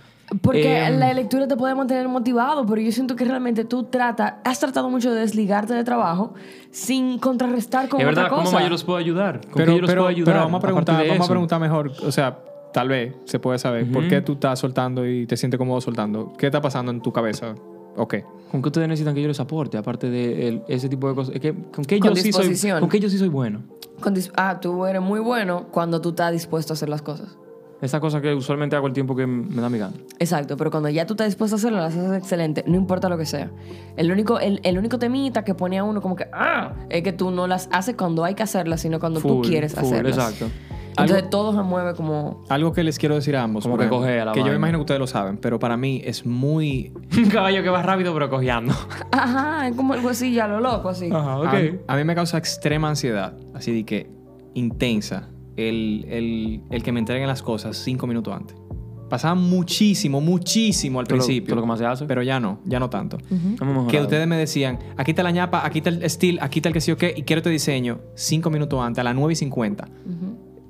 Porque 0.42 0.86
eh, 0.86 0.90
la 0.90 1.12
lectura 1.14 1.48
te 1.48 1.56
puede 1.56 1.74
mantener 1.74 2.06
motivado, 2.08 2.66
pero 2.66 2.80
yo 2.80 2.92
siento 2.92 3.16
que 3.16 3.24
realmente 3.24 3.64
tú 3.64 3.84
tratas, 3.84 4.34
has 4.44 4.60
tratado 4.60 4.90
mucho 4.90 5.12
de 5.12 5.20
desligarte 5.20 5.72
de 5.74 5.84
trabajo 5.84 6.34
sin 6.70 7.18
contrarrestar 7.18 7.88
con 7.88 8.00
Es 8.00 8.06
verdad, 8.06 8.24
otra 8.24 8.30
¿cómo 8.30 8.42
cosa. 8.44 8.54
más 8.56 8.64
yo 8.64 8.70
los 8.70 8.84
puedo 8.84 8.98
ayudar? 8.98 9.40
¿Con 9.40 9.52
Pero, 9.54 9.66
qué 9.72 9.76
yo 9.76 9.80
los 9.82 9.88
pero, 9.90 10.00
puedo 10.02 10.08
ayudar? 10.10 10.34
pero 10.34 10.44
vamos 10.44 10.58
a 10.58 10.62
preguntar, 10.62 11.02
de 11.02 11.08
vamos 11.08 11.26
a 11.26 11.30
preguntar 11.30 11.60
mejor. 11.60 11.92
O 12.04 12.12
sea, 12.12 12.38
tal 12.72 12.88
vez 12.88 13.14
se 13.24 13.38
puede 13.38 13.58
saber 13.58 13.90
por 13.90 14.06
qué 14.08 14.20
tú 14.20 14.32
estás 14.34 14.58
soltando 14.58 15.06
y 15.06 15.26
te 15.26 15.36
sientes 15.36 15.56
cómodo 15.56 15.80
soltando. 15.80 16.32
¿Qué 16.36 16.46
está 16.46 16.60
pasando 16.60 16.92
en 16.92 17.00
tu 17.00 17.12
cabeza? 17.12 17.54
Ok. 17.96 18.16
¿Con 18.50 18.62
qué 18.62 18.68
ustedes 18.68 18.86
necesitan 18.88 19.14
que 19.14 19.22
yo 19.22 19.28
les 19.28 19.40
aporte? 19.40 19.76
Aparte 19.76 20.08
de 20.10 20.48
el- 20.48 20.62
ese 20.68 20.88
tipo 20.88 21.08
de 21.08 21.14
cosas. 21.14 21.34
Es 21.34 21.40
que, 21.40 21.52
¿Con 21.54 21.84
qué 21.84 21.98
Con 21.98 22.10
yo 22.14 22.22
sí 22.22 22.32
soy. 22.32 22.80
¿Con 22.80 22.88
qué 22.88 23.00
yo 23.00 23.08
sí 23.10 23.18
soy 23.18 23.28
bueno? 23.28 23.62
Con 24.00 24.14
ah, 24.36 24.60
tú 24.60 24.86
eres 24.86 25.02
muy 25.02 25.20
bueno 25.20 25.66
cuando 25.70 26.00
tú 26.00 26.10
estás 26.10 26.32
dispuesto 26.32 26.72
a 26.72 26.74
hacer 26.74 26.88
las 26.88 27.02
cosas. 27.02 27.36
Esa 27.80 28.00
cosa 28.00 28.20
que 28.20 28.34
usualmente 28.34 28.74
hago 28.74 28.88
el 28.88 28.92
tiempo 28.92 29.14
que 29.14 29.26
me 29.26 29.62
da 29.62 29.68
mi 29.70 29.78
gana. 29.78 29.94
Exacto, 30.18 30.56
pero 30.56 30.70
cuando 30.70 30.88
ya 30.88 31.06
tú 31.06 31.14
estás 31.14 31.28
dispuesto 31.28 31.56
a 31.56 31.58
hacerlo, 31.58 31.78
lo 31.78 31.84
haces 31.84 32.12
excelente, 32.12 32.64
no 32.66 32.76
importa 32.76 33.08
lo 33.08 33.16
que 33.16 33.26
sea. 33.26 33.50
El 33.96 34.10
único, 34.10 34.40
el, 34.40 34.60
el 34.64 34.78
único 34.78 34.98
temita 34.98 35.44
que 35.44 35.54
pone 35.54 35.78
a 35.78 35.84
uno 35.84 36.00
como 36.00 36.16
que, 36.16 36.26
ah, 36.32 36.72
es 36.88 37.02
que 37.02 37.12
tú 37.12 37.30
no 37.30 37.46
las 37.46 37.68
haces 37.70 37.94
cuando 37.96 38.24
hay 38.24 38.34
que 38.34 38.42
hacerlas, 38.42 38.80
sino 38.80 38.98
cuando 38.98 39.20
tú 39.20 39.42
quieres 39.42 39.74
full, 39.74 39.84
hacerlas. 39.84 40.16
Exacto. 40.16 40.46
Entonces 40.90 41.30
todo 41.30 41.52
se 41.52 41.62
mueve 41.62 41.94
como... 41.94 42.42
Algo 42.48 42.72
que 42.72 42.82
les 42.82 42.98
quiero 42.98 43.14
decir 43.14 43.36
a 43.36 43.44
ambos. 43.44 43.62
Como 43.62 43.76
que 43.76 43.84
ejemplo, 43.84 43.98
coge 44.00 44.20
a 44.20 44.24
la 44.24 44.32
Que 44.32 44.40
yo 44.40 44.46
me 44.46 44.56
imagino 44.56 44.78
que 44.78 44.82
ustedes 44.82 44.98
lo 44.98 45.06
saben, 45.06 45.36
pero 45.36 45.60
para 45.60 45.76
mí 45.76 46.02
es 46.04 46.26
muy... 46.26 46.92
Un 47.16 47.30
caballo 47.30 47.62
que 47.62 47.68
va 47.68 47.82
rápido 47.82 48.12
pero 48.14 48.28
cojeando. 48.28 48.74
Ajá, 49.12 49.68
es 49.68 49.76
como 49.76 49.92
algo 49.92 50.08
así, 50.08 50.32
ya 50.32 50.48
lo 50.48 50.58
loco, 50.58 50.88
así. 50.88 51.08
Ajá, 51.12 51.38
ok. 51.38 51.54
A, 51.86 51.92
a 51.94 51.96
mí 51.96 52.02
me 52.02 52.16
causa 52.16 52.38
extrema 52.38 52.88
ansiedad, 52.88 53.36
así 53.54 53.72
de 53.72 53.84
que 53.84 54.10
intensa, 54.54 55.28
el, 55.58 56.04
el- 56.08 56.60
el 56.70 56.82
que 56.82 56.92
me 56.92 57.00
entreguen 57.00 57.26
las 57.28 57.42
cosas 57.42 57.76
cinco 57.76 58.06
minutos 58.06 58.34
antes. 58.34 58.56
Pasaba 59.10 59.34
muchísimo, 59.34 60.20
muchísimo 60.20 61.00
al 61.00 61.04
lo- 61.04 61.08
principio. 61.08 61.54
lo 61.54 61.62
que 61.62 61.66
más 61.66 61.78
se 61.78 61.86
hace. 61.86 62.04
Pero 62.04 62.22
ya 62.22 62.38
no, 62.40 62.58
ya 62.66 62.78
no 62.78 62.90
tanto. 62.90 63.16
Hemos 63.30 63.58
mejorado. 63.60 63.86
Que 63.88 64.00
ustedes 64.02 64.26
me 64.28 64.36
decían, 64.36 64.78
aquí 64.98 65.12
está 65.12 65.22
la 65.22 65.30
ñapa, 65.30 65.64
aquí 65.66 65.78
está 65.78 65.88
el 65.90 66.02
estilo, 66.02 66.42
aquí 66.42 66.58
está 66.58 66.68
el 66.68 66.72
que 66.74 66.80
sí 66.82 66.92
o 66.92 66.96
qué, 66.98 67.14
y 67.16 67.22
quiero 67.22 67.38
este 67.38 67.48
diseño 67.50 68.00
cinco 68.14 68.50
minutos 68.50 68.78
antes, 68.82 69.00
a 69.00 69.04
las 69.04 69.14
9 69.14 69.32
y 69.32 69.36
50, 69.36 69.88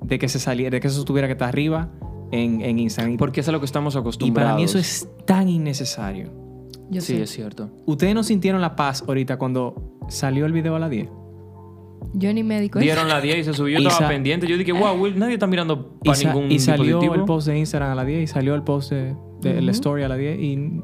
de 0.03 0.19
que 0.19 0.29
se 0.29 0.39
saliera, 0.39 0.71
de 0.75 0.79
que 0.79 0.87
eso 0.87 1.03
tuviera 1.03 1.27
que 1.27 1.33
estar 1.33 1.49
arriba 1.49 1.89
en, 2.31 2.61
en 2.61 2.79
Instagram. 2.79 3.17
Porque 3.17 3.41
eso 3.41 3.47
es 3.47 3.49
a 3.49 3.51
lo 3.51 3.59
que 3.59 3.65
estamos 3.65 3.95
y 3.95 3.97
acostumbrados. 3.97 4.47
para 4.51 4.57
mí 4.57 4.63
eso 4.63 4.79
es 4.79 5.09
tan 5.25 5.49
innecesario. 5.49 6.31
Yo 6.89 7.01
Sí, 7.01 7.17
sé. 7.17 7.23
es 7.23 7.29
cierto. 7.31 7.69
¿Ustedes 7.85 8.15
no 8.15 8.23
sintieron 8.23 8.61
la 8.61 8.75
paz 8.77 9.03
ahorita 9.05 9.37
cuando 9.37 9.97
salió 10.07 10.45
el 10.45 10.53
video 10.53 10.75
a 10.75 10.79
las 10.79 10.89
10? 10.89 11.09
Yo 12.13 12.33
ni 12.33 12.43
me 12.43 12.59
di 12.59 12.69
cuenta. 12.69 12.83
Dieron 12.83 13.07
la 13.07 13.21
10 13.21 13.37
y 13.39 13.43
se 13.43 13.53
subió. 13.53 13.77
Yo 13.79 13.83
Y 13.83 13.87
estaba 13.87 14.09
pendiente. 14.09 14.47
Yo 14.47 14.57
dije, 14.57 14.71
wow, 14.71 14.93
Will, 14.99 15.17
nadie 15.19 15.33
está 15.35 15.47
mirando 15.47 15.93
Y, 16.01 16.05
para 16.07 16.15
sa- 16.17 16.33
ningún 16.33 16.51
y 16.51 16.59
salió 16.59 16.83
dispositivo. 16.83 17.13
el 17.15 17.23
post 17.25 17.47
de 17.47 17.57
Instagram 17.59 17.91
a 17.91 17.95
las 17.95 18.05
10 18.07 18.23
y 18.23 18.27
salió 18.27 18.55
el 18.55 18.63
post 18.63 18.91
de, 18.91 19.15
de 19.41 19.61
la 19.61 19.71
story 19.71 20.03
a 20.03 20.09
las 20.09 20.17
10 20.17 20.39
y 20.39 20.81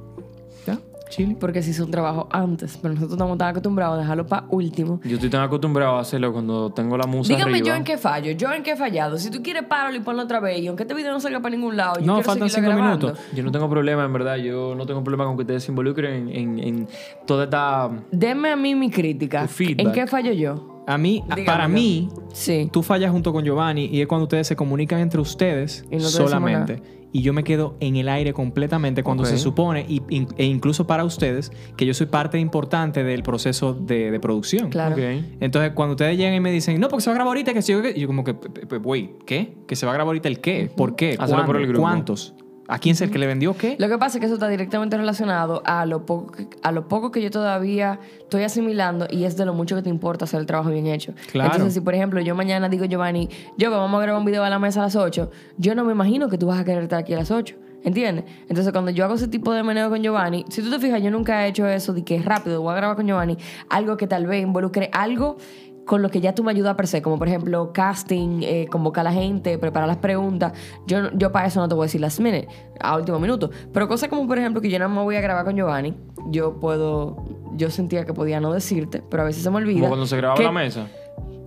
ya, 0.68 0.80
chile. 1.10 1.36
Porque 1.40 1.62
se 1.64 1.72
hizo 1.72 1.84
un 1.86 1.92
trabajo 1.92 2.28
antes, 2.32 2.78
pero 2.82 2.94
nosotros 2.94 3.14
estamos 3.14 3.38
tan 3.38 3.48
acostumbrados 3.50 3.98
a 3.98 4.02
dejarlo 4.02 4.28
para 4.28 4.46
último. 4.50 5.00
Yo 5.04 5.16
estoy 5.16 5.30
tan 5.30 5.42
acostumbrado 5.42 5.96
a 5.96 6.02
hacerlo 6.02 6.32
cuando 6.32 6.72
tengo 6.72 6.96
la 6.98 7.08
musa 7.08 7.34
Dígame 7.34 7.54
arriba. 7.54 7.68
yo 7.68 7.76
en 7.76 7.84
qué 7.84 7.98
fallo, 7.98 8.32
yo 8.32 8.52
en 8.54 8.62
qué 8.64 8.72
he 8.72 8.76
fallado. 8.76 9.18
Si 9.18 9.32
tú 9.32 9.42
quieres, 9.42 9.64
páralo 9.64 9.98
y 9.98 10.02
ponlo 10.02 10.24
otra 10.24 10.40
vez. 10.40 10.60
Y 10.62 10.68
aunque 10.68 10.84
este 10.84 10.94
video 10.94 11.12
no 11.12 11.20
salga 11.20 11.40
para 11.40 11.56
ningún 11.56 11.76
lado, 11.76 12.00
yo 12.00 12.06
No, 12.06 12.14
quiero 12.16 12.26
faltan 12.30 12.50
cinco 12.50 12.68
grabando. 12.68 13.08
minutos. 13.08 13.26
Yo 13.36 13.44
no 13.44 13.52
tengo 13.52 13.70
problema, 13.70 14.06
en 14.06 14.14
verdad. 14.14 14.36
Yo 14.38 14.76
no 14.76 14.86
tengo 14.86 15.04
problema 15.04 15.26
con 15.26 15.36
que 15.38 15.42
ustedes 15.42 15.64
se 15.64 15.72
involucren 15.72 16.30
en, 16.30 16.36
en, 16.36 16.60
en 16.60 16.88
toda 17.26 17.46
esta... 17.46 17.90
Deme 18.12 18.50
a 18.50 18.56
mí 18.56 18.76
mi 18.76 18.90
crítica. 18.92 19.48
Feedback. 19.48 19.86
¿En 19.88 19.92
qué 19.92 20.08
fallo 20.08 20.32
yo? 20.32 20.72
A 20.88 20.98
mí, 20.98 21.22
Dígame, 21.24 21.44
para 21.46 21.68
dígame. 21.68 21.74
mí, 21.74 22.10
Sí. 22.34 22.70
tú 22.72 22.84
fallas 22.84 23.12
junto 23.12 23.34
con 23.34 23.44
Giovanni 23.44 23.86
y 23.86 24.02
es 24.02 24.08
cuando 24.08 24.24
ustedes 24.24 24.48
se 24.48 24.56
comunican 24.56 25.00
entre 25.00 25.20
ustedes 25.22 25.84
Y 25.90 25.96
no 25.98 26.02
solamente. 26.02 26.82
Y 27.12 27.22
yo 27.22 27.32
me 27.32 27.46
quedo 27.46 27.78
en 27.80 27.96
el 27.96 28.10
aire 28.10 28.34
completamente 28.34 29.02
cuando 29.02 29.24
se 29.24 29.38
supone, 29.38 29.86
y, 29.88 30.02
e 30.38 30.44
incluso 30.44 30.86
para 30.86 31.06
ustedes, 31.06 31.50
que 31.78 31.86
yo 31.86 31.94
soy 31.94 32.08
parte 32.08 32.38
importante 32.40 33.06
del 33.06 33.24
proceso 33.24 33.74
de, 33.74 34.12
de 34.12 34.20
producción. 34.20 34.70
Claro. 34.70 34.98
Entonces, 35.40 35.72
cuando 35.74 35.94
ustedes 35.94 36.18
llegan 36.18 36.34
y 36.34 36.42
me 36.42 36.52
dicen, 36.52 36.78
no, 36.78 36.90
porque 36.90 37.04
se 37.04 37.10
va 37.10 37.14
a 37.14 37.16
grabar 37.16 37.30
ahorita, 37.30 37.54
que 37.54 37.62
si 37.62 37.72
yo, 37.72 37.82
qué", 37.82 37.94
y 37.96 38.02
yo 38.02 38.08
como 38.08 38.26
que, 38.26 38.34
"Pe- 38.34 38.50
pe- 38.50 38.68
pe- 38.68 38.78
güey, 38.80 39.12
¿qué? 39.26 39.54
¿Que 39.66 39.78
se 39.78 39.86
va 39.86 39.94
a 39.94 39.96
grabar 39.96 40.10
ahorita 40.10 40.28
el 40.28 40.42
qué? 40.42 40.70
¿Por 40.76 40.98
qué? 40.98 41.16
¿Cuándo? 41.16 41.46
por 41.46 41.56
el 41.56 41.68
grupo. 41.68 41.84
¿Cuántos? 41.84 42.34
¿A 42.68 42.80
quién 42.80 42.94
es 42.94 43.02
el 43.02 43.12
que 43.12 43.20
le 43.20 43.28
vendió 43.28 43.56
qué? 43.56 43.76
Lo 43.80 43.88
que 43.88 43.98
pasa 43.98 44.18
es 44.18 44.20
que 44.20 44.26
eso 44.26 44.36
está 44.36 44.48
directamente 44.48 44.98
relacionado 44.98 45.62
a 45.66 45.86
lo 45.86 46.06
poco 46.06 46.32
que, 46.32 46.48
a 46.64 46.72
lo 46.72 46.88
poco 46.88 47.12
que 47.12 47.22
yo 47.22 47.30
todavía 47.30 48.00
estoy 48.20 48.44
asimilando 48.44 49.08
y 49.10 49.26
es 49.26 49.38
de 49.38 49.46
lo 49.46 49.54
mucho 49.54 49.76
que 49.76 49.84
te 49.84 49.90
importa 49.90 50.26
hacer 50.26 50.40
el 50.40 50.46
trabajo 50.46 50.72
bien 50.72 50.88
hecho. 50.88 51.14
Claro. 51.32 51.52
Entonces, 51.52 51.76
si 51.76 51.82
por 51.82 51.94
ejemplo 51.94 52.20
yo 52.22 52.34
mañana 52.34 52.68
digo, 52.68 52.86
Giovanni, 52.86 53.30
yo 53.58 53.70
vamos 53.70 54.00
a 54.00 54.02
grabar 54.02 54.20
un 54.20 54.26
video 54.26 54.44
a 54.44 54.50
la 54.50 54.60
mesa 54.60 54.82
a 54.82 54.84
las 54.84 54.96
8, 54.96 55.32
yo 55.58 55.76
no 55.76 55.86
me 55.86 55.92
imagino 55.92 56.28
que 56.28 56.38
tú 56.38 56.48
vas 56.48 56.60
a 56.60 56.66
querer 56.66 56.84
estar 56.84 57.00
aquí 57.00 57.14
a 57.14 57.18
las 57.18 57.32
8. 57.32 57.56
¿Entiendes? 57.86 58.26
Entonces, 58.50 58.74
cuando 58.74 58.90
yo 58.90 59.06
hago 59.06 59.14
ese 59.14 59.28
tipo 59.28 59.54
de 59.54 59.62
meneo 59.62 59.92
con 59.92 60.02
Giovanni, 60.02 60.44
si 60.50 60.64
tú 60.64 60.72
te 60.72 60.80
fijas, 60.80 61.04
yo 61.04 61.12
nunca 61.12 61.46
he 61.46 61.50
hecho 61.50 61.68
eso 61.68 61.94
de 61.94 62.04
que 62.04 62.20
rápido 62.20 62.60
voy 62.64 62.74
a 62.74 62.78
grabar 62.78 62.96
con 62.96 63.06
Giovanni 63.06 63.38
algo 63.70 63.96
que 63.96 64.08
tal 64.08 64.26
vez 64.26 64.42
involucre 64.42 64.90
algo 64.92 65.38
con 65.86 66.02
lo 66.02 66.10
que 66.10 66.20
ya 66.20 66.34
tú 66.34 66.44
me 66.44 66.52
ayudas 66.52 66.76
per 66.76 66.88
se, 66.88 67.02
como 67.02 67.18
por 67.20 67.28
ejemplo 67.28 67.72
casting, 67.72 68.42
eh, 68.42 68.68
convocar 68.72 69.02
a 69.06 69.12
la 69.12 69.14
gente, 69.14 69.58
preparar 69.58 69.88
las 69.88 69.98
preguntas. 69.98 70.54
Yo, 70.88 71.12
yo 71.14 71.32
para 71.32 71.48
eso 71.48 71.60
no 71.60 71.68
te 71.68 71.76
voy 71.76 71.84
a 71.84 71.88
decir 71.88 72.02
last 72.02 72.20
minute, 72.20 72.48
a 72.80 72.98
último 72.98 73.20
minuto. 73.20 73.52
Pero 73.72 73.88
cosas 73.88 74.10
como 74.10 74.28
por 74.28 74.38
ejemplo 74.40 74.62
que 74.62 74.70
yo 74.70 74.80
no 74.80 74.90
me 74.90 75.02
voy 75.04 75.16
a 75.16 75.22
grabar 75.22 75.46
con 75.46 75.56
Giovanni, 75.56 75.94
yo 76.32 76.60
puedo, 76.60 77.24
yo 77.56 77.70
sentía 77.70 78.04
que 78.06 78.14
podía 78.14 78.40
no 78.40 78.52
decirte, 78.52 79.04
pero 79.10 79.24
a 79.24 79.26
veces 79.28 79.44
se 79.44 79.50
me 79.52 79.58
olvida. 79.58 79.80
Como 79.82 79.90
cuando 79.90 80.06
se 80.08 80.18
grababa 80.18 80.38
que- 80.40 80.44
la 80.46 80.52
mesa. 80.52 80.88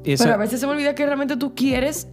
Pero 0.05 0.33
a 0.33 0.37
veces 0.37 0.61
se 0.61 0.67
me 0.67 0.73
olvida 0.73 0.95
que 0.95 1.05
realmente 1.05 1.37
tú 1.37 1.55
quieres, 1.55 2.09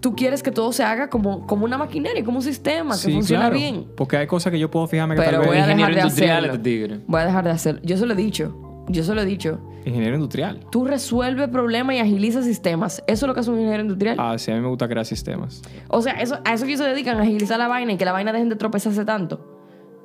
tú 0.00 0.14
quieres 0.14 0.42
que 0.42 0.52
todo 0.52 0.72
se 0.72 0.84
haga 0.84 1.08
como, 1.10 1.46
como 1.46 1.64
una 1.64 1.78
maquinaria, 1.78 2.22
como 2.24 2.36
un 2.38 2.44
sistema, 2.44 2.92
que 2.94 3.00
sí, 3.00 3.12
funcione 3.12 3.40
claro, 3.44 3.56
bien. 3.56 3.86
Porque 3.96 4.18
hay 4.18 4.26
cosas 4.28 4.52
que 4.52 4.58
yo 4.58 4.70
puedo 4.70 4.86
fijarme 4.86 5.16
que 5.16 5.22
Pero 5.22 5.38
tal 5.38 5.46
voy 5.48 5.56
vez... 5.56 5.64
a 5.64 5.66
dejar 5.68 5.94
de 5.94 6.00
hacerlo. 6.02 6.46
este 6.52 6.58
tigre. 6.58 7.00
Voy 7.08 7.20
a 7.22 7.24
dejar 7.24 7.44
de 7.44 7.50
hacerlo. 7.50 7.80
Yo 7.82 7.96
se 7.96 8.06
lo 8.06 8.12
he 8.12 8.16
dicho. 8.16 8.69
Yo 8.92 9.02
se 9.04 9.14
lo 9.14 9.22
he 9.22 9.24
dicho. 9.24 9.58
Ingeniero 9.84 10.14
industrial. 10.14 10.60
Tú 10.70 10.84
resuelves 10.84 11.48
problemas 11.48 11.96
y 11.96 11.98
agilizas 12.00 12.44
sistemas. 12.44 13.02
Eso 13.06 13.24
es 13.24 13.28
lo 13.28 13.34
que 13.34 13.40
hace 13.40 13.50
un 13.50 13.56
ingeniero 13.56 13.82
industrial. 13.82 14.16
Ah, 14.18 14.36
sí, 14.36 14.50
a 14.50 14.54
mí 14.54 14.60
me 14.60 14.68
gusta 14.68 14.86
crear 14.88 15.06
sistemas. 15.06 15.62
O 15.88 16.02
sea, 16.02 16.12
eso, 16.14 16.38
a 16.44 16.52
eso 16.54 16.64
que 16.66 16.72
ellos 16.72 16.84
se 16.84 16.88
dedican, 16.90 17.18
a 17.18 17.22
agilizar 17.22 17.58
la 17.58 17.68
vaina 17.68 17.92
y 17.92 17.96
que 17.96 18.04
la 18.04 18.12
vaina 18.12 18.32
dejen 18.32 18.48
de 18.48 18.56
tropezarse 18.56 19.04
tanto. 19.04 19.46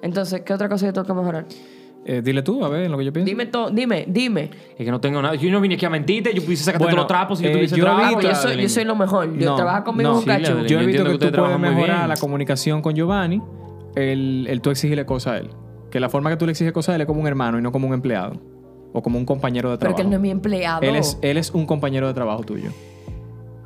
Entonces, 0.02 0.42
¿qué 0.46 0.54
otra 0.54 0.70
cosa 0.70 0.86
yo 0.86 0.94
tengo 0.94 1.08
que 1.08 1.14
mejorar? 1.14 1.46
Eh, 2.08 2.22
dile 2.24 2.44
tú, 2.44 2.64
a 2.64 2.70
ver, 2.70 2.84
en 2.84 2.92
lo 2.92 2.98
que 3.00 3.06
yo 3.06 3.12
pienso. 3.12 3.26
Dime 3.28 3.48
todo, 3.48 3.72
dime, 3.72 4.06
dime. 4.08 4.52
Es 4.78 4.86
que 4.86 4.92
no 4.92 5.02
tengo 5.02 5.20
nada. 5.22 5.34
Yo 5.36 5.50
no 5.50 5.60
vine 5.60 5.74
aquí 5.76 5.86
a 5.86 5.90
mentirte. 5.90 6.32
Yo 6.36 6.44
pudiese 6.44 6.64
sacarte 6.64 6.84
Bueno, 6.86 6.98
todos 6.98 7.04
los 7.06 7.08
trapos 7.08 7.40
si 7.40 7.46
yo 7.46 7.50
eh, 7.50 7.54
tuviese 7.54 7.76
yo 7.76 7.84
trabajo. 7.84 8.04
Ah, 8.04 8.10
visto- 8.10 8.22
pues 8.22 8.44
yo, 8.44 8.50
soy, 8.50 8.62
yo 8.62 8.70
soy 8.70 8.84
lo 8.86 8.96
mejor. 8.96 9.38
Yo 9.40 9.46
No, 9.50 9.56
trabajo 9.56 9.84
conmigo 9.86 10.10
no, 10.12 10.16
un 10.18 10.22
sí, 10.22 10.28
cacho. 10.28 10.44
Yo 10.44 10.50
he 10.52 10.54
Yo 10.54 10.60
visto 10.62 10.80
entiendo 10.84 11.12
que, 11.12 11.18
que 11.26 11.32
tú 11.32 11.38
puedes 11.42 11.60
mejorar 11.60 11.98
bien. 11.98 12.10
la 12.10 12.16
comunicación 12.18 12.82
con 12.84 12.94
Giovanni, 12.94 13.42
el, 13.96 14.46
el 14.48 14.62
tú 14.62 14.70
exigirle 14.70 15.06
cosas 15.08 15.34
a 15.34 15.38
él. 15.40 15.50
Que 15.90 16.00
la 16.00 16.10
forma 16.10 16.30
que 16.30 16.38
tú 16.38 16.46
le 16.46 16.52
exiges 16.52 16.72
cosas 16.74 16.94
a 16.94 16.96
él 16.96 17.02
es 17.02 17.08
como 17.08 17.22
un 17.22 17.28
hermano 17.28 17.58
y 17.58 17.62
no 17.64 17.72
como 17.72 17.88
un 17.88 17.94
empleado. 17.96 18.34
O 18.98 19.02
como 19.04 19.20
un 19.20 19.26
compañero 19.26 19.70
de 19.72 19.78
trabajo. 19.78 19.98
que 19.98 20.04
él 20.04 20.10
no 20.10 20.16
es 20.16 20.22
mi 20.22 20.30
empleado. 20.32 20.82
él, 20.82 20.96
es, 20.96 21.18
él 21.22 21.36
es 21.38 21.52
un 21.52 21.66
compañero 21.66 22.08
de 22.08 22.14
trabajo 22.14 22.44
tuyo. 22.44 22.70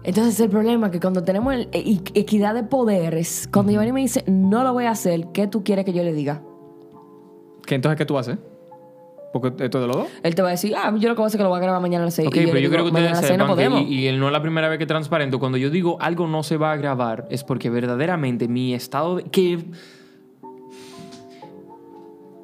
Entonces, 0.04 0.40
el 0.40 0.50
problema 0.50 0.88
es 0.88 0.94
que 0.94 1.00
cuando 1.00 1.24
tenemos 1.24 1.54
el- 1.54 1.68
e- 1.72 2.00
equidad 2.16 2.56
de 2.56 2.64
poderes, 2.64 3.48
cuando 3.52 3.72
Giovanni 3.72 3.92
me 3.92 4.00
dice, 4.00 4.24
no 4.28 4.64
lo 4.64 4.74
voy 4.74 4.86
a 4.86 4.92
hacer, 4.92 5.28
¿qué 5.34 5.46
tú 5.48 5.64
quieres 5.64 5.86
que 5.86 5.94
yo 5.94 6.02
le 6.04 6.14
diga? 6.14 6.42
¿Qué 7.66 7.76
entonces 7.76 7.98
qué 7.98 8.06
tú 8.06 8.18
haces? 8.18 8.38
Porque 9.32 9.50
esto 9.64 9.78
es 9.78 9.82
de 9.84 9.88
los 9.88 9.96
dos. 9.98 10.08
Él 10.24 10.34
te 10.34 10.42
va 10.42 10.48
a 10.48 10.52
decir, 10.52 10.74
ah, 10.76 10.92
yo 10.98 11.10
lo 11.10 11.14
que 11.16 11.20
voy 11.20 11.26
a 11.26 11.28
hacer 11.28 11.36
es 11.36 11.38
que 11.38 11.44
lo 11.44 11.50
voy 11.50 11.60
a 11.60 11.62
grabar 11.62 11.80
mañana 11.82 12.04
a 12.04 12.06
las 12.06 12.16
6. 12.16 12.28
Ok, 12.30 12.34
pero 12.34 12.58
yo 12.58 12.70
creo 12.72 12.84
que 12.86 12.90
ustedes 12.90 13.18
6 13.20 13.38
no 13.38 13.56
sepan 13.56 13.86
que, 13.86 13.92
y, 13.92 14.00
y 14.00 14.08
él 14.08 14.20
no 14.20 14.26
es 14.26 14.32
la 14.34 14.42
primera 14.42 14.68
vez 14.70 14.80
que 14.80 14.88
transparento, 14.88 15.40
cuando 15.40 15.60
yo 15.60 15.70
digo 15.70 15.98
algo 16.02 16.26
no 16.28 16.42
se 16.42 16.58
va 16.58 16.72
a 16.72 16.78
grabar, 16.78 17.28
es 17.30 17.44
porque 17.44 17.70
verdaderamente 17.70 18.48
mi 18.48 18.74
estado 18.74 19.18
de... 19.18 19.24
que 19.26 19.60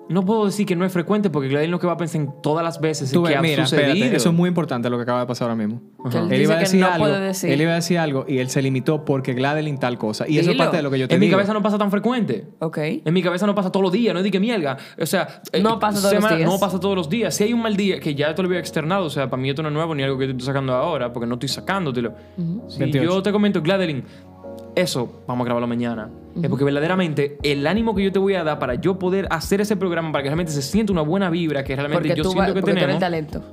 no 0.08 0.24
puedo 0.24 0.46
decir 0.46 0.66
que 0.66 0.76
no 0.76 0.86
es 0.86 0.92
frecuente 0.92 1.30
porque 1.30 1.48
Gladys 1.50 1.70
lo 1.70 1.80
que 1.80 1.88
va 1.88 1.94
a 1.94 1.98
pensar 1.98 2.22
en 2.22 2.34
todas 2.44 2.64
las 2.64 2.80
veces 2.80 3.12
Tú 3.12 3.24
es 3.26 3.30
que 3.30 3.30
ves, 3.30 3.40
ha 3.40 3.42
mira, 3.42 3.64
sucedido. 3.66 3.88
espérate, 3.94 4.16
eso 4.18 4.30
es 4.30 4.36
muy 4.36 4.48
importante 4.48 4.90
lo 4.90 4.98
que 4.98 5.04
acaba 5.04 5.22
de 5.22 5.26
pasar 5.26 5.50
ahora 5.50 5.56
mismo. 5.66 5.82
Que 6.12 6.18
él 6.36 6.42
iba, 6.44 6.56
a 6.56 6.60
decir 6.60 6.80
no 6.80 6.88
algo, 6.92 7.08
decir. 7.08 7.50
él 7.52 7.62
iba 7.62 7.72
a 7.72 7.76
decir 7.76 7.98
algo 7.98 8.26
y 8.28 8.38
él 8.38 8.50
se 8.50 8.62
limitó 8.62 9.04
porque 9.04 9.34
Gladeline 9.34 9.80
tal 9.80 9.98
cosa. 9.98 10.28
Y 10.28 10.38
eso 10.38 10.52
es 10.52 10.56
Dilo. 10.56 10.64
parte 10.64 10.78
de 10.78 10.84
lo 10.84 10.92
que 10.92 11.00
yo 11.00 11.08
te 11.08 11.16
En 11.16 11.20
mi 11.20 11.26
digo. 11.26 11.38
cabeza 11.38 11.54
no 11.54 11.62
pasa 11.64 11.78
tan 11.80 11.90
frecuente. 11.90 12.46
Ok. 12.60 12.78
En 12.78 13.14
mi 13.14 13.24
cabeza 13.24 13.48
no 13.48 13.56
pasa 13.56 13.72
todos 13.72 13.84
los 13.84 13.92
días, 13.92 14.14
no 14.14 14.20
es 14.20 14.24
de 14.24 14.30
que 14.32 14.40
mierda. 14.40 14.78
O 15.02 15.06
sea, 15.08 15.42
eh, 15.52 15.62
No 15.62 15.80
pasa 15.80 16.00
todos 16.02 16.14
los 16.14 16.22
semana- 16.24 16.36
días. 16.38 16.50
No 16.52 16.60
pasa 16.60 16.80
todos 16.80 16.96
los 16.96 17.10
días. 17.10 17.34
Si 17.36 17.44
hay 17.44 17.54
un 17.54 17.62
mal 17.64 17.76
día, 17.76 18.00
que 18.00 18.14
ya 18.14 18.36
te 18.36 18.44
lo 18.44 18.48
había 18.48 18.60
externado, 18.60 19.06
o 19.06 19.10
sea, 19.10 19.28
para 19.30 19.42
mí 19.42 19.50
esto 19.50 19.64
no 19.64 19.70
es 19.70 19.74
nuevo 19.74 19.96
ni 19.96 20.04
algo 20.04 20.18
que 20.20 20.26
te 20.26 20.32
estoy 20.34 20.46
sacando 20.46 20.74
ahora, 20.74 21.12
porque 21.12 21.26
no 21.26 21.34
estoy 21.36 21.50
sacándotelo. 21.50 22.14
Si 22.68 22.80
28. 22.80 23.04
yo 23.12 23.24
te 23.24 23.32
comento, 23.32 23.62
Gladeline, 23.62 24.04
eso 24.76 25.22
vamos 25.28 25.44
a 25.44 25.46
grabarlo 25.46 25.68
mañana. 25.68 26.10
Es 26.42 26.50
porque 26.50 26.66
verdaderamente 26.66 27.38
el 27.44 27.66
ánimo 27.66 27.96
que 27.96 28.04
yo 28.04 28.12
te 28.12 28.20
voy 28.20 28.36
a 28.36 28.44
dar 28.44 28.60
para 28.60 28.76
yo 28.76 29.00
poder 29.00 29.28
hacer 29.32 29.62
ese 29.62 29.76
programa, 29.78 30.12
para 30.12 30.24
que 30.24 30.30
realmente 30.30 30.52
se 30.52 30.62
sienta 30.62 30.92
una 30.92 31.02
buena 31.02 31.30
vibra, 31.30 31.64
que 31.64 31.76
realmente 31.76 32.10
Porque 32.10 32.18
yo 32.18 32.24
tú, 32.24 32.30
siento 32.32 32.40
va- 32.42 32.54
que 32.54 32.62
porque 32.62 32.72
tú 32.74 32.78
eres 32.78 32.82
tenemos. 32.84 32.96
el 32.96 33.00
talento. 33.00 33.44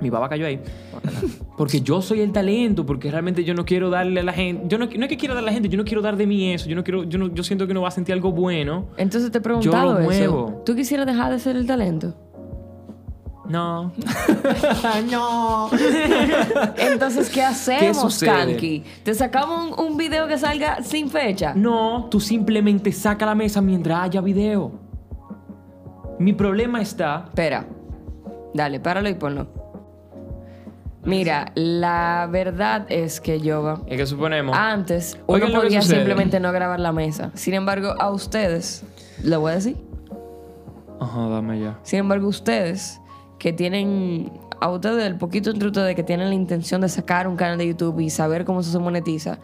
Mi 0.00 0.08
baba 0.08 0.30
cayó 0.30 0.46
ahí. 0.46 0.58
Porque 1.58 1.82
yo 1.82 2.00
soy 2.00 2.22
el 2.22 2.32
talento, 2.32 2.86
porque 2.86 3.10
realmente 3.10 3.44
yo 3.44 3.52
no 3.52 3.66
quiero 3.66 3.90
darle 3.90 4.20
a 4.20 4.22
la 4.22 4.32
gente. 4.32 4.64
Yo 4.66 4.78
no, 4.78 4.86
no 4.86 5.02
es 5.04 5.08
que 5.10 5.18
quiera 5.18 5.34
darle 5.34 5.48
a 5.50 5.50
la 5.50 5.54
gente, 5.54 5.68
yo 5.68 5.76
no 5.76 5.84
quiero 5.84 6.00
dar 6.00 6.16
de 6.16 6.26
mí 6.26 6.54
eso. 6.54 6.70
Yo 6.70 6.74
no 6.74 6.82
quiero, 6.82 7.04
yo, 7.04 7.18
no- 7.18 7.28
yo 7.34 7.42
siento 7.42 7.66
que 7.66 7.72
uno 7.72 7.82
va 7.82 7.88
a 7.88 7.90
sentir 7.90 8.14
algo 8.14 8.32
bueno. 8.32 8.86
Entonces 8.96 9.30
te 9.30 9.36
he 9.36 9.40
preguntado 9.42 9.92
lo 9.92 9.98
eso. 9.98 10.04
muevo. 10.08 10.62
¿Tú 10.64 10.74
quisieras 10.74 11.04
dejar 11.06 11.30
de 11.30 11.38
ser 11.38 11.56
el 11.56 11.66
talento? 11.66 12.14
No. 13.50 13.92
no. 15.10 15.70
Entonces, 16.76 17.28
¿qué 17.30 17.42
hacemos, 17.42 17.98
sucede? 17.98 18.30
Kanki? 18.30 18.84
¿Te 19.02 19.12
sacamos 19.12 19.76
un, 19.76 19.86
un 19.86 19.96
video 19.96 20.28
que 20.28 20.38
salga 20.38 20.82
sin 20.84 21.10
fecha? 21.10 21.52
No, 21.54 22.06
tú 22.10 22.20
simplemente 22.20 22.92
saca 22.92 23.26
la 23.26 23.34
mesa 23.34 23.60
mientras 23.60 24.02
haya 24.02 24.20
video. 24.20 24.70
Mi 26.20 26.32
problema 26.32 26.80
está. 26.80 27.24
Espera. 27.26 27.66
Dale, 28.54 28.78
páralo 28.78 29.08
y 29.08 29.14
ponlo. 29.14 29.48
Mira, 31.02 31.50
la 31.54 32.28
verdad 32.30 32.86
es 32.88 33.20
que 33.20 33.40
yo... 33.40 33.82
Es 33.86 33.96
que 33.96 34.06
suponemos. 34.06 34.56
Antes, 34.56 35.18
uno 35.26 35.46
podía 35.50 35.82
simplemente 35.82 36.38
no 36.38 36.52
grabar 36.52 36.78
la 36.78 36.92
mesa. 36.92 37.32
Sin 37.34 37.54
embargo, 37.54 37.94
a 37.98 38.10
ustedes, 38.10 38.84
lo 39.24 39.40
voy 39.40 39.52
a 39.52 39.54
decir. 39.56 39.76
Ajá, 41.00 41.28
dame 41.28 41.58
ya. 41.58 41.78
Sin 41.82 42.00
embargo, 42.00 42.28
ustedes 42.28 43.00
que 43.40 43.54
tienen, 43.54 44.30
a 44.60 44.70
ustedes, 44.70 45.04
el 45.06 45.16
poquito 45.16 45.50
entre 45.50 45.68
ustedes 45.68 45.96
que 45.96 46.02
tienen 46.02 46.28
la 46.28 46.34
intención 46.34 46.82
de 46.82 46.90
sacar 46.90 47.26
un 47.26 47.36
canal 47.36 47.56
de 47.56 47.66
YouTube 47.66 47.98
y 48.00 48.10
saber 48.10 48.44
cómo 48.44 48.60
eso 48.60 48.70
se 48.70 48.78
monetiza, 48.78 49.38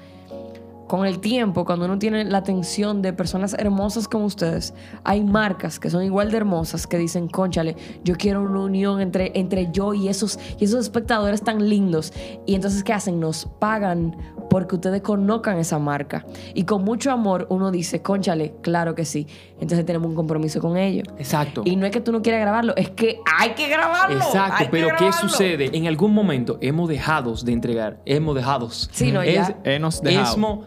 con 0.87 1.05
el 1.05 1.19
tiempo, 1.19 1.65
cuando 1.65 1.87
uno 1.87 1.99
tiene 1.99 2.25
la 2.25 2.39
atención 2.39 3.03
de 3.03 3.13
personas 3.13 3.55
hermosas 3.59 4.07
como 4.07 4.27
ustedes, 4.27 4.75
hay 5.03 5.25
marcas 5.25 5.81
que 5.81 5.91
son 5.91 6.05
igual 6.05 6.31
de 6.31 6.37
hermosas 6.37 6.87
que 6.87 6.99
dicen, 6.99 7.27
conchale, 7.27 7.75
yo 8.05 8.15
quiero 8.17 8.43
una 8.43 8.61
unión 8.61 9.01
entre, 9.01 9.33
entre 9.35 9.73
yo 9.73 9.95
y 9.95 10.09
esos, 10.09 10.39
y 10.61 10.65
esos 10.65 10.81
espectadores 10.81 11.43
tan 11.43 11.69
lindos. 11.69 12.13
Y 12.45 12.55
entonces, 12.55 12.85
¿qué 12.85 12.93
hacen? 12.93 13.19
Nos 13.19 13.47
pagan 13.59 14.17
porque 14.57 14.77
ustedes 14.77 15.03
conozcan 15.03 15.59
esa 15.59 15.79
marca. 15.79 16.25
Y 16.55 16.65
con 16.65 16.83
mucho 16.83 17.11
amor 17.11 17.47
uno 17.51 17.71
dice, 17.71 18.01
conchale, 18.01 18.55
claro 18.63 18.95
que 18.95 19.05
sí. 19.05 19.27
Entonces 19.61 19.85
tenemos 19.85 20.09
un 20.09 20.15
compromiso 20.15 20.63
con 20.63 20.79
ellos. 20.79 21.07
Exacto. 21.19 21.61
Y 21.67 21.77
no 21.77 21.85
es 21.85 21.93
que 21.93 22.01
tú 22.01 22.11
no 22.11 22.23
quieras 22.23 22.41
grabarlo, 22.41 22.75
es 22.75 22.89
que 22.89 23.21
hay 23.39 23.51
que 23.51 23.69
grabarlo. 23.69 24.17
Exacto, 24.17 24.55
hay 24.57 24.65
que 24.65 24.71
pero 24.71 24.89
¿qué 24.97 25.13
sucede? 25.13 25.77
En 25.77 25.87
algún 25.87 26.15
momento 26.15 26.57
hemos 26.63 26.89
dejado 26.89 27.35
de 27.35 27.53
entregar. 27.53 28.01
Hemos 28.07 28.35
dejado. 28.35 28.71
Sí, 28.71 29.13
no, 29.13 29.23
ya. 29.23 29.59
Hemos 29.65 30.01
dejado. 30.01 30.35
Esmo- 30.35 30.65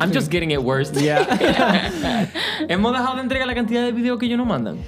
I'm 0.00 0.12
just 0.12 0.28
getting 0.28 0.50
it 0.50 0.58
worse. 0.58 0.92
hemos 2.68 2.92
dejado 2.92 3.14
de 3.14 3.22
entregar 3.22 3.46
la 3.46 3.54
cantidad 3.54 3.84
de 3.84 3.92
videos 3.92 4.18
que 4.18 4.26
ellos 4.26 4.38
nos 4.38 4.48
mandan. 4.48 4.78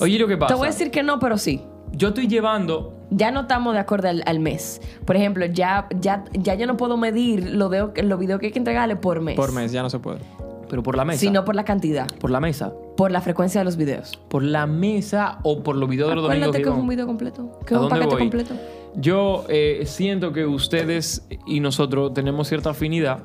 Oye, 0.00 0.18
lo 0.18 0.28
que 0.28 0.36
pasa. 0.36 0.52
Te 0.52 0.58
voy 0.58 0.68
a 0.68 0.72
decir 0.72 0.90
que 0.90 1.02
no, 1.02 1.18
pero 1.18 1.38
sí. 1.38 1.62
Yo 1.92 2.08
estoy 2.08 2.28
llevando. 2.28 2.93
Ya 3.10 3.30
no 3.30 3.42
estamos 3.42 3.74
de 3.74 3.80
acuerdo 3.80 4.08
al, 4.08 4.22
al 4.26 4.40
mes. 4.40 4.80
Por 5.04 5.16
ejemplo, 5.16 5.46
ya, 5.46 5.88
ya, 6.00 6.24
ya 6.32 6.54
yo 6.54 6.66
no 6.66 6.76
puedo 6.76 6.96
medir 6.96 7.50
los 7.50 7.70
videos 7.70 7.90
los 8.02 8.18
videos 8.18 8.40
que 8.40 8.46
hay 8.46 8.52
que 8.52 8.58
entregarle 8.58 8.96
por 8.96 9.20
mes. 9.20 9.36
Por 9.36 9.52
mes, 9.52 9.72
ya 9.72 9.82
no 9.82 9.90
se 9.90 9.98
puede. 9.98 10.20
Pero 10.68 10.82
por 10.82 10.96
la 10.96 11.04
mesa. 11.04 11.20
Sino 11.20 11.44
por 11.44 11.54
la 11.54 11.64
cantidad. 11.64 12.06
Por 12.18 12.30
la 12.30 12.40
mesa. 12.40 12.72
Por 12.96 13.10
la 13.10 13.20
frecuencia 13.20 13.60
de 13.60 13.64
los 13.64 13.76
videos. 13.76 14.18
Por 14.28 14.42
la 14.42 14.66
mesa 14.66 15.38
o 15.42 15.62
por 15.62 15.76
los 15.76 15.88
videos 15.88 16.08
de 16.08 16.14
los 16.16 16.24
domingos. 16.24 16.48
Acuérdate 16.48 16.62
que 16.62 16.68
es 16.68 16.72
Iván. 16.74 16.80
un 16.80 16.88
video 16.88 17.06
completo. 17.06 17.58
Que 17.66 17.74
¿A 17.74 17.76
es 17.78 17.82
un 17.84 17.88
paquete 17.90 18.06
voy? 18.08 18.18
completo. 18.18 18.54
Yo 18.96 19.44
eh, 19.48 19.82
siento 19.86 20.32
que 20.32 20.46
ustedes 20.46 21.26
y 21.46 21.60
nosotros 21.60 22.14
tenemos 22.14 22.48
cierta 22.48 22.70
afinidad. 22.70 23.24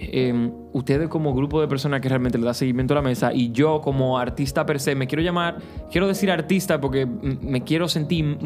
Eh, 0.00 0.50
ustedes 0.72 1.08
como 1.08 1.34
grupo 1.34 1.60
de 1.60 1.66
personas 1.66 2.00
que 2.00 2.08
realmente 2.08 2.38
le 2.38 2.44
da 2.44 2.54
seguimiento 2.54 2.94
a 2.94 2.96
la 2.96 3.02
mesa 3.02 3.32
y 3.32 3.50
yo 3.50 3.80
como 3.80 4.16
artista 4.18 4.64
per 4.64 4.78
se, 4.78 4.94
me 4.94 5.08
quiero 5.08 5.22
llamar, 5.22 5.56
quiero 5.90 6.06
decir 6.06 6.30
artista 6.30 6.80
porque 6.80 7.04
me 7.04 7.64
quiero 7.64 7.88
sentir, 7.88 8.38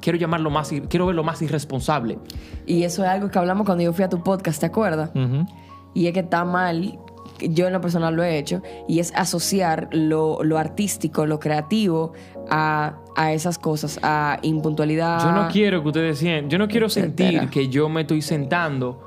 quiero 0.00 0.18
llamarlo 0.18 0.50
más, 0.50 0.72
quiero 0.88 1.06
verlo 1.06 1.22
más 1.22 1.42
irresponsable. 1.42 2.18
Y 2.66 2.84
eso 2.84 3.02
es 3.04 3.10
algo 3.10 3.30
que 3.30 3.38
hablamos 3.38 3.66
cuando 3.66 3.84
yo 3.84 3.92
fui 3.92 4.04
a 4.04 4.08
tu 4.08 4.22
podcast, 4.22 4.60
¿te 4.60 4.66
acuerdas? 4.66 5.10
Ujú. 5.14 5.46
Y 5.92 6.06
es 6.06 6.14
que 6.14 6.20
está 6.20 6.46
mal, 6.46 6.98
yo 7.40 7.66
en 7.66 7.72
lo 7.74 7.80
personal 7.82 8.14
lo 8.14 8.22
he 8.22 8.38
hecho, 8.38 8.62
y 8.88 9.00
es 9.00 9.12
asociar 9.14 9.88
lo, 9.92 10.42
lo 10.42 10.56
artístico, 10.56 11.26
lo 11.26 11.40
creativo 11.40 12.14
a, 12.48 13.00
a 13.16 13.32
esas 13.34 13.58
cosas, 13.58 14.00
a 14.02 14.38
impuntualidad. 14.40 15.22
Yo 15.22 15.32
no 15.32 15.48
quiero 15.48 15.82
que 15.82 15.88
ustedes 15.88 16.18
sientan, 16.18 16.48
yo 16.48 16.58
no 16.58 16.68
quiero 16.68 16.86
etcétera. 16.86 17.30
sentir 17.30 17.50
que 17.50 17.68
yo 17.68 17.90
me 17.90 18.00
estoy 18.00 18.22
sentando 18.22 19.03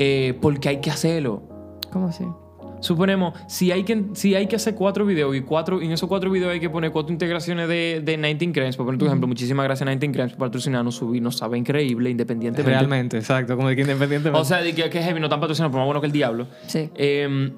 eh, 0.00 0.38
porque 0.40 0.68
hay 0.68 0.80
que 0.80 0.90
hacerlo. 0.90 1.42
¿Cómo 1.92 2.06
así? 2.06 2.24
Suponemos, 2.80 3.34
si 3.48 3.72
hay 3.72 3.82
que, 3.82 4.04
si 4.12 4.36
hay 4.36 4.46
que 4.46 4.54
hacer 4.54 4.76
cuatro 4.76 5.04
videos 5.04 5.34
y 5.34 5.40
cuatro, 5.40 5.82
y 5.82 5.86
en 5.86 5.90
esos 5.90 6.08
cuatro 6.08 6.30
videos 6.30 6.52
hay 6.52 6.60
que 6.60 6.70
poner 6.70 6.92
cuatro 6.92 7.12
integraciones 7.12 7.66
de, 7.66 8.00
de 8.04 8.16
19 8.16 8.52
Cranes, 8.52 8.76
por 8.76 8.86
poner 8.86 9.00
tu 9.00 9.06
ejemplo, 9.06 9.26
muchísimas 9.26 9.64
gracias 9.64 9.88
a 9.88 9.90
19 9.90 10.14
Cranes 10.14 10.32
por 10.34 10.46
patrocinarnos, 10.46 10.94
subir, 10.94 11.20
nos 11.20 11.38
sabe 11.38 11.58
increíble, 11.58 12.10
independientemente. 12.10 12.70
Realmente, 12.70 13.18
exacto. 13.18 13.56
Como 13.56 13.70
de 13.70 13.74
que 13.74 13.82
independientemente. 13.82 14.40
O 14.40 14.44
sea, 14.44 14.62
de 14.62 14.72
que, 14.72 14.88
que 14.88 15.02
heavy 15.02 15.18
no 15.18 15.26
están 15.26 15.40
patrocinando, 15.40 15.72
pero 15.72 15.80
más 15.80 15.86
bueno 15.86 16.00
que 16.00 16.06
el 16.06 16.12
diablo. 16.12 16.46
Sí. 16.68 16.90
Eh, 16.94 17.50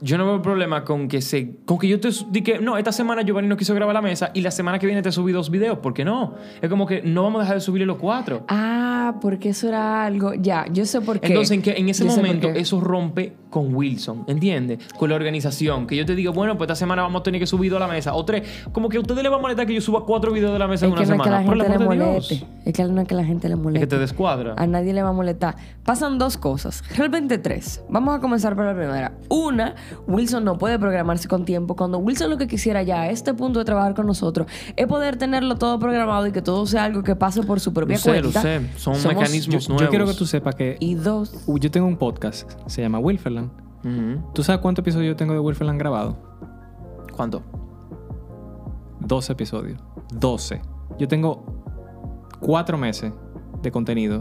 yo 0.00 0.18
no 0.18 0.26
veo 0.26 0.42
problema 0.42 0.84
con 0.84 1.08
que 1.08 1.20
se. 1.20 1.56
Con 1.64 1.78
que 1.78 1.88
yo 1.88 1.98
te. 2.00 2.10
Di 2.30 2.42
que, 2.42 2.58
no, 2.58 2.78
esta 2.78 2.92
semana 2.92 3.22
Giovanni 3.22 3.48
no 3.48 3.56
quiso 3.56 3.74
grabar 3.74 3.94
la 3.94 4.02
mesa 4.02 4.30
y 4.34 4.40
la 4.42 4.50
semana 4.50 4.78
que 4.78 4.86
viene 4.86 5.02
te 5.02 5.12
subí 5.12 5.32
dos 5.32 5.50
videos. 5.50 5.78
¿Por 5.78 5.94
qué 5.94 6.04
no? 6.04 6.34
Es 6.60 6.68
como 6.68 6.86
que 6.86 7.02
no 7.02 7.22
vamos 7.22 7.40
a 7.40 7.42
dejar 7.42 7.56
de 7.56 7.60
subirle 7.60 7.86
los 7.86 7.96
cuatro. 7.96 8.44
Ah, 8.48 9.16
porque 9.20 9.50
eso 9.50 9.68
era 9.68 10.04
algo. 10.04 10.34
Ya, 10.34 10.66
yo 10.72 10.84
sé 10.84 11.00
por 11.00 11.20
qué. 11.20 11.28
Entonces, 11.28 11.52
en, 11.52 11.62
que, 11.62 11.72
en 11.72 11.88
ese 11.88 12.04
Yo 12.04 12.14
momento, 12.14 12.48
eso 12.48 12.80
rompe 12.80 13.34
con 13.50 13.74
Wilson, 13.74 14.24
¿entiendes? 14.26 14.78
Con 14.98 15.10
la 15.10 15.16
organización. 15.16 15.86
Que 15.86 15.96
yo 15.96 16.04
te 16.06 16.14
digo, 16.14 16.32
bueno, 16.32 16.56
pues 16.56 16.66
esta 16.68 16.74
semana 16.76 17.02
vamos 17.02 17.20
a 17.20 17.22
tener 17.22 17.40
que 17.40 17.46
subir 17.46 17.70
dos 17.70 17.80
a 17.82 17.86
la 17.86 17.92
mesa. 17.92 18.14
O 18.14 18.24
tres. 18.24 18.42
Como 18.72 18.88
que 18.88 18.96
a 18.96 19.00
ustedes 19.00 19.22
les 19.22 19.32
va 19.32 19.36
a 19.36 19.40
molestar 19.40 19.66
que 19.66 19.74
yo 19.74 19.80
suba 19.80 20.04
cuatro 20.04 20.32
videos 20.32 20.52
de 20.52 20.58
la 20.58 20.66
mesa 20.68 20.86
Es 20.86 20.90
en 20.92 20.96
que 20.96 21.02
una 21.02 21.08
no 21.08 21.14
es 21.14 21.18
que 21.20 21.24
semana. 21.24 21.40
la 21.40 21.46
Por 21.46 21.56
el 21.56 21.62
gente 21.62 21.78
le 21.78 21.84
moleste. 21.84 22.46
Es 22.64 22.72
que 22.74 22.84
no 22.84 23.00
es 23.00 23.08
que 23.08 23.14
la 23.14 23.24
gente 23.24 23.48
le 23.48 23.54
Es 23.54 23.60
moleste. 23.60 23.80
que 23.86 23.86
te 23.94 23.98
descuadra. 23.98 24.54
A 24.56 24.66
nadie 24.66 24.92
le 24.92 25.02
va 25.02 25.10
a 25.10 25.12
molestar. 25.12 25.56
Pasan 25.84 26.18
dos 26.18 26.36
cosas. 26.36 26.82
Realmente 26.96 27.38
tres. 27.38 27.82
Vamos 27.88 28.16
a 28.16 28.20
comenzar 28.20 28.54
por 28.54 28.64
la 28.64 28.74
primera. 28.74 29.12
Una, 29.28 29.74
Wilson 30.06 30.44
no 30.44 30.58
puede 30.58 30.78
programarse 30.78 31.28
con 31.28 31.44
tiempo. 31.44 31.76
Cuando 31.76 31.98
Wilson 31.98 32.30
lo 32.30 32.36
que 32.38 32.46
quisiera 32.46 32.82
ya 32.82 33.02
a 33.02 33.10
este 33.10 33.34
punto 33.34 33.58
de 33.58 33.64
trabajar 33.64 33.94
con 33.94 34.06
nosotros 34.06 34.46
es 34.76 34.86
poder 34.86 35.16
tenerlo 35.16 35.56
todo 35.56 35.78
programado 35.78 36.26
y 36.26 36.32
que 36.32 36.42
todo 36.42 36.66
sea 36.66 36.84
algo 36.84 37.02
que 37.02 37.16
pase 37.16 37.42
por 37.42 37.60
su 37.60 37.72
propia 37.72 37.96
Lo 37.96 38.02
sé, 38.02 38.16
lo 38.16 38.20
cuenta. 38.32 38.42
sé. 38.42 38.60
Son 38.76 38.94
Somos- 38.94 39.16
mecanismos 39.16 39.64
yo, 39.66 39.68
nuevos. 39.70 39.82
yo 39.86 39.90
quiero 39.90 40.06
que 40.06 40.14
tú 40.14 40.26
sepas 40.26 40.54
que 40.54 40.76
Y 40.80 40.94
dos, 40.94 41.32
uh, 41.46 41.58
yo 41.58 41.70
tengo 41.70 41.86
un 41.86 41.96
podcast, 41.96 42.50
se 42.66 42.82
llama 42.82 42.98
¿Tú 44.34 44.42
sabes 44.42 44.60
cuántos 44.60 44.82
episodios 44.82 45.12
yo 45.12 45.16
tengo 45.16 45.32
de 45.32 45.40
Wilferland 45.40 45.78
grabado? 45.78 46.16
¿Cuánto? 47.14 47.42
12 49.00 49.32
episodios. 49.32 49.80
12. 50.14 50.60
Yo 50.98 51.08
tengo 51.08 51.44
4 52.40 52.78
meses 52.78 53.12
de 53.62 53.72
contenido 53.72 54.20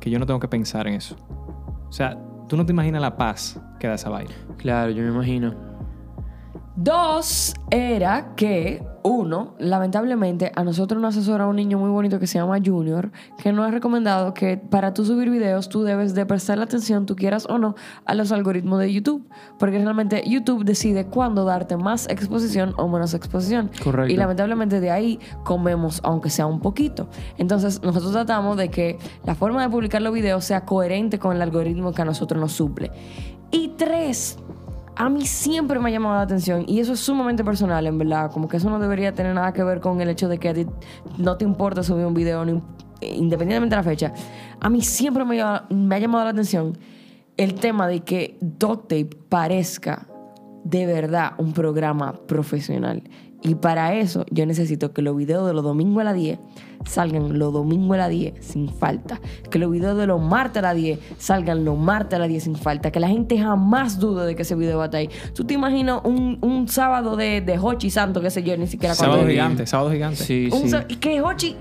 que 0.00 0.10
yo 0.10 0.18
no 0.18 0.26
tengo 0.26 0.40
que 0.40 0.48
pensar 0.48 0.86
en 0.86 0.94
eso. 0.94 1.16
O 1.88 1.92
sea, 1.92 2.18
tú 2.48 2.56
no 2.56 2.66
te 2.66 2.72
imaginas 2.72 3.02
la 3.02 3.16
paz 3.16 3.60
que 3.78 3.88
da 3.88 3.94
esa 3.94 4.10
vaina. 4.10 4.32
Claro, 4.58 4.90
yo 4.90 5.02
me 5.02 5.10
imagino. 5.10 5.54
Dos 6.76 7.54
era 7.70 8.34
que, 8.34 8.82
uno, 9.02 9.54
lamentablemente 9.58 10.52
a 10.54 10.64
nosotros 10.64 11.02
nos 11.02 11.16
asesora 11.16 11.46
un 11.46 11.56
niño 11.56 11.78
muy 11.78 11.90
bonito 11.90 12.18
que 12.18 12.26
se 12.26 12.38
llama 12.38 12.58
Junior, 12.64 13.12
que 13.42 13.52
nos 13.52 13.66
ha 13.66 13.70
recomendado 13.70 14.32
que 14.32 14.56
para 14.56 14.94
tú 14.94 15.04
subir 15.04 15.28
videos 15.28 15.68
tú 15.68 15.82
debes 15.82 16.14
de 16.14 16.24
prestar 16.24 16.56
la 16.56 16.64
atención, 16.64 17.04
tú 17.04 17.14
quieras 17.14 17.46
o 17.50 17.58
no, 17.58 17.74
a 18.06 18.14
los 18.14 18.32
algoritmos 18.32 18.78
de 18.78 18.90
YouTube, 18.90 19.28
porque 19.58 19.78
realmente 19.78 20.22
YouTube 20.26 20.64
decide 20.64 21.06
cuándo 21.06 21.44
darte 21.44 21.76
más 21.76 22.08
exposición 22.08 22.72
o 22.78 22.88
menos 22.88 23.12
exposición. 23.12 23.70
Correcto. 23.84 24.10
Y 24.10 24.16
lamentablemente 24.16 24.80
de 24.80 24.90
ahí 24.90 25.20
comemos, 25.44 26.00
aunque 26.04 26.30
sea 26.30 26.46
un 26.46 26.60
poquito. 26.60 27.08
Entonces 27.36 27.82
nosotros 27.82 28.12
tratamos 28.12 28.56
de 28.56 28.70
que 28.70 28.98
la 29.24 29.34
forma 29.34 29.60
de 29.60 29.68
publicar 29.68 30.00
los 30.00 30.14
videos 30.14 30.44
sea 30.46 30.64
coherente 30.64 31.18
con 31.18 31.36
el 31.36 31.42
algoritmo 31.42 31.92
que 31.92 32.00
a 32.00 32.06
nosotros 32.06 32.40
nos 32.40 32.52
suple. 32.52 32.90
Y 33.50 33.74
tres, 33.76 34.38
a 35.04 35.08
mí 35.08 35.26
siempre 35.26 35.78
me 35.80 35.88
ha 35.88 35.92
llamado 35.92 36.14
la 36.14 36.22
atención 36.22 36.64
y 36.68 36.78
eso 36.78 36.92
es 36.92 37.00
sumamente 37.00 37.42
personal, 37.42 37.84
en 37.86 37.98
verdad. 37.98 38.30
Como 38.30 38.46
que 38.46 38.58
eso 38.58 38.70
no 38.70 38.78
debería 38.78 39.12
tener 39.12 39.34
nada 39.34 39.52
que 39.52 39.64
ver 39.64 39.80
con 39.80 40.00
el 40.00 40.08
hecho 40.08 40.28
de 40.28 40.38
que 40.38 40.48
a 40.48 40.54
no 41.18 41.36
te 41.36 41.44
importa 41.44 41.82
subir 41.82 42.06
un 42.06 42.14
video, 42.14 42.44
im- 42.44 42.62
independientemente 43.00 43.74
de 43.74 43.76
la 43.76 43.82
fecha. 43.82 44.12
A 44.60 44.68
mí 44.68 44.80
siempre 44.82 45.24
me, 45.24 45.42
me 45.70 45.94
ha 45.94 45.98
llamado 45.98 46.24
la 46.24 46.30
atención 46.30 46.78
el 47.36 47.54
tema 47.54 47.88
de 47.88 48.00
que 48.00 48.38
Tape 48.58 49.10
parezca 49.28 50.06
de 50.64 50.86
verdad 50.86 51.32
un 51.38 51.52
programa 51.52 52.12
profesional. 52.12 53.02
Y 53.44 53.56
para 53.56 53.94
eso 53.96 54.24
yo 54.30 54.46
necesito 54.46 54.92
que 54.92 55.02
los 55.02 55.16
videos 55.16 55.46
de 55.48 55.52
los 55.52 55.64
domingos 55.64 56.00
a 56.02 56.04
las 56.04 56.14
10 56.14 56.38
salgan 56.84 57.38
los 57.38 57.52
domingos 57.52 57.94
a 57.96 57.98
las 57.98 58.10
10 58.10 58.34
sin 58.40 58.68
falta. 58.68 59.20
Que 59.50 59.58
los 59.58 59.70
videos 59.70 59.98
de 59.98 60.06
los 60.06 60.20
martes 60.20 60.58
a 60.58 60.62
las 60.62 60.76
10 60.76 60.98
salgan 61.18 61.64
los 61.64 61.76
martes 61.76 62.14
a 62.16 62.20
las 62.20 62.28
10 62.28 62.44
sin 62.44 62.54
falta. 62.56 62.92
Que 62.92 63.00
la 63.00 63.08
gente 63.08 63.36
jamás 63.38 63.98
dude 63.98 64.26
de 64.26 64.36
que 64.36 64.42
ese 64.42 64.54
video 64.54 64.78
va 64.78 64.84
a 64.84 64.86
estar 64.86 64.98
ahí. 65.00 65.10
¿Tú 65.34 65.44
te 65.44 65.54
imaginas 65.54 66.00
un, 66.04 66.38
un 66.40 66.68
sábado 66.68 67.16
de, 67.16 67.40
de 67.40 67.58
Hochi 67.58 67.90
Santo, 67.90 68.20
qué 68.20 68.30
sé 68.30 68.44
yo, 68.44 68.56
ni 68.56 68.68
siquiera 68.68 68.94
Sábado 68.94 69.26
gigante, 69.26 69.66
sábado 69.66 69.90
gigante. 69.90 70.22
Sí, 70.22 70.48
un 70.52 70.62
sí. 70.62 70.68
sa- 70.68 70.84
y 70.88 70.96
que 70.96 71.20
Hochi 71.20 71.56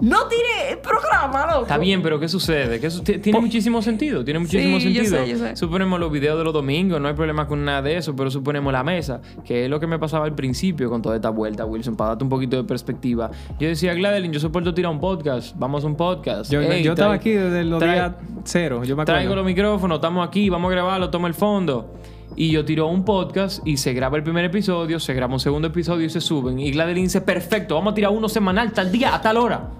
no 0.00 0.26
tire 0.28 0.72
el 0.72 0.78
programa, 0.78 1.46
loco. 1.46 1.62
Está 1.62 1.78
bien, 1.78 2.02
pero 2.02 2.18
¿qué 2.18 2.28
sucede? 2.28 2.78
T- 2.78 3.18
tiene 3.20 3.40
muchísimo 3.40 3.80
sentido. 3.80 4.24
Tiene 4.24 4.40
muchísimo 4.40 4.78
Sí, 4.80 4.92
yo 4.92 5.02
sentido. 5.04 5.24
sé, 5.24 5.30
yo 5.30 5.38
sé. 5.38 5.56
Suponemos 5.56 6.00
los 6.00 6.10
videos 6.10 6.36
de 6.36 6.44
los 6.44 6.52
domingos, 6.52 7.00
no 7.00 7.08
hay 7.08 7.14
problema 7.14 7.46
con 7.46 7.64
nada 7.64 7.80
de 7.82 7.96
eso, 7.96 8.14
pero 8.16 8.30
suponemos 8.30 8.72
la 8.72 8.82
mesa, 8.82 9.20
que 9.44 9.64
es 9.64 9.70
lo 9.70 9.78
que 9.80 9.86
me 9.86 9.98
pasaba 9.98 10.24
al 10.26 10.34
principio 10.34 10.90
con 10.90 11.00
toda 11.00 11.16
esta 11.16 11.30
vuelta, 11.30 11.64
Wilson, 11.64 11.96
para 11.96 12.10
darte 12.10 12.24
un 12.24 12.30
poquito 12.30 12.56
de 12.56 12.64
perspectiva. 12.64 13.30
Yo 13.58 13.68
decía, 13.68 13.94
Gladeline, 13.94 14.32
yo 14.32 14.40
soporto 14.40 14.74
tirar 14.74 14.90
un 14.92 15.00
podcast, 15.00 15.54
vamos 15.58 15.84
a 15.84 15.86
un 15.86 15.96
podcast. 15.96 16.50
Yo, 16.50 16.60
estaba 16.60 17.14
aquí 17.14 17.30
desde 17.30 17.64
los 17.64 17.80
días 17.82 18.12
cero. 18.44 18.82
Yo 18.84 18.96
me 18.96 19.02
acuerdo. 19.02 19.18
Traigo 19.20 19.34
los 19.36 19.44
micrófonos, 19.46 19.96
estamos 19.98 20.26
aquí, 20.26 20.50
vamos 20.50 20.68
a 20.70 20.72
grabarlo, 20.72 21.10
toma 21.10 21.28
el 21.28 21.34
fondo. 21.34 21.92
Y 22.36 22.50
yo 22.50 22.64
tiro 22.64 22.88
un 22.88 23.04
podcast 23.04 23.66
y 23.66 23.76
se 23.76 23.92
graba 23.92 24.16
el 24.16 24.22
primer 24.24 24.44
episodio, 24.44 24.98
se 24.98 25.14
graba 25.14 25.32
un 25.34 25.40
segundo 25.40 25.68
episodio 25.68 26.06
y 26.06 26.10
se 26.10 26.20
suben. 26.20 26.58
Y 26.58 26.70
Gladeline 26.72 27.04
dice, 27.04 27.20
perfecto, 27.20 27.74
vamos 27.76 27.92
a 27.92 27.94
tirar 27.94 28.10
uno 28.10 28.28
semanal, 28.28 28.72
tal 28.72 28.90
día, 28.90 29.14
a 29.14 29.20
tal 29.20 29.36
hora. 29.36 29.70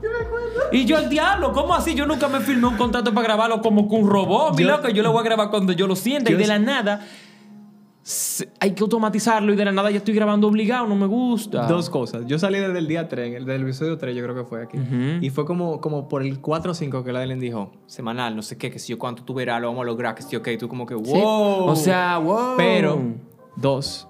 Y 0.73 0.85
yo, 0.85 0.99
el 0.99 1.09
diablo, 1.09 1.53
¿cómo 1.53 1.75
así? 1.75 1.95
Yo 1.95 2.07
nunca 2.07 2.29
me 2.29 2.41
firmé 2.41 2.67
un 2.69 2.77
contrato 2.77 3.13
para 3.13 3.27
grabarlo 3.27 3.61
como 3.61 3.89
con 3.89 4.05
un 4.05 4.11
robot, 4.11 4.57
mi 4.57 4.63
Yo- 4.65 4.71
loco. 4.71 4.89
Yo 4.89 5.03
lo 5.03 5.13
voy 5.13 5.21
a 5.21 5.25
grabar 5.25 5.51
cuando 5.51 5.73
yo 5.73 5.87
lo 5.87 5.97
sienta. 5.97 6.31
Y 6.31 6.35
de 6.35 6.47
la 6.47 6.59
nada, 6.59 7.05
hay 8.61 8.73
que 8.73 8.83
automatizarlo. 8.83 9.53
Y 9.53 9.57
de 9.57 9.65
la 9.65 9.73
nada 9.73 9.91
ya 9.91 9.97
estoy 9.99 10.15
grabando 10.15 10.47
obligado, 10.49 10.87
no 10.87 10.95
me 10.97 11.07
gusta. 11.07 11.67
Dos 11.67 11.89
cosas. 11.89 12.27
Yo 12.27 12.39
salí 12.39 12.59
desde 12.59 12.79
el 12.79 12.87
día 12.87 13.09
3, 13.09 13.35
el- 13.37 13.45
del 13.47 13.63
episodio 13.63 13.97
3 13.97 14.15
yo 14.15 14.23
creo 14.23 14.35
que 14.35 14.45
fue 14.45 14.63
aquí. 14.63 14.79
Y 15.21 15.31
fue 15.31 15.45
como, 15.47 15.81
como 15.81 16.09
por 16.09 16.23
el 16.23 16.41
4 16.41 16.73
o 16.73 16.75
5 16.75 17.03
que 17.05 17.13
la 17.13 17.23
Ellen 17.25 17.41
dijo, 17.41 17.73
semanal, 17.87 18.37
no 18.37 18.43
sé 18.43 18.59
qué, 18.59 18.71
que 18.71 18.79
si 18.79 18.93
yo 18.93 18.99
cuánto 18.99 19.25
tú 19.25 19.33
verás, 19.35 19.61
lo 19.61 19.69
vamos 19.69 19.83
a 19.83 19.87
lograr, 19.87 20.15
que 20.15 20.23
si 20.23 20.37
ok, 20.37 20.49
tú 20.59 20.69
como 20.69 20.85
que, 20.87 20.95
wow. 20.95 21.67
O 21.67 21.77
sea, 21.77 22.19
wow. 22.19 22.57
Pero, 22.57 23.01
dos, 23.57 24.07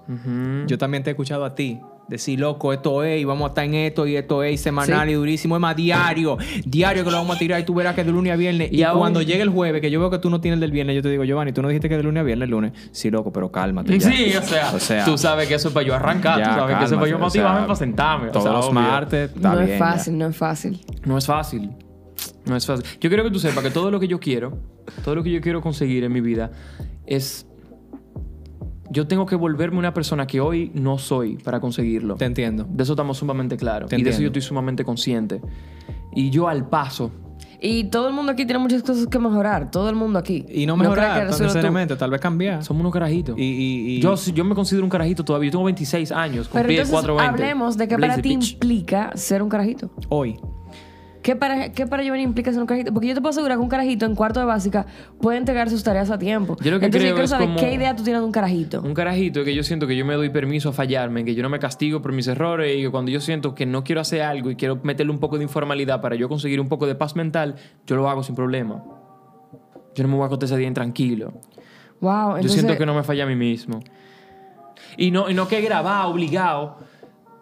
yo 0.67 0.77
también 0.77 1.03
te 1.03 1.09
he 1.09 1.13
escuchado 1.13 1.45
a 1.45 1.55
ti 1.55 1.79
Decir, 2.07 2.39
loco, 2.39 2.71
esto 2.71 3.03
es, 3.03 3.19
y 3.19 3.25
vamos 3.25 3.45
a 3.45 3.47
estar 3.47 3.65
en 3.65 3.73
esto, 3.73 4.05
y 4.05 4.15
esto 4.15 4.43
es, 4.43 4.53
y 4.53 4.57
semanal 4.57 5.07
Sí. 5.07 5.11
y 5.13 5.15
durísimo. 5.15 5.55
Es 5.55 5.59
más, 5.61 5.75
diario. 5.75 6.37
Diario 6.63 7.03
que 7.03 7.09
lo 7.09 7.17
vamos 7.17 7.35
a 7.35 7.39
tirar, 7.39 7.59
y 7.59 7.63
tú 7.63 7.73
verás 7.73 7.95
que 7.95 8.03
de 8.03 8.11
lunes 8.11 8.31
a 8.31 8.35
viernes. 8.35 8.71
Y, 8.71 8.77
Y 8.77 8.83
aún- 8.83 8.99
cuando 8.99 9.23
llegue 9.23 9.41
el 9.41 9.49
jueves, 9.49 9.81
que 9.81 9.89
yo 9.89 9.99
veo 9.99 10.11
que 10.11 10.19
tú 10.19 10.29
no 10.29 10.39
tienes 10.39 10.57
el 10.57 10.61
del 10.61 10.71
viernes, 10.71 10.95
yo 10.95 11.01
te 11.01 11.09
digo, 11.09 11.23
Giovanni, 11.23 11.51
tú 11.51 11.63
no 11.63 11.67
dijiste 11.67 11.89
que 11.89 11.97
de 11.97 12.03
lunes 12.03 12.21
a 12.21 12.23
viernes 12.23 12.45
el 12.45 12.51
lunes. 12.51 12.73
Sí, 12.91 13.09
loco, 13.09 13.33
pero 13.33 13.51
cálmate. 13.51 13.97
ya. 13.97 14.11
Sí, 14.11 14.33
o 14.37 14.41
sea, 14.43 14.71
O 14.75 14.79
sea, 14.79 15.03
tú 15.05 15.17
sabes 15.17 15.47
que 15.47 15.55
eso 15.55 15.69
es 15.69 15.73
para 15.73 15.85
yo 15.87 15.95
arrancar, 15.95 16.37
ya, 16.39 16.49
tú 16.49 16.55
sabes 16.59 16.77
que 16.77 16.83
eso 16.85 16.93
es 16.93 16.99
para 16.99 17.09
yo 17.09 17.15
cálmate, 17.17 17.27
o 17.27 17.31
sea, 17.31 17.41
motivarme 17.41 17.67
para 17.67 17.75
sentarme. 17.75 18.27
o 18.27 18.31
Todos 18.31 18.43
sea, 18.43 18.53
los 18.53 18.65
obvio. 18.65 18.73
martes, 18.81 19.31
está 19.35 19.49
no 19.49 19.57
bien, 19.57 19.69
es 19.71 19.79
ya. 19.79 19.85
fácil, 19.85 20.17
no 20.19 20.27
es 20.27 20.37
fácil. 20.37 20.81
No 21.05 21.17
es 21.17 21.25
fácil. 21.25 21.69
No 22.45 22.55
es 22.55 22.65
fácil. 22.67 22.85
Yo 23.01 23.09
quiero 23.09 23.23
que 23.23 23.31
tú 23.31 23.39
sepas 23.39 23.63
que 23.63 23.71
todo 23.71 23.89
lo 23.89 23.99
que 23.99 24.07
yo 24.07 24.19
quiero, 24.19 24.59
todo 25.03 25.15
lo 25.15 25.23
que 25.23 25.31
yo 25.31 25.41
quiero 25.41 25.59
conseguir 25.61 26.03
en 26.03 26.13
mi 26.13 26.21
vida 26.21 26.51
es... 27.07 27.47
Yo 28.95 29.07
tengo 29.07 29.25
que 29.25 29.35
volverme 29.35 29.77
una 29.77 29.93
persona 29.93 30.25
que 30.25 30.39
hoy 30.39 30.71
no 30.73 30.97
soy 30.97 31.35
para 31.35 31.59
conseguirlo. 31.59 32.15
Te 32.15 32.23
entiendo. 32.23 32.65
De 32.69 32.83
eso 32.83 32.93
estamos 32.93 33.17
sumamente 33.17 33.57
claros. 33.57 33.89
Te 33.89 33.99
y 33.99 34.03
de 34.03 34.09
eso 34.11 34.21
yo 34.21 34.27
estoy 34.27 34.41
sumamente 34.41 34.85
consciente. 34.85 35.41
Y 36.13 36.29
yo 36.29 36.47
al 36.47 36.69
paso, 36.69 37.11
Y 37.59 37.85
todo 37.85 38.07
el 38.07 38.13
mundo 38.13 38.31
aquí 38.31 38.45
tiene 38.45 38.59
muchas 38.59 38.83
cosas 38.83 39.07
que 39.07 39.19
mejorar. 39.19 39.69
Todo 39.69 39.89
el 39.89 39.95
mundo 39.97 40.17
aquí. 40.17 40.45
Y 40.49 40.65
no 40.65 40.77
mejorar, 40.77 41.29
tú. 41.29 41.43
necesariamente, 41.43 41.95
tal 41.97 42.09
vez 42.11 42.21
cambiar. 42.21 42.63
somos 42.63 42.79
unos 42.81 42.93
carajitos. 42.93 43.37
Y, 43.37 43.43
y, 43.43 43.97
y- 43.97 44.01
Yo, 44.01 44.15
yo 44.15 44.45
me 44.45 44.55
considero 44.55 44.85
un 44.85 44.89
carajito 44.89 45.25
todavía. 45.25 45.47
Yo 45.49 45.51
tengo 45.53 45.65
26 45.65 46.11
años. 46.13 46.47
Pero 46.53 46.63
Cumplí 46.63 46.75
entonces 46.75 46.93
420. 46.93 47.43
hablemos 47.43 47.75
de 47.77 47.87
qué 47.89 47.97
para 47.97 48.21
ti 48.21 48.31
implica 48.31 49.11
ser 49.15 49.41
un 49.43 49.49
carajito. 49.49 49.89
hoy. 50.09 50.37
¿Qué 51.25 51.35
para, 51.35 51.71
¿Qué 51.71 51.87
para 51.87 52.03
Giovanni 52.03 52.21
implica 52.21 52.51
ser 52.51 52.61
un 52.61 52.67
carajito? 52.67 52.93
Porque 52.93 53.07
yo 53.07 53.15
te 53.15 53.19
puedo 53.19 53.31
asegurar 53.31 53.57
que 53.57 53.63
un 53.63 53.67
carajito 53.67 54.05
en 54.05 54.13
cuarto 54.13 54.39
de 54.39 54.45
básica 54.45 54.85
puede 55.19 55.39
entregar 55.39 55.71
sus 55.71 55.83
tareas 55.83 56.11
a 56.11 56.19
tiempo. 56.19 56.55
Yo 56.61 56.69
lo 56.69 56.79
que 56.79 56.85
Entonces 56.85 57.01
creo 57.01 57.09
yo 57.09 57.15
quiero 57.15 57.23
es 57.23 57.29
saber 57.31 57.47
como- 57.47 57.59
qué 57.59 57.73
idea 57.73 57.95
tú 57.95 58.03
tienes 58.03 58.21
de 58.21 58.27
un 58.27 58.31
carajito. 58.31 58.81
Un 58.83 58.93
carajito 58.93 59.39
es 59.39 59.45
que 59.45 59.55
yo 59.55 59.63
siento 59.63 59.87
que 59.87 59.95
yo 59.97 60.05
me 60.05 60.13
doy 60.13 60.29
permiso 60.29 60.69
a 60.69 60.71
fallarme, 60.73 61.25
que 61.25 61.33
yo 61.33 61.41
no 61.41 61.49
me 61.49 61.57
castigo 61.57 61.99
por 61.99 62.11
mis 62.11 62.27
errores 62.27 62.77
y 62.77 62.83
que 62.83 62.91
cuando 62.91 63.09
yo 63.09 63.19
siento 63.21 63.55
que 63.55 63.65
no 63.65 63.83
quiero 63.83 64.01
hacer 64.01 64.21
algo 64.21 64.51
y 64.51 64.55
quiero 64.55 64.79
meterle 64.83 65.11
un 65.11 65.17
poco 65.17 65.39
de 65.39 65.43
informalidad 65.45 65.99
para 65.99 66.15
yo 66.15 66.29
conseguir 66.29 66.61
un 66.61 66.69
poco 66.69 66.85
de 66.85 66.93
paz 66.93 67.15
mental, 67.15 67.55
yo 67.87 67.95
lo 67.95 68.07
hago 68.07 68.21
sin 68.21 68.35
problema. 68.35 68.83
Yo 69.95 70.03
no 70.03 70.09
me 70.09 70.15
voy 70.17 70.25
a 70.25 70.27
acostar 70.27 70.45
ese 70.45 70.57
día 70.57 70.67
intranquilo. 70.67 71.33
Wow, 72.01 72.11
Yo 72.33 72.35
entonces... 72.35 72.51
siento 72.61 72.77
que 72.77 72.85
no 72.85 72.93
me 72.93 73.01
falla 73.01 73.23
a 73.23 73.27
mí 73.27 73.35
mismo. 73.35 73.79
Y 74.95 75.09
no, 75.09 75.27
y 75.27 75.33
no 75.33 75.47
que 75.47 75.59
grabar 75.61 76.05
obligado. 76.05 76.77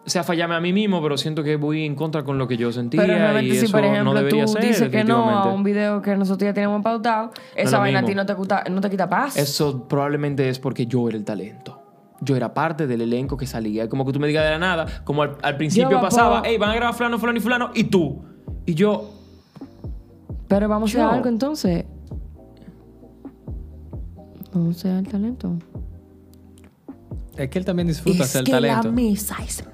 O 0.06 0.10
sea, 0.10 0.22
fallarme 0.22 0.54
a 0.54 0.60
mí 0.60 0.72
mismo, 0.72 1.02
pero 1.02 1.16
siento 1.16 1.42
que 1.42 1.56
voy 1.56 1.84
en 1.84 1.94
contra 1.94 2.24
con 2.24 2.36
lo 2.36 2.46
que 2.46 2.58
yo 2.58 2.70
sentía 2.72 3.00
Pero 3.00 3.14
y 3.14 3.16
realmente 3.16 3.56
eso 3.56 3.66
si, 3.66 3.72
por 3.72 3.84
ejemplo, 3.84 4.04
no 4.04 4.14
debería 4.14 4.44
tú 4.44 4.52
ser, 4.52 4.62
dices 4.62 4.88
que 4.90 5.02
no 5.02 5.30
a 5.30 5.52
un 5.52 5.62
video 5.62 6.02
que 6.02 6.14
nosotros 6.14 6.46
ya 6.46 6.52
tenemos 6.52 6.82
pautado, 6.82 7.32
esa 7.56 7.76
lo 7.76 7.78
vaina 7.80 8.00
a 8.00 8.04
ti 8.04 8.14
no 8.14 8.26
te, 8.26 8.36
quita, 8.36 8.64
no 8.70 8.80
te 8.82 8.90
quita 8.90 9.08
paz. 9.08 9.36
Eso 9.36 9.88
probablemente 9.88 10.46
es 10.50 10.58
porque 10.58 10.86
yo 10.86 11.08
era 11.08 11.16
el 11.16 11.24
talento. 11.24 11.80
Yo 12.20 12.36
era 12.36 12.52
parte 12.52 12.86
del 12.86 13.00
elenco 13.00 13.36
que 13.38 13.46
salía. 13.46 13.88
Como 13.88 14.04
que 14.04 14.12
tú 14.12 14.20
me 14.20 14.26
digas 14.26 14.44
de 14.44 14.50
la 14.50 14.58
nada, 14.58 14.86
como 15.04 15.22
al, 15.22 15.36
al 15.42 15.56
principio 15.56 15.90
Yo, 15.90 16.00
pasaba, 16.00 16.42
hey, 16.44 16.58
van 16.58 16.70
a 16.70 16.74
grabar 16.74 16.94
fulano, 16.94 17.18
fulano 17.18 17.38
y 17.38 17.40
fulano, 17.40 17.70
y 17.74 17.84
tú. 17.84 18.22
Y 18.66 18.74
yo, 18.74 19.10
Pero 20.48 20.68
vamos 20.68 20.90
a 20.90 20.98
Yo. 20.98 21.04
hacer 21.04 21.16
algo 21.16 21.28
entonces. 21.30 21.84
Vamos 24.52 24.76
a 24.76 24.78
hacer 24.78 24.98
el 24.98 25.08
talento. 25.08 25.54
Es 27.36 27.48
que 27.48 27.58
él 27.58 27.64
también 27.64 27.88
disfruta 27.88 28.24
hacer 28.24 28.44
talento. 28.44 28.92
mesa 28.92 29.36
es 29.44 29.64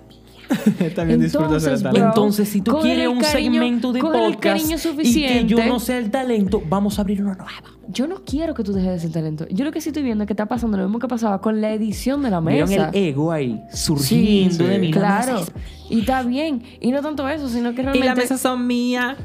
también 0.95 1.23
Entonces, 1.23 1.83
talento. 1.83 1.91
bro, 1.91 2.07
entonces 2.09 2.49
si 2.49 2.61
tú 2.61 2.79
quieres 2.81 3.09
un 3.09 3.21
cariño- 3.21 3.53
segmento 3.53 3.93
de 3.93 4.01
podcast 4.01 4.71
y 5.03 5.23
que 5.23 5.45
yo 5.47 5.65
no 5.67 5.79
sé 5.81 5.99
el 5.99 6.11
talento, 6.11 6.63
vamos 6.69 6.99
a 6.99 7.03
abrir 7.03 7.23
una 7.23 7.35
nueva. 7.35 7.53
Yo 7.89 8.07
no 8.07 8.23
quiero 8.25 8.55
que 8.55 8.63
tú 8.63 8.73
dejes 8.73 8.93
de 8.93 8.99
ser 9.01 9.11
talento. 9.13 9.47
Yo 9.51 9.65
lo 9.65 9.73
que 9.73 9.81
sí 9.81 9.89
estoy 9.89 10.03
viendo 10.05 10.23
es 10.25 10.29
que 10.29 10.33
está 10.33 10.47
pasando 10.47 10.77
lo 10.77 10.85
mismo 10.85 10.99
que 11.01 11.09
pasaba 11.09 11.41
con 11.41 11.61
la 11.61 11.73
edición 11.73 12.23
de 12.23 12.31
la 12.31 12.41
¿Vieron 12.41 12.69
mesa. 12.69 12.91
el 12.93 13.05
ego 13.05 13.33
ahí 13.33 13.61
surgiendo 13.73 14.55
Sí, 14.65 14.65
de 14.65 14.79
mí? 14.79 14.93
La 14.93 15.01
Claro. 15.01 15.39
mesa 15.41 15.53
es- 15.57 15.91
Y 15.91 16.01
está 16.01 16.23
bien. 16.23 16.63
Y 16.81 16.93
no 16.93 17.03
tanto 17.03 17.29
eso, 17.29 17.49
sino 17.49 17.75
que 17.75 17.81
Y 17.81 17.85
realmente... 17.85 18.07
las 18.07 18.17
mesas 18.17 18.41
son 18.41 18.67
mía, 18.67 19.17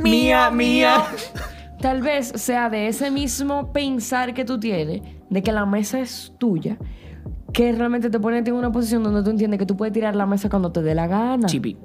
mía, 0.00 0.50
mía. 0.50 1.04
Tal 1.80 2.00
vez 2.00 2.28
sea 2.36 2.70
de 2.70 2.88
ese 2.88 3.10
mismo 3.10 3.72
pensar 3.72 4.32
que 4.32 4.44
tú 4.46 4.58
tienes, 4.58 5.02
de 5.28 5.42
que 5.42 5.52
la 5.52 5.66
mesa 5.66 6.00
es 6.00 6.32
tuya, 6.38 6.78
que 7.54 7.72
realmente 7.72 8.10
te 8.10 8.20
pone 8.20 8.38
en 8.38 8.52
una 8.52 8.70
posición 8.70 9.02
donde 9.02 9.22
tú 9.22 9.30
entiendes 9.30 9.58
que 9.58 9.64
tú 9.64 9.76
puedes 9.76 9.94
tirar 9.94 10.14
la 10.14 10.26
mesa 10.26 10.50
cuando 10.50 10.70
te 10.72 10.82
dé 10.82 10.94
la 10.94 11.06
gana. 11.06 11.46
Chipi. 11.46 11.76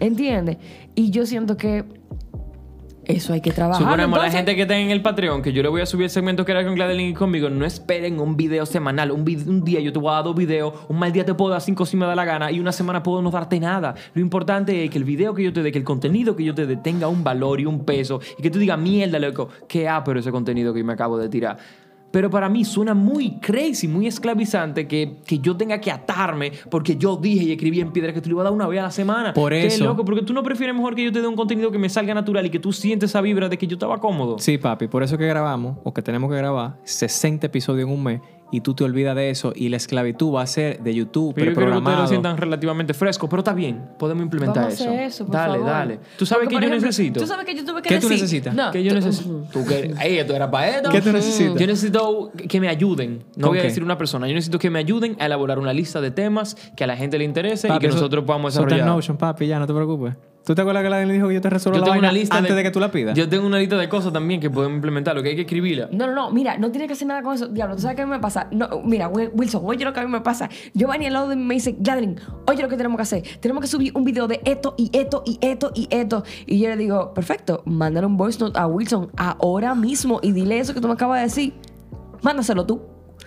¿Entiendes? 0.00 0.56
Y 0.96 1.10
yo 1.10 1.26
siento 1.26 1.56
que 1.56 1.84
eso 3.04 3.32
hay 3.32 3.40
que 3.40 3.50
trabajar. 3.50 3.82
Suponemos 3.82 4.18
la 4.18 4.30
gente 4.30 4.54
que 4.54 4.62
está 4.62 4.76
en 4.78 4.90
el 4.90 5.02
Patreon, 5.02 5.42
que 5.42 5.52
yo 5.52 5.62
le 5.62 5.68
voy 5.68 5.80
a 5.80 5.86
subir 5.86 6.04
el 6.04 6.10
segmento 6.10 6.44
que 6.44 6.52
era 6.52 6.64
con 6.64 6.74
Gladeline 6.76 7.10
y 7.10 7.14
conmigo, 7.14 7.50
no 7.50 7.64
esperen 7.66 8.20
un 8.20 8.36
video 8.36 8.64
semanal. 8.64 9.10
Un, 9.10 9.24
vid- 9.24 9.46
un 9.46 9.62
día 9.64 9.80
yo 9.80 9.92
te 9.92 9.98
voy 9.98 10.10
a 10.10 10.14
dar 10.14 10.24
dos 10.24 10.36
videos, 10.36 10.72
un 10.88 10.98
mal 10.98 11.12
día 11.12 11.24
te 11.24 11.34
puedo 11.34 11.50
dar 11.50 11.60
cinco 11.60 11.84
si 11.84 11.96
me 11.96 12.06
da 12.06 12.14
la 12.14 12.24
gana 12.24 12.50
y 12.52 12.58
una 12.60 12.72
semana 12.72 13.02
puedo 13.02 13.20
no 13.20 13.30
darte 13.30 13.58
nada. 13.60 13.94
Lo 14.14 14.22
importante 14.22 14.84
es 14.84 14.90
que 14.90 14.98
el 14.98 15.04
video 15.04 15.34
que 15.34 15.42
yo 15.42 15.52
te 15.52 15.62
dé, 15.62 15.72
que 15.72 15.78
el 15.78 15.84
contenido 15.84 16.34
que 16.36 16.44
yo 16.44 16.54
te 16.54 16.64
dé 16.64 16.76
tenga 16.76 17.08
un 17.08 17.22
valor 17.24 17.60
y 17.60 17.66
un 17.66 17.84
peso 17.84 18.20
y 18.38 18.42
que 18.42 18.50
tú 18.50 18.58
digas, 18.60 18.78
mierda, 18.78 19.18
loco, 19.18 19.48
qué 19.68 19.90
pero 20.04 20.20
ese 20.20 20.30
contenido 20.30 20.72
que 20.72 20.78
yo 20.78 20.84
me 20.86 20.92
acabo 20.94 21.18
de 21.18 21.28
tirar. 21.28 21.58
Pero 22.12 22.30
para 22.30 22.48
mí 22.48 22.64
suena 22.64 22.94
muy 22.94 23.38
crazy, 23.40 23.88
muy 23.88 24.06
esclavizante 24.06 24.86
que, 24.86 25.16
que 25.26 25.38
yo 25.40 25.56
tenga 25.56 25.80
que 25.80 25.90
atarme 25.90 26.52
porque 26.70 26.96
yo 26.96 27.16
dije 27.16 27.44
y 27.44 27.52
escribí 27.52 27.80
en 27.80 27.90
piedra 27.90 28.12
que 28.12 28.20
te 28.20 28.28
lo 28.28 28.34
iba 28.36 28.42
a 28.42 28.44
dar 28.44 28.52
una 28.52 28.68
vez 28.68 28.78
a 28.80 28.82
la 28.84 28.90
semana. 28.90 29.32
Por 29.32 29.50
Qué 29.52 29.66
eso- 29.66 29.84
loco, 29.84 30.04
porque 30.04 30.22
tú 30.22 30.32
no 30.32 30.42
prefieres 30.42 30.76
mejor 30.76 30.94
que 30.94 31.02
yo 31.04 31.10
te 31.10 31.20
dé 31.20 31.26
un 31.26 31.34
contenido 31.36 31.70
que 31.72 31.78
me 31.78 31.88
salga 31.88 32.14
natural 32.14 32.46
y 32.46 32.50
que 32.50 32.58
tú 32.60 32.72
sientes 32.72 33.10
esa 33.10 33.20
vibra 33.22 33.48
de 33.48 33.56
que 33.58 33.66
yo 33.66 33.74
estaba 33.76 33.98
cómodo. 33.98 34.38
Sí, 34.38 34.58
papi, 34.58 34.86
por 34.88 35.02
eso 35.02 35.16
que 35.18 35.26
grabamos, 35.26 35.78
o 35.84 35.92
que 35.94 36.02
tenemos 36.02 36.30
que 36.30 36.36
grabar, 36.36 36.76
60 36.84 37.46
episodios 37.46 37.88
en 37.88 37.94
un 37.94 38.04
mes, 38.04 38.20
y 38.52 38.60
tú 38.60 38.74
te 38.74 38.84
olvidas 38.84 39.16
de 39.16 39.30
eso, 39.30 39.52
y 39.56 39.68
la 39.70 39.78
esclavitud 39.78 40.32
va 40.34 40.42
a 40.42 40.46
ser 40.46 40.80
de 40.80 40.94
YouTube, 40.94 41.34
Pero 41.34 41.50
yo 41.50 41.54
creo 41.56 41.70
que 41.72 41.78
ustedes 41.78 41.98
lo 41.98 42.06
sientan 42.06 42.36
relativamente 42.36 42.94
fresco, 42.94 43.28
pero 43.28 43.40
está 43.40 43.52
bien, 43.54 43.82
podemos 43.98 44.22
implementar 44.22 44.62
Vamos 44.64 44.80
a 44.80 44.82
eso. 44.84 44.90
hacer 44.92 45.00
eso, 45.04 45.24
por 45.26 45.34
dale, 45.34 45.52
favor. 45.54 45.66
dale. 45.70 45.98
¿Tú 46.16 46.24
sabes 46.26 46.44
Porque, 46.44 46.54
por 46.56 46.62
yo 46.62 46.68
ejemplo, 46.68 46.86
necesito? 46.86 47.20
Tú 47.20 47.26
sabes 47.26 47.44
que 47.46 47.54
yo 47.56 47.64
tuve 47.64 47.82
que 47.82 47.88
¿Qué 47.88 47.94
tú 47.98 48.08
decir- 48.08 48.22
necesitas? 48.22 48.54
No, 48.54 48.70
que 48.70 48.84
yo 48.84 48.90
tú- 48.90 48.94
necesito. 48.96 49.44
Tú 49.52 49.64
que, 49.66 49.94
ey, 50.02 50.18
esto 50.18 50.36
era 50.36 50.50
para 50.50 50.68
esto. 50.68 50.90
¿Qué 50.90 51.00
tú 51.00 51.12
necesitas? 51.12 51.58
Yo 51.60 51.66
necesito 51.66 52.30
que 52.48 52.60
me 52.60 52.68
ayuden. 52.68 53.24
No 53.36 53.48
¿Con 53.48 53.50
voy 53.50 53.58
a 53.58 53.62
decir 53.62 53.82
una 53.82 53.96
persona. 53.98 54.28
Yo 54.28 54.34
necesito 54.34 54.58
que 54.58 54.70
me 54.70 54.78
ayuden 54.78 55.16
a 55.18 55.26
elaborar 55.26 55.58
una 55.58 55.72
lista 55.72 56.00
de 56.00 56.10
temas 56.10 56.54
que 56.76 56.84
a 56.84 56.86
la 56.86 56.96
gente 56.96 57.18
le 57.18 57.24
interese 57.24 57.66
y 57.66 57.70
Papi, 57.70 57.80
que 57.80 57.86
eso- 57.86 57.96
nosotros 57.96 58.24
podamos 58.24 58.52
eso 58.52 58.60
está 58.60 58.74
en 58.74 58.78
desarrollar. 58.80 58.96
Notion, 58.96 59.16
papi, 59.16 59.46
ya, 59.46 59.58
no 59.58 59.66
te 59.66 59.72
preocupes. 59.72 60.14
¿Tú 60.44 60.56
te 60.56 60.60
acuerdas 60.62 60.82
que 60.82 60.90
la 60.90 61.04
le 61.04 61.12
dijo 61.12 61.28
que 61.28 61.34
yo 61.34 61.40
te 61.40 61.50
resuelvo 61.50 61.76
Yo 61.76 61.80
la 61.80 61.84
tengo 61.84 61.94
vaina 61.94 62.08
una 62.08 62.18
lista 62.18 62.36
antes 62.36 62.56
de... 62.56 62.62
que 62.64 62.70
tú 62.72 62.80
la 62.80 62.90
pidas? 62.90 63.16
Yo 63.16 63.28
tengo 63.28 63.46
una 63.46 63.58
lista 63.58 63.76
de 63.76 63.88
cosas 63.88 64.12
también 64.12 64.40
que 64.40 64.50
podemos 64.50 64.74
implementar. 64.76 65.14
Lo 65.14 65.22
que 65.22 65.28
hay 65.30 65.36
que 65.36 65.42
escribirla. 65.42 65.88
No, 65.92 66.06
no, 66.08 66.14
no, 66.14 66.30
mira, 66.32 66.58
no 66.58 66.70
tienes 66.72 66.88
que 66.88 66.94
hacer 66.94 67.06
nada 67.06 67.22
con 67.22 67.34
eso. 67.34 67.46
Diablo, 67.46 67.76
¿tú 67.76 67.82
sabes 67.82 67.94
qué 67.96 68.02
a 68.02 68.06
mí 68.06 68.10
me 68.10 68.18
pasa? 68.18 68.48
No, 68.50 68.68
mira, 68.84 69.08
Wil- 69.08 69.30
Wilson, 69.34 69.62
oye 69.64 69.84
lo 69.84 69.92
que 69.92 70.00
a 70.00 70.04
mí 70.04 70.10
me 70.10 70.20
pasa. 70.20 70.48
Giovanni 70.74 71.06
al 71.06 71.12
lado 71.12 71.28
de 71.28 71.36
mí 71.36 71.44
me 71.44 71.54
dice, 71.54 71.76
Gladeline, 71.78 72.16
oye 72.48 72.60
lo 72.62 72.68
que 72.68 72.76
tenemos 72.76 72.96
que 72.96 73.02
hacer. 73.02 73.22
Tenemos 73.40 73.60
que 73.60 73.68
subir 73.68 73.92
un 73.96 74.02
video 74.04 74.26
de 74.26 74.40
esto 74.44 74.74
y 74.76 74.90
esto 74.92 75.22
y 75.26 75.38
esto 75.40 75.70
y 75.74 75.86
esto. 75.90 76.24
Y 76.46 76.58
yo 76.58 76.68
le 76.70 76.76
digo, 76.76 77.14
perfecto, 77.14 77.62
mándale 77.64 78.06
un 78.06 78.16
voice 78.16 78.40
note 78.40 78.58
a 78.58 78.66
Wilson 78.66 79.10
ahora 79.16 79.74
mismo 79.76 80.18
y 80.22 80.32
dile 80.32 80.58
eso 80.58 80.74
que 80.74 80.80
tú 80.80 80.88
me 80.88 80.94
acabas 80.94 81.18
de 81.20 81.24
decir. 81.24 81.54
Mándaselo 82.22 82.66
tú. 82.66 82.82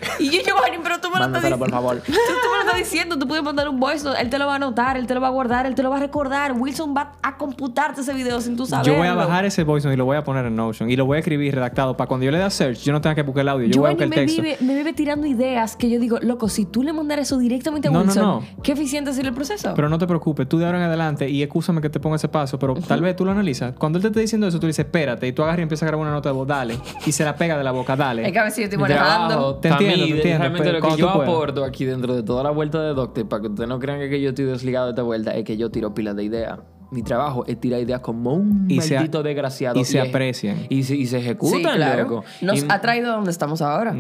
Y 0.20 0.30
yo, 0.30 0.40
Giovanni, 0.46 0.78
pero 0.82 1.00
tú 1.00 1.10
me 1.10 1.20
lo 1.20 1.26
estás 1.26 1.44
Mándaselo, 1.44 1.58
por 1.58 1.68
diciendo. 1.68 1.88
favor. 1.90 2.02
Tú, 2.06 2.12
tú 2.14 2.50
me 2.52 2.56
lo 2.58 2.62
estás 2.62 2.78
diciendo, 2.78 3.20
tú 3.20 3.28
puedes 3.28 3.44
mandar 3.44 3.68
un 3.70 3.80
voice 3.80 4.04
note, 4.04 4.22
él 4.22 4.30
te 4.30 4.38
lo 4.40 4.46
va 4.48 4.54
a 4.54 4.56
anotar, 4.56 4.98
él 4.98 5.06
te 5.08 5.14
lo 5.14 5.22
va 5.22 5.28
a 5.28 5.32
guardar, 5.32 5.66
él 5.66 5.76
te 5.76 5.84
lo 5.84 5.90
va 5.90 5.98
a 5.98 6.00
recordar. 6.00 6.54
Wilson 6.54 6.94
va 6.96 7.14
a 7.22 7.38
computarte 7.38 8.02
ese 8.02 8.14
video 8.14 8.40
sin 8.42 8.56
tú 8.56 8.66
saberlo. 8.66 8.94
Yo 8.94 8.98
voy 9.00 9.08
a 9.08 9.14
bajar 9.14 9.46
ese 9.46 9.64
voice 9.64 9.86
note 9.88 9.96
y 9.96 9.98
lo 9.98 10.06
voy 10.06 10.18
a 10.18 10.24
poner 10.24 10.46
en 10.46 10.56
Notion 10.56 10.90
y 10.90 10.96
lo 10.96 11.06
voy 11.06 11.18
a 11.18 11.20
escribir 11.20 11.54
redactado 11.56 11.96
para 11.98 12.08
cuando 12.08 12.26
yo 12.26 12.32
le 12.32 12.38
dé 12.40 12.50
search, 12.50 12.80
yo 12.84 12.94
no 12.94 13.02
tenga 13.02 13.16
que 13.16 13.24
buscar 13.24 13.42
el 13.42 13.50
audio, 13.50 13.68
yo 13.68 13.82
voy 13.82 13.90
a 13.90 13.92
buscar 13.94 14.04
el 14.06 14.10
me 14.10 14.16
texto. 14.16 14.42
vive, 14.42 14.58
me 14.62 14.76
vive 14.76 14.94
tirando 14.94 15.28
ideas 15.28 15.76
que 15.76 15.90
yo 15.90 16.00
digo, 16.00 16.20
loco, 16.22 16.48
si 16.50 16.66
tú 16.66 16.84
le 16.84 16.94
mandaras 16.94 17.28
eso 17.28 17.38
directamente 17.38 17.88
a 17.88 17.92
No, 17.92 18.02
Wilson, 18.02 18.24
no. 18.24 18.44
qué 18.64 18.72
eficiente 18.74 19.12
sería 19.14 19.30
el 19.30 19.36
proceso. 19.36 19.74
Pero 19.76 19.90
no 19.90 19.98
te 19.98 20.08
preocupes, 20.08 20.48
tú 20.48 20.58
de 20.58 20.66
ahora 20.66 20.78
en 20.80 20.84
adelante, 20.86 21.30
y 21.30 21.42
escúchame 21.44 21.82
que 21.82 21.90
te 21.90 22.00
ponga 22.00 22.16
ese 22.18 22.28
paso, 22.30 22.58
pero 22.60 22.76
tal 22.76 23.02
vez 23.02 23.16
tú 23.16 23.26
lo 23.26 23.32
analizas. 23.32 23.74
Cuando 23.78 23.98
él 23.98 24.02
te 24.04 24.08
esté 24.10 24.20
diciendo 24.22 24.48
eso, 24.48 24.60
tú 24.60 24.66
le 24.68 24.70
dices, 24.70 24.86
espérate, 24.86 25.28
y 25.28 25.34
tú 25.34 25.42
agarras 25.44 25.60
y 25.60 25.64
empiezas 25.64 25.84
a 25.84 25.88
grabar 25.88 26.06
una 26.08 26.14
nota 26.16 26.30
de 26.30 26.34
voz, 26.34 26.48
dale, 26.48 26.78
y 27.06 27.12
se 27.12 27.24
la 27.24 27.36
pega 27.36 27.58
de 27.58 27.64
la 27.64 27.72
boca, 27.72 27.96
dale. 27.96 28.26
es 28.26 28.32
que 28.32 28.40
a 28.40 28.44
ver 28.44 28.52
si 28.52 28.62
yo 28.62 28.66
estoy 28.66 28.80
manejando. 28.80 29.56
Te 29.56 29.70
entiendo, 30.04 30.16
mí, 30.16 30.20
entiendo, 30.20 30.40
Realmente 30.40 30.72
lo 30.74 30.82
que 30.82 31.02
yo 31.02 31.14
puedas. 31.14 31.30
aporto 31.30 31.64
aquí 31.64 31.86
dentro 31.86 32.16
de 32.16 32.24
toda 32.24 32.44
la 32.44 32.52
vuelta 32.52 32.82
de 32.82 32.94
Doctor, 32.94 33.28
para 33.28 33.42
que 33.42 33.48
ustedes 33.50 33.70
no 33.70 33.80
crean 33.80 34.00
que 34.10 34.22
yo 34.22 34.30
estoy 34.30 34.46
desligado 34.46 34.86
de 34.88 34.92
esta 34.92 35.02
vuelta, 35.04 35.32
es 35.36 35.44
que 35.44 35.58
yo 35.58 35.70
tiro 35.72 35.94
pilas 35.94 36.16
de 36.16 36.24
ideas. 36.24 36.60
Mi 36.92 37.02
trabajo 37.02 37.44
es 37.48 37.60
tirar 37.60 37.82
ideas 37.82 38.00
como 38.02 38.34
un 38.34 38.68
Y 38.70 38.80
se- 38.80 38.94
maldito 38.96 39.24
desgraciado. 39.24 39.80
y 39.80 39.84
se 39.86 40.00
es- 40.00 40.08
aprecian. 40.10 40.68
Y 40.70 40.84
se, 40.84 40.96
y 40.96 41.06
se 41.08 41.18
ejecutan, 41.18 41.60
sí, 41.60 41.64
claro. 41.78 42.04
loco. 42.04 42.24
Nos 42.42 42.62
Y- 42.64 42.66
ha 42.70 42.80
traído 42.80 43.12
a 43.12 43.16
donde 43.16 43.32
estamos 43.32 43.62
ahora. 43.62 43.94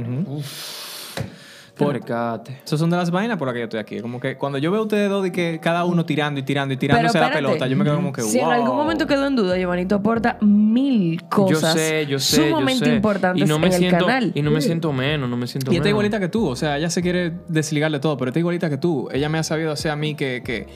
Por. 1.75 1.95
Esas 1.97 2.79
son 2.79 2.89
de 2.89 2.97
las 2.97 3.11
vainas 3.11 3.37
por 3.37 3.47
las 3.47 3.53
que 3.53 3.59
yo 3.59 3.63
estoy 3.65 3.79
aquí. 3.79 3.99
Como 3.99 4.19
que 4.19 4.37
cuando 4.37 4.57
yo 4.57 4.71
veo 4.71 4.81
a 4.81 4.83
ustedes 4.83 5.09
dos 5.09 5.23
de 5.23 5.31
que 5.31 5.59
cada 5.61 5.83
uno 5.85 6.05
tirando 6.05 6.39
y 6.39 6.43
tirando 6.43 6.73
y 6.73 6.77
tirándose 6.77 7.19
la 7.19 7.31
pelota, 7.31 7.67
yo 7.67 7.75
me 7.75 7.83
quedo 7.83 7.95
como 7.95 8.13
que, 8.13 8.21
Si 8.21 8.39
en 8.39 8.45
wow. 8.45 8.53
algún 8.53 8.75
momento 8.75 9.07
quedó 9.07 9.27
en 9.27 9.35
duda, 9.35 9.57
Giovanni, 9.57 9.85
tú 9.85 9.95
aporta 9.95 10.37
mil 10.41 11.23
cosas 11.23 11.75
yo 11.75 11.79
sé, 11.79 12.05
yo 12.07 12.19
sé, 12.19 12.49
sumamente 12.49 12.85
yo 12.85 12.91
sé. 12.91 12.95
importantes 12.95 13.43
y 13.43 13.47
no 13.47 13.59
me 13.59 13.67
en 13.67 13.73
siento, 13.73 13.97
el 13.97 14.05
canal. 14.05 14.31
Y 14.33 14.41
no 14.41 14.51
me 14.51 14.61
siento 14.61 14.93
menos, 14.93 15.29
no 15.29 15.37
me 15.37 15.47
siento 15.47 15.71
Y 15.71 15.75
esta 15.75 15.83
menos. 15.83 15.89
igualita 15.89 16.19
que 16.19 16.29
tú, 16.29 16.47
o 16.47 16.55
sea, 16.55 16.77
ella 16.77 16.89
se 16.89 17.01
quiere 17.01 17.33
desligarle 17.47 17.99
todo, 17.99 18.17
pero 18.17 18.29
está 18.29 18.39
igualita 18.39 18.69
que 18.69 18.77
tú. 18.77 19.09
Ella 19.11 19.29
me 19.29 19.37
ha 19.37 19.43
sabido 19.43 19.71
hacer 19.71 19.91
a 19.91 19.95
mí 19.95 20.15
que, 20.15 20.41
que 20.45 20.67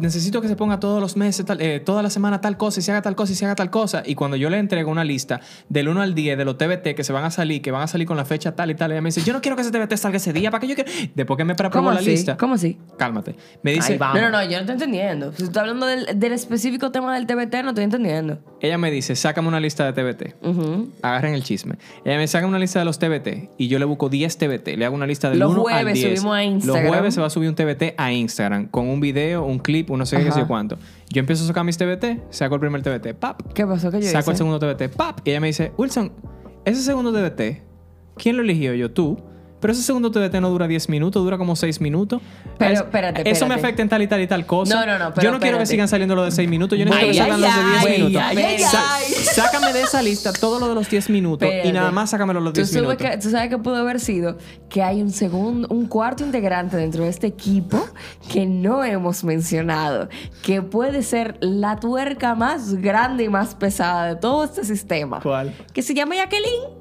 necesito 0.00 0.40
que 0.40 0.48
se 0.48 0.56
ponga 0.56 0.80
todos 0.80 1.00
los 1.00 1.16
meses, 1.16 1.44
tal, 1.44 1.60
eh, 1.60 1.80
toda 1.80 2.02
la 2.02 2.10
semana 2.10 2.40
tal 2.40 2.56
cosa, 2.56 2.80
y 2.80 2.82
se 2.82 2.90
haga 2.90 3.02
tal 3.02 3.14
cosa, 3.14 3.32
y 3.32 3.36
se 3.36 3.44
haga 3.44 3.54
tal 3.54 3.70
cosa. 3.70 4.02
Y 4.04 4.14
cuando 4.14 4.36
yo 4.36 4.50
le 4.50 4.58
entrego 4.58 4.90
una 4.90 5.04
lista 5.04 5.40
del 5.68 5.88
1 5.88 6.00
al 6.00 6.14
10 6.14 6.38
de 6.38 6.44
los 6.44 6.56
TBT 6.58 6.94
que 6.94 7.04
se 7.04 7.12
van 7.12 7.24
a 7.24 7.30
salir, 7.30 7.62
que 7.62 7.70
van 7.70 7.82
a 7.82 7.86
salir 7.86 8.06
con 8.06 8.16
la 8.16 8.24
fecha 8.24 8.56
tal 8.56 8.70
y 8.70 8.74
tal, 8.74 8.92
ella 8.92 9.00
me 9.00 9.08
dice, 9.08 9.22
yo 9.22 9.32
no 9.32 9.40
quiero 9.40 9.56
que 9.56 9.62
ese 9.62 9.70
TBT 9.70 9.96
salga 9.96 10.16
ese 10.16 10.32
día 10.32 10.37
para 10.44 10.60
que 10.60 10.68
yo 10.68 10.74
quiera. 10.74 10.90
Después 11.14 11.36
que 11.36 11.44
me 11.44 11.54
¿Cómo 11.54 11.70
preparó 11.70 11.92
la 11.92 12.00
así? 12.00 12.10
lista. 12.10 12.36
¿Cómo 12.36 12.54
así? 12.54 12.78
Cálmate. 12.96 13.34
Me 13.62 13.72
dice, 13.72 13.98
vamos. 13.98 14.20
No, 14.20 14.30
no, 14.30 14.38
no, 14.38 14.42
yo 14.44 14.50
no 14.52 14.58
estoy 14.60 14.72
entendiendo. 14.74 15.32
Si 15.32 15.38
tú 15.38 15.44
estás 15.44 15.62
hablando 15.62 15.86
del, 15.86 16.18
del 16.18 16.32
específico 16.32 16.90
tema 16.90 17.14
del 17.14 17.26
TBT, 17.26 17.62
no 17.62 17.70
estoy 17.70 17.84
entendiendo. 17.84 18.38
ella 18.60 18.78
me 18.78 18.90
dice, 18.90 19.16
sácame 19.16 19.48
una 19.48 19.60
lista 19.60 19.90
de 19.90 19.92
TBT. 19.92 20.44
Ujú. 20.44 20.90
Agarren 21.02 21.34
el 21.34 21.42
chisme. 21.42 21.76
Ella 22.04 22.16
me 22.18 22.26
saca 22.26 22.46
una 22.46 22.58
lista 22.58 22.78
de 22.78 22.84
los 22.84 22.98
TBT 22.98 23.50
y 23.58 23.68
yo 23.68 23.78
le 23.78 23.84
busco 23.84 24.08
10 24.08 24.38
TBT. 24.38 24.68
Le 24.76 24.84
hago 24.84 24.94
una 24.94 25.06
lista 25.06 25.30
del 25.30 25.38
Los 25.40 25.52
1 25.52 25.58
al 25.68 25.74
jueves 25.74 25.94
10. 25.94 26.18
subimos 26.18 26.36
a 26.36 26.44
Instagram. 26.44 26.82
Los 26.84 26.92
jueves 26.94 27.14
se 27.14 27.20
va 27.20 27.26
a 27.26 27.30
subir 27.30 27.48
un 27.48 27.54
TBT 27.54 27.94
a 27.96 28.12
Instagram 28.12 28.68
con 28.68 28.88
un 28.88 29.00
video, 29.00 29.44
un 29.44 29.58
clip, 29.58 29.90
un 29.90 29.98
no 29.98 30.06
sé 30.06 30.18
qué, 30.18 30.24
qué 30.24 30.32
sé 30.32 30.44
cuánto. 30.46 30.78
Yo 31.10 31.20
empiezo 31.20 31.44
a 31.44 31.46
sacar 31.46 31.64
mis 31.64 31.78
TBT, 31.78 32.20
saco 32.30 32.54
el 32.54 32.60
primer 32.60 32.82
TBT, 32.82 33.14
pap. 33.18 33.40
¿Qué 33.54 33.66
pasó 33.66 33.90
que 33.90 34.00
yo 34.02 34.08
Saco 34.10 34.30
el 34.30 34.36
segundo 34.36 34.58
TBT, 34.58 34.94
pap. 34.94 35.20
Y 35.24 35.30
ella 35.30 35.40
me 35.40 35.46
dice, 35.46 35.72
Wilson, 35.78 36.12
ese 36.66 36.82
segundo 36.82 37.12
TBT, 37.12 37.62
¿quién 38.16 38.36
lo 38.36 38.42
eligió? 38.42 38.74
Yo, 38.74 38.90
tú. 38.90 39.18
Pero 39.60 39.72
ese 39.72 39.82
segundo 39.82 40.10
TBT 40.10 40.34
no 40.40 40.50
dura 40.50 40.68
10 40.68 40.88
minutos, 40.88 41.22
dura 41.24 41.36
como 41.38 41.56
6 41.56 41.80
minutos. 41.80 42.22
Pero, 42.58 42.72
Es- 42.74 42.80
espérate, 42.80 43.28
Eso 43.28 43.46
me 43.46 43.54
afecta 43.54 43.82
en 43.82 43.88
tal 43.88 44.02
y 44.02 44.06
tal 44.06 44.20
y 44.20 44.26
tal 44.26 44.46
cosa. 44.46 44.74
No, 44.74 44.86
no, 44.86 44.98
no, 44.98 45.12
pero 45.14 45.24
Yo 45.24 45.32
no 45.32 45.40
quiero 45.40 45.58
que 45.58 45.66
sigan 45.66 45.88
saliendo 45.88 46.14
los 46.14 46.26
de 46.26 46.30
6 46.32 46.48
minutos. 46.48 46.78
Yo 46.78 46.84
necesito 46.84 47.08
que 47.12 47.18
salgan 47.18 47.36
ay, 47.36 47.40
los 47.42 47.54
de 47.56 47.62
10 47.70 47.84
ay, 47.84 47.98
minutos. 47.98 48.22
ay, 48.24 48.36
ay, 48.38 48.62
ay. 48.62 49.12
Sácame 49.34 49.72
de 49.72 49.82
esa 49.82 50.02
lista 50.02 50.32
todo 50.32 50.58
lo 50.60 50.68
de 50.68 50.74
los 50.74 50.88
10 50.88 51.10
minutos 51.10 51.48
y 51.64 51.72
nada 51.72 51.90
más 51.90 52.10
sácamelo 52.10 52.40
los 52.40 52.52
¿Tú 52.52 52.60
10 52.60 52.68
sabes, 52.70 52.82
minutos. 52.88 53.10
que, 53.10 53.16
tú 53.18 53.30
sabes 53.30 53.48
que 53.48 53.58
pudo 53.58 53.76
haber 53.76 54.00
sido 54.00 54.38
que 54.68 54.82
hay 54.82 55.02
un 55.02 55.10
segundo, 55.10 55.66
un 55.70 55.86
cuarto 55.86 56.24
integrante 56.24 56.76
dentro 56.76 57.04
de 57.04 57.10
este 57.10 57.26
equipo 57.26 57.84
que 58.32 58.46
no 58.46 58.84
hemos 58.84 59.24
mencionado, 59.24 60.08
que 60.42 60.62
puede 60.62 61.02
ser 61.02 61.36
la 61.40 61.80
tuerca 61.80 62.34
más 62.34 62.74
grande 62.74 63.24
y 63.24 63.28
más 63.28 63.54
pesada 63.54 64.06
de 64.06 64.16
todo 64.16 64.44
este 64.44 64.64
sistema. 64.64 65.20
¿Cuál? 65.20 65.54
Que 65.72 65.82
se 65.82 65.94
llama 65.94 66.14
Jacqueline. 66.16 66.77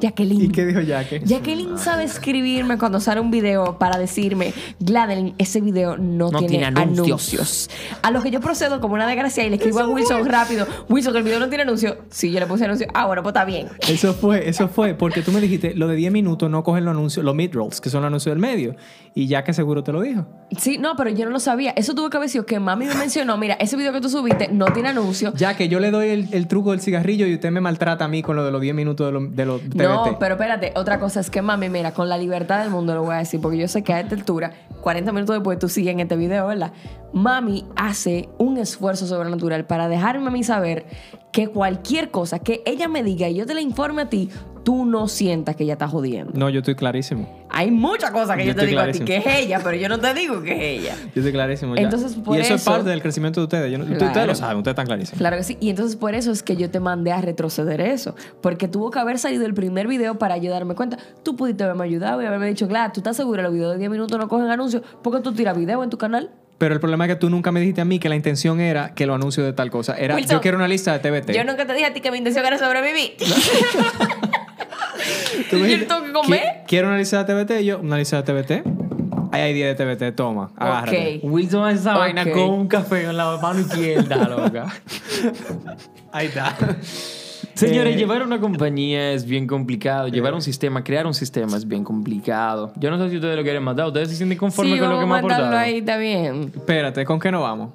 Jacqueline. 0.00 0.42
¿Y 0.42 0.48
qué 0.48 0.66
dijo 0.66 0.80
Jaque? 0.86 1.20
Jacqueline 1.24 1.78
sabe 1.78 2.04
escribirme 2.04 2.78
cuando 2.78 3.00
sale 3.00 3.20
un 3.20 3.30
video 3.30 3.78
para 3.78 3.98
decirme, 3.98 4.52
Gladeline, 4.80 5.34
ese 5.38 5.60
video 5.60 5.96
no, 5.96 6.30
No 6.30 6.38
tiene, 6.38 6.48
tiene 6.48 6.66
anuncios". 6.66 7.06
anuncios. 7.06 7.70
A 8.02 8.10
lo 8.10 8.22
que 8.22 8.30
yo 8.30 8.40
procedo 8.40 8.80
como 8.80 8.94
una 8.94 9.06
desgracia 9.06 9.44
y 9.44 9.50
le 9.50 9.56
escribo 9.56 9.80
a 9.80 9.88
Wilson 9.88 10.26
rápido, 10.26 10.66
Wilson, 10.88 11.12
que 11.12 11.18
el 11.18 11.24
video 11.24 11.40
no 11.40 11.48
tiene 11.48 11.62
anuncio. 11.62 11.98
Sí, 12.10 12.30
yo 12.32 12.40
le 12.40 12.46
puse 12.46 12.64
anuncio. 12.64 12.86
Ah, 12.94 13.06
bueno, 13.06 13.22
pues 13.22 13.32
está 13.32 13.44
bien. 13.44 13.68
Eso 13.88 14.14
fue, 14.14 14.48
eso 14.48 14.68
fue, 14.68 14.94
porque 14.94 15.22
tú 15.22 15.32
me 15.32 15.40
dijiste, 15.40 15.74
lo 15.74 15.88
de 15.88 15.96
10 15.96 16.12
minutos 16.12 16.50
no 16.50 16.62
cogen 16.62 16.84
los 16.84 16.92
anuncios, 16.92 17.24
los 17.24 17.34
mid-rolls, 17.34 17.80
que 17.80 17.90
son 17.90 18.02
los 18.02 18.08
anuncios 18.08 18.32
del 18.32 18.40
medio. 18.40 18.76
Y 19.14 19.28
ya 19.28 19.44
que 19.44 19.52
seguro 19.52 19.82
te 19.82 19.92
lo 19.92 20.02
dijo. 20.02 20.26
Sí, 20.58 20.78
no, 20.78 20.94
pero 20.96 21.10
yo 21.10 21.24
no 21.24 21.30
lo 21.30 21.40
sabía. 21.40 21.70
Eso 21.70 21.94
tuvo 21.94 22.10
que 22.10 22.18
haber 22.18 22.28
sido 22.28 22.44
que 22.44 22.60
mami 22.60 22.86
me 22.86 22.94
mencionó, 22.94 23.36
mira, 23.38 23.54
ese 23.54 23.76
video 23.76 23.92
que 23.92 24.00
tú 24.00 24.10
subiste 24.10 24.48
no 24.48 24.66
tiene 24.66 24.90
anuncio. 24.90 25.32
Ya 25.34 25.56
que 25.56 25.68
yo 25.68 25.80
le 25.80 25.90
doy 25.90 26.08
el, 26.10 26.28
el 26.32 26.46
truco 26.48 26.72
del 26.72 26.80
cigarrillo 26.80 27.26
y 27.26 27.34
usted 27.34 27.50
me 27.50 27.60
maltrata 27.60 28.04
a 28.04 28.08
mí 28.08 28.22
con 28.22 28.36
lo 28.36 28.44
de 28.44 28.50
los 28.50 28.60
10 28.60 28.74
minutos 28.74 29.06
de 29.06 29.12
los 29.12 29.34
de 29.34 29.44
los 29.46 29.62
No, 29.88 30.18
pero 30.18 30.34
espérate, 30.34 30.72
otra 30.76 30.98
cosa 30.98 31.20
es 31.20 31.30
que 31.30 31.42
mami, 31.42 31.68
mira, 31.68 31.92
con 31.92 32.08
la 32.08 32.18
libertad 32.18 32.60
del 32.60 32.70
mundo 32.70 32.94
lo 32.94 33.02
voy 33.02 33.14
a 33.14 33.18
decir, 33.18 33.40
porque 33.40 33.58
yo 33.58 33.68
sé 33.68 33.82
que 33.82 33.92
a 33.92 34.00
esta 34.00 34.14
altura, 34.14 34.52
40 34.80 35.12
minutos 35.12 35.34
después 35.36 35.58
tú 35.58 35.68
sigues 35.68 35.92
en 35.92 36.00
este 36.00 36.16
video, 36.16 36.46
¿verdad? 36.46 36.72
Mami 37.12 37.66
hace 37.76 38.28
un 38.38 38.58
esfuerzo 38.58 39.06
sobrenatural 39.06 39.64
para 39.66 39.88
dejarme 39.88 40.28
a 40.28 40.30
mí 40.30 40.42
saber 40.42 40.86
que 41.32 41.48
cualquier 41.48 42.10
cosa 42.10 42.38
que 42.38 42.62
ella 42.66 42.88
me 42.88 43.02
diga 43.02 43.28
y 43.28 43.34
yo 43.34 43.46
te 43.46 43.54
la 43.54 43.60
informe 43.60 44.02
a 44.02 44.08
ti, 44.08 44.30
tú 44.66 44.84
no 44.84 45.06
sientas 45.06 45.54
que 45.54 45.62
ella 45.62 45.74
está 45.74 45.86
jodiendo. 45.86 46.32
No, 46.34 46.50
yo 46.50 46.58
estoy 46.58 46.74
clarísimo. 46.74 47.32
Hay 47.50 47.70
muchas 47.70 48.10
cosas 48.10 48.36
que 48.36 48.46
Yo 48.46 48.52
yo, 48.52 48.56
te 48.58 48.66
digo 48.66 48.80
a 48.80 48.90
ti 48.90 48.98
que 48.98 49.18
es 49.18 49.24
ella, 49.24 49.60
pero 49.62 49.76
yo 49.76 49.88
no 49.88 50.00
te 50.00 50.12
digo 50.12 50.42
que 50.42 50.50
es 50.54 50.80
ella. 50.82 50.96
Yo 51.14 51.20
estoy 51.20 51.30
clarísimo 51.30 51.76
ya. 51.76 51.82
Entonces, 51.82 52.16
por 52.16 52.36
y 52.36 52.40
eso, 52.40 52.54
es 52.54 52.64
parte 52.64 52.90
del 52.90 53.00
crecimiento 53.00 53.40
de 53.40 53.44
ustedes. 53.44 53.70
Yo 53.70 53.78
no- 53.78 53.84
Claro. 53.84 54.06
Ustedes 54.06 54.26
lo 54.26 54.34
saben, 54.34 54.56
ustedes 54.56 54.72
están 54.72 54.86
clarísimos. 54.86 55.18
Claro 55.18 55.36
que 55.36 55.44
sí. 55.44 55.56
Y 55.60 55.70
entonces 55.70 55.94
por 55.94 56.16
eso 56.16 56.32
es 56.32 56.42
que 56.42 56.56
yo 56.56 56.68
te 56.68 56.80
mandé 56.80 57.12
a 57.12 57.20
retroceder 57.20 57.80
eso. 57.80 58.16
Porque 58.40 58.66
tuvo 58.66 58.90
que 58.90 58.98
haber 58.98 59.20
salido 59.20 59.46
el 59.46 59.54
primer 59.54 59.86
video 59.86 60.18
para 60.18 60.36
yo 60.36 60.50
darme 60.50 60.74
cuenta. 60.74 60.98
Tú 61.22 61.36
pudiste 61.36 61.62
haberme 61.62 61.84
ayudado 61.84 62.20
y 62.20 62.26
haberme 62.26 62.48
dicho, 62.48 62.66
claro, 62.66 62.92
tú 62.92 62.98
estás 62.98 63.16
segura, 63.16 63.44
los 63.44 63.52
videos 63.52 63.74
de 63.74 63.78
10 63.78 63.88
minutos 63.92 64.18
no 64.18 64.26
cogen 64.26 64.50
anuncios. 64.50 64.82
¿Por 65.00 65.14
qué 65.14 65.22
tú 65.22 65.32
tiras 65.32 65.56
video 65.56 65.84
en 65.84 65.90
tu 65.90 65.96
canal? 65.96 66.32
Pero 66.58 66.72
el 66.72 66.80
problema 66.80 67.04
es 67.04 67.10
que 67.10 67.16
tú 67.16 67.28
nunca 67.28 67.52
me 67.52 67.60
dijiste 67.60 67.82
a 67.82 67.84
mí 67.84 67.98
que 67.98 68.08
la 68.08 68.16
intención 68.16 68.60
era 68.60 68.94
que 68.94 69.04
lo 69.06 69.14
anuncio 69.14 69.44
de 69.44 69.52
tal 69.52 69.70
cosa. 69.70 69.94
Era, 69.96 70.14
Wilson, 70.14 70.36
yo 70.38 70.40
quiero 70.40 70.56
una 70.56 70.66
lista 70.68 70.98
de 70.98 71.00
TBT. 71.00 71.32
Yo 71.32 71.44
nunca 71.44 71.66
te 71.66 71.74
dije 71.74 71.84
a 71.86 71.92
ti 71.92 72.00
que 72.00 72.10
mi 72.10 72.18
intención 72.18 72.46
era 72.46 72.56
sobrevivir. 72.58 73.14
Tú 75.50 75.56
me 75.56 75.60
yo 75.60 75.66
dijiste, 75.66 75.86
tengo 75.86 76.04
que 76.04 76.12
comer. 76.12 76.40
"Qui- 76.40 76.66
Quiero 76.66 76.88
una 76.88 76.98
lista 76.98 77.22
de 77.24 77.44
TBT. 77.44 77.60
Y 77.62 77.64
yo, 77.66 77.78
una 77.80 77.96
lista 77.98 78.22
de 78.22 78.32
TBT. 78.32 78.62
Ahí 79.32 79.42
hay 79.42 79.54
10 79.54 79.76
de 79.76 79.84
TBT. 79.84 80.16
Toma, 80.16 80.50
agárrate. 80.56 81.20
Ok. 81.22 81.30
Wilson 81.30 81.64
hace 81.66 81.78
esa 81.80 81.92
Ok. 81.94 81.98
vaina 81.98 82.24
con 82.30 82.42
un 82.42 82.68
café 82.68 83.04
en 83.04 83.16
la 83.16 83.36
mano 83.38 83.60
izquierda, 83.60 84.28
loca. 84.28 84.66
Ahí 86.12 86.26
está. 86.28 86.56
Señores, 87.54 87.94
Eh, 87.94 87.98
llevar 87.98 88.22
una 88.22 88.38
compañía 88.40 89.12
es 89.12 89.24
bien 89.24 89.46
complicado. 89.46 90.08
Llevar 90.08 90.34
un 90.34 90.42
sistema, 90.42 90.84
crear 90.84 91.06
un 91.06 91.14
sistema 91.14 91.56
es 91.56 91.66
bien 91.66 91.84
complicado. 91.84 92.72
Yo 92.76 92.90
no 92.90 92.98
sé 93.02 93.08
si 93.10 93.16
ustedes 93.16 93.36
lo 93.36 93.42
quieren 93.42 93.62
matar. 93.62 93.86
¿Ustedes 93.86 94.10
se 94.10 94.16
sienten 94.16 94.36
conformes 94.38 94.74
sí, 94.74 94.78
con 94.78 94.88
lo 94.90 94.96
vamos 94.96 95.04
que 95.04 95.08
me 95.12 95.18
a 95.18 95.22
mandarlo 95.22 95.46
aportado? 95.46 95.64
ahí, 95.64 95.78
está 95.78 95.96
bien. 95.96 96.52
Espérate, 96.54 97.04
¿con 97.06 97.18
qué 97.18 97.30
no 97.32 97.40
vamos? 97.42 97.70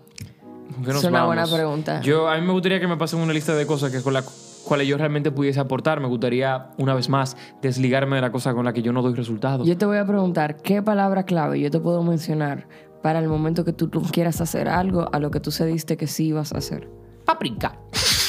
¿Con 0.76 0.84
qué 0.86 0.93
nos 0.93 1.03
Es 1.03 1.09
una 1.09 1.26
buena 1.26 1.43
vamos? 1.43 1.55
pregunta. 1.57 2.01
Yo, 2.01 2.30
a 2.30 2.38
mí 2.38 2.45
me 2.45 2.53
gustaría 2.53 2.80
que 2.80 2.88
me 2.88 2.97
pasen 2.97 3.20
una 3.20 3.34
lista 3.34 3.55
de 3.55 3.66
cosas 3.66 3.91
que 3.91 4.01
con 4.01 4.14
las 4.14 4.24
cuales 4.64 4.88
yo 4.88 4.97
realmente 4.97 5.32
pudiese 5.32 5.59
aportar. 5.59 5.99
Me 5.99 6.07
gustaría, 6.07 6.70
una 6.78 6.93
vez 6.93 7.09
más, 7.09 7.38
desligarme 7.62 8.16
de 8.18 8.22
la 8.22 8.32
cosa 8.32 8.53
con 8.53 8.66
la 8.66 8.74
que 8.74 8.82
yo 8.82 8.93
no 8.93 9.01
doy 9.01 9.14
resultados. 9.14 9.68
Yo 9.68 9.78
te 9.78 9.86
voy 9.86 9.97
a 9.97 10.05
preguntar, 10.05 10.57
¿qué 10.57 10.82
palabra 10.82 11.24
clave 11.24 11.59
yo 11.59 11.70
te 11.72 11.80
puedo 11.80 12.03
mencionar 12.03 12.68
para 13.01 13.20
el 13.20 13.28
momento 13.28 13.66
que 13.66 13.74
tú, 13.74 13.88
tú 13.88 14.01
quieras 14.12 14.41
hacer 14.41 14.70
algo 14.70 15.09
a 15.12 15.20
lo 15.20 15.32
que 15.32 15.39
tú 15.39 15.51
cediste 15.51 15.97
que 15.97 16.07
sí 16.07 16.28
ibas 16.28 16.53
a 16.53 16.59
hacer? 16.59 16.89
Paprika. 17.26 17.78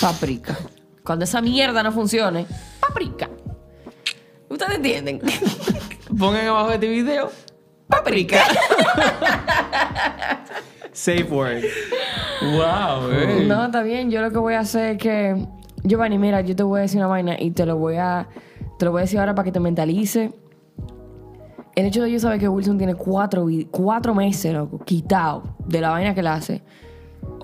Paprika. 0.00 0.56
Cuando 1.04 1.24
esa 1.24 1.40
mierda 1.40 1.82
no 1.82 1.92
funcione, 1.92 2.46
paprika. 2.80 3.28
¿Ustedes 4.48 4.76
entienden? 4.76 5.20
Pongan 6.18 6.46
abajo 6.46 6.68
de 6.68 6.74
este 6.74 6.88
video. 6.88 7.30
paprika. 7.88 8.38
Safe 10.92 11.24
word. 11.24 11.62
Wow, 12.42 13.08
eh. 13.12 13.44
No, 13.46 13.66
está 13.66 13.84
bien. 13.84 14.10
Yo 14.10 14.20
lo 14.20 14.32
que 14.32 14.38
voy 14.38 14.54
a 14.54 14.60
hacer 14.60 14.96
es 14.96 14.98
que... 14.98 15.46
Giovanni, 15.84 16.18
mira, 16.18 16.40
yo 16.40 16.54
te 16.54 16.62
voy 16.62 16.78
a 16.78 16.82
decir 16.82 16.98
una 16.98 17.08
vaina 17.08 17.36
y 17.38 17.50
te 17.50 17.66
lo 17.66 17.76
voy 17.76 17.96
a... 17.96 18.28
Te 18.78 18.84
lo 18.84 18.92
voy 18.92 19.00
a 19.00 19.02
decir 19.02 19.18
ahora 19.18 19.34
para 19.34 19.44
que 19.44 19.52
te 19.52 19.60
mentalice. 19.60 20.32
El 21.74 21.86
hecho 21.86 22.02
de 22.02 22.10
yo 22.10 22.18
saber 22.18 22.38
que 22.38 22.48
Wilson 22.48 22.78
tiene 22.78 22.94
cuatro, 22.94 23.46
cuatro 23.70 24.14
meses, 24.14 24.52
loco, 24.52 24.78
quitado 24.84 25.56
de 25.66 25.80
la 25.80 25.90
vaina 25.90 26.14
que 26.14 26.20
él 26.20 26.26
hace. 26.26 26.62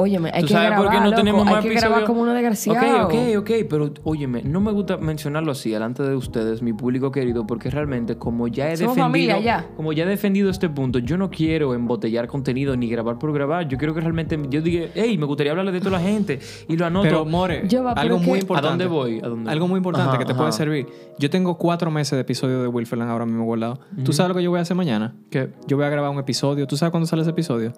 Óyeme, 0.00 0.30
hay 0.32 0.42
¿Tú 0.42 0.46
que 0.48 0.52
sabes 0.52 0.68
grabar, 0.70 0.84
por 0.84 0.92
qué 0.94 0.98
no 1.00 1.04
loco, 1.06 1.16
tenemos 1.16 1.46
hay 1.46 1.54
más 1.54 1.64
que 1.64 1.74
grabar 1.74 2.04
como 2.04 2.22
uno 2.22 2.32
desgraciado. 2.32 3.06
Ok, 3.06 3.14
ok, 3.14 3.38
ok, 3.38 3.50
pero 3.68 3.90
óyeme, 4.04 4.42
no 4.44 4.60
me 4.60 4.70
gusta 4.70 4.96
mencionarlo 4.96 5.50
así 5.52 5.70
delante 5.70 6.04
de 6.04 6.14
ustedes, 6.14 6.62
mi 6.62 6.72
público 6.72 7.10
querido, 7.10 7.46
porque 7.48 7.68
realmente 7.68 8.16
como 8.16 8.46
ya 8.46 8.70
he 8.70 8.76
Somos 8.76 8.94
defendido, 8.94 9.32
familia, 9.34 9.40
ya. 9.40 9.66
como 9.76 9.92
ya 9.92 10.04
he 10.04 10.06
defendido 10.06 10.50
este 10.50 10.68
punto, 10.68 11.00
yo 11.00 11.16
no 11.18 11.30
quiero 11.30 11.74
embotellar 11.74 12.28
contenido 12.28 12.76
ni 12.76 12.88
grabar 12.88 13.18
por 13.18 13.32
grabar. 13.32 13.66
Yo 13.66 13.76
quiero 13.76 13.92
que 13.92 14.00
realmente 14.00 14.38
yo 14.50 14.62
diga, 14.62 14.86
hey, 14.94 15.18
me 15.18 15.26
gustaría 15.26 15.50
hablarle 15.50 15.72
de 15.72 15.80
toda 15.80 15.92
la 15.98 16.00
gente 16.00 16.38
y 16.68 16.76
lo 16.76 16.86
anoto. 16.86 17.02
Pero, 17.08 17.24
More, 17.24 17.62
Yo 17.66 17.82
va, 17.82 17.94
pero 17.94 18.02
algo 18.02 18.18
muy 18.18 18.34
que- 18.34 18.38
importante. 18.40 18.66
¿A 18.68 18.70
dónde 18.70 18.86
voy? 18.86 19.20
¿A 19.20 19.28
dónde 19.28 19.50
Algo 19.50 19.66
muy 19.66 19.78
importante 19.78 20.10
Ajá, 20.10 20.18
que 20.18 20.24
te 20.26 20.32
ajá. 20.32 20.40
puede 20.40 20.52
servir. 20.52 20.86
Yo 21.18 21.28
tengo 21.28 21.58
cuatro 21.58 21.90
meses 21.90 22.12
de 22.12 22.20
episodio 22.20 22.62
de 22.62 22.68
Wilferland 22.68 23.10
ahora 23.10 23.26
mismo 23.26 23.44
guardado. 23.44 23.80
¿Tú 24.04 24.12
sabes 24.12 24.28
lo 24.28 24.36
que 24.36 24.44
yo 24.44 24.50
voy 24.50 24.58
a 24.60 24.62
hacer 24.62 24.76
mañana? 24.76 25.16
¿Qué? 25.30 25.50
Yo 25.66 25.76
voy 25.76 25.86
a 25.86 25.88
grabar 25.88 26.10
un 26.12 26.18
episodio. 26.20 26.66
¿Tú 26.68 26.76
sabes 26.76 26.90
cuándo 26.92 27.06
sale 27.06 27.22
ese 27.22 27.32
episodio? 27.32 27.72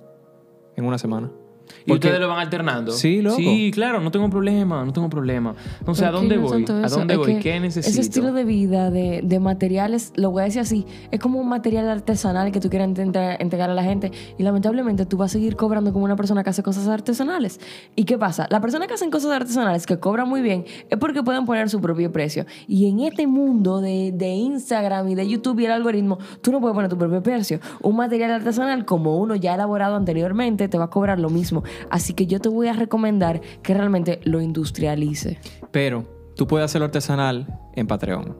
En 0.77 0.85
una 0.85 0.99
semana. 0.99 1.31
¿Y 1.85 1.89
Porque- 1.91 2.07
ustedes 2.09 2.21
lo 2.21 2.29
van 2.29 2.39
alternando? 2.41 2.93
Sí, 2.93 3.23
loco. 3.23 3.37
Sí, 3.37 3.71
claro, 3.73 4.01
no 4.01 4.11
tengo 4.11 4.29
problema, 4.31 4.85
no 4.85 4.93
tengo 4.93 5.09
problema. 5.09 5.55
Entonces, 5.79 6.07
¿a 6.07 6.11
dónde 6.11 6.37
voy? 6.39 6.65
¿A 6.83 6.89
dónde 6.89 7.15
es 7.15 7.19
voy? 7.19 7.39
¿Qué 7.39 7.59
necesito? 7.61 7.91
Ese 7.91 8.01
estilo 8.01 8.33
de 8.33 8.45
vida, 8.45 8.91
de, 8.91 9.21
de 9.23 9.41
materiales, 9.41 10.13
lo 10.17 10.31
voy 10.31 10.43
a 10.43 10.45
decir 10.45 10.61
así, 10.61 10.87
es 11.11 11.21
como 11.21 11.39
un 11.41 11.49
material 11.49 11.89
artesanal 11.89 12.53
que 12.53 12.61
tú 12.61 12.71
quieras 12.71 12.89
intentar 12.89 13.41
entregar 13.41 13.71
a 13.71 13.75
la 13.75 13.83
gente 13.83 14.13
y 14.39 14.43
lamentablemente 14.43 15.07
tú 15.07 15.17
vas 15.17 15.31
a 15.31 15.35
seguir 15.35 15.57
cobrando 15.57 15.93
como 15.93 16.05
una 16.05 16.17
persona 16.17 16.43
que 16.45 16.51
hace 16.51 16.63
cosas 16.63 16.87
artesanales. 16.89 17.61
¿Y 17.97 18.05
qué 18.05 18.19
pasa? 18.19 18.47
La 18.51 18.61
persona 18.61 18.87
que 18.87 18.95
hacen 18.95 19.11
cosas 19.11 19.31
artesanales 19.33 19.87
que 19.87 19.99
cobran 19.99 20.29
muy 20.29 20.41
bien 20.43 20.65
es 20.89 20.99
porque 20.99 21.23
pueden 21.23 21.45
poner 21.47 21.69
su 21.71 21.81
propio 21.81 22.11
precio. 22.13 22.47
Y 22.69 22.89
en 22.89 23.01
este 23.01 23.27
mundo 23.27 23.81
de, 23.81 24.13
de 24.13 24.29
Instagram 24.29 25.09
y 25.09 25.15
de 25.15 25.29
YouTube 25.29 25.59
y 25.61 25.67
el 25.67 25.73
algoritmo, 25.73 26.19
tú 26.43 26.53
no 26.53 26.61
puedes 26.61 26.75
poner 26.75 26.91
tu 26.91 26.99
propio 26.99 27.23
precio. 27.23 27.61
Un 27.83 27.97
material 27.97 28.31
artesanal 28.33 28.85
como 28.85 29.19
uno 29.19 29.35
ya 29.35 29.55
elaborado 29.55 29.97
anteriormente 29.97 30.69
te 30.69 30.79
va 30.79 30.85
a 30.85 30.91
cobrar 30.91 31.19
lo 31.19 31.31
mismo. 31.31 31.60
Así 31.91 32.15
que 32.15 32.27
yo 32.27 32.41
te 32.41 32.49
voy 32.49 32.69
a 32.69 32.73
recomendar 32.73 33.41
que 33.63 33.75
realmente 33.75 34.21
lo 34.25 34.41
industrialice. 34.41 35.39
Pero 35.71 36.33
tú 36.37 36.47
puedes 36.47 36.65
hacerlo 36.65 36.87
artesanal 36.87 37.47
en 37.75 37.87
Patreon. 37.87 38.37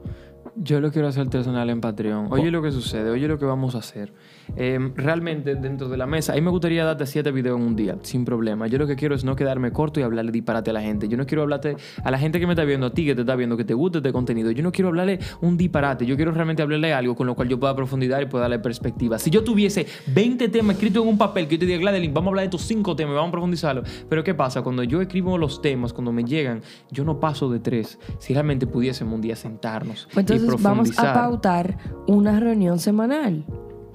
Yo 0.55 0.81
lo 0.81 0.91
quiero 0.91 1.07
hacer 1.07 1.23
artesanal 1.23 1.69
en 1.69 1.81
Patreon. 1.81 2.27
Oye 2.31 2.51
lo 2.51 2.61
que 2.61 2.71
sucede, 2.71 3.09
oye 3.09 3.27
lo 3.27 3.39
que 3.39 3.45
vamos 3.45 3.75
a 3.75 3.79
hacer. 3.79 4.13
Eh, 4.55 4.79
realmente 4.95 5.55
dentro 5.55 5.89
de 5.89 5.97
la 5.97 6.05
mesa, 6.05 6.33
a 6.33 6.35
mí 6.35 6.41
me 6.41 6.49
gustaría 6.49 6.83
darte 6.85 7.05
siete 7.05 7.31
videos 7.31 7.59
en 7.59 7.65
un 7.65 7.75
día, 7.75 7.97
sin 8.01 8.25
problema. 8.25 8.67
Yo 8.67 8.77
lo 8.77 8.87
que 8.87 8.95
quiero 8.95 9.15
es 9.15 9.23
no 9.23 9.35
quedarme 9.35 9.71
corto 9.71 9.99
y 9.99 10.03
hablarle 10.03 10.31
disparate 10.31 10.69
a 10.71 10.73
la 10.73 10.81
gente. 10.81 11.07
Yo 11.07 11.17
no 11.17 11.25
quiero 11.25 11.43
hablarte 11.43 11.77
a 12.03 12.11
la 12.11 12.17
gente 12.17 12.39
que 12.39 12.47
me 12.47 12.53
está 12.53 12.63
viendo, 12.63 12.87
a 12.87 12.93
ti 12.93 13.05
que 13.05 13.15
te 13.15 13.21
está 13.21 13.35
viendo, 13.35 13.57
que 13.57 13.63
te 13.63 13.73
guste 13.73 13.99
este 13.99 14.11
contenido. 14.11 14.51
Yo 14.51 14.63
no 14.63 14.71
quiero 14.71 14.89
hablarle 14.89 15.19
un 15.41 15.57
disparate. 15.57 16.05
Yo 16.05 16.15
quiero 16.15 16.31
realmente 16.31 16.61
hablarle 16.61 16.93
algo 16.93 17.15
con 17.15 17.27
lo 17.27 17.35
cual 17.35 17.47
yo 17.47 17.59
pueda 17.59 17.75
profundizar 17.75 18.21
y 18.21 18.25
pueda 18.25 18.43
darle 18.43 18.59
perspectiva. 18.59 19.17
Si 19.19 19.29
yo 19.29 19.43
tuviese 19.43 19.85
20 20.13 20.49
temas 20.49 20.75
escritos 20.75 21.03
en 21.03 21.09
un 21.09 21.17
papel, 21.17 21.47
que 21.47 21.55
yo 21.55 21.59
te 21.59 21.65
diga, 21.65 21.79
Gladeline, 21.79 22.13
vamos 22.13 22.27
a 22.27 22.31
hablar 22.31 22.43
de 22.43 22.45
estos 22.47 22.61
cinco 22.63 22.95
temas, 22.95 23.15
vamos 23.15 23.29
a 23.29 23.31
profundizarlo. 23.31 23.83
Pero 24.09 24.23
¿qué 24.23 24.33
pasa? 24.33 24.61
Cuando 24.61 24.83
yo 24.83 25.01
escribo 25.01 25.37
los 25.37 25.61
temas, 25.61 25.93
cuando 25.93 26.11
me 26.11 26.23
llegan, 26.23 26.61
yo 26.91 27.03
no 27.03 27.19
paso 27.19 27.49
de 27.49 27.59
tres. 27.59 27.99
Si 28.19 28.33
realmente 28.33 28.67
pudiésemos 28.67 29.13
un 29.13 29.21
día 29.21 29.35
sentarnos 29.35 30.07
Pues 30.13 30.23
entonces 30.23 30.43
entonces 30.43 30.63
vamos 30.63 30.89
a 30.91 30.93
profundizar. 30.93 31.13
pautar 31.13 31.77
una 32.07 32.39
reunión 32.39 32.79
semanal. 32.79 33.45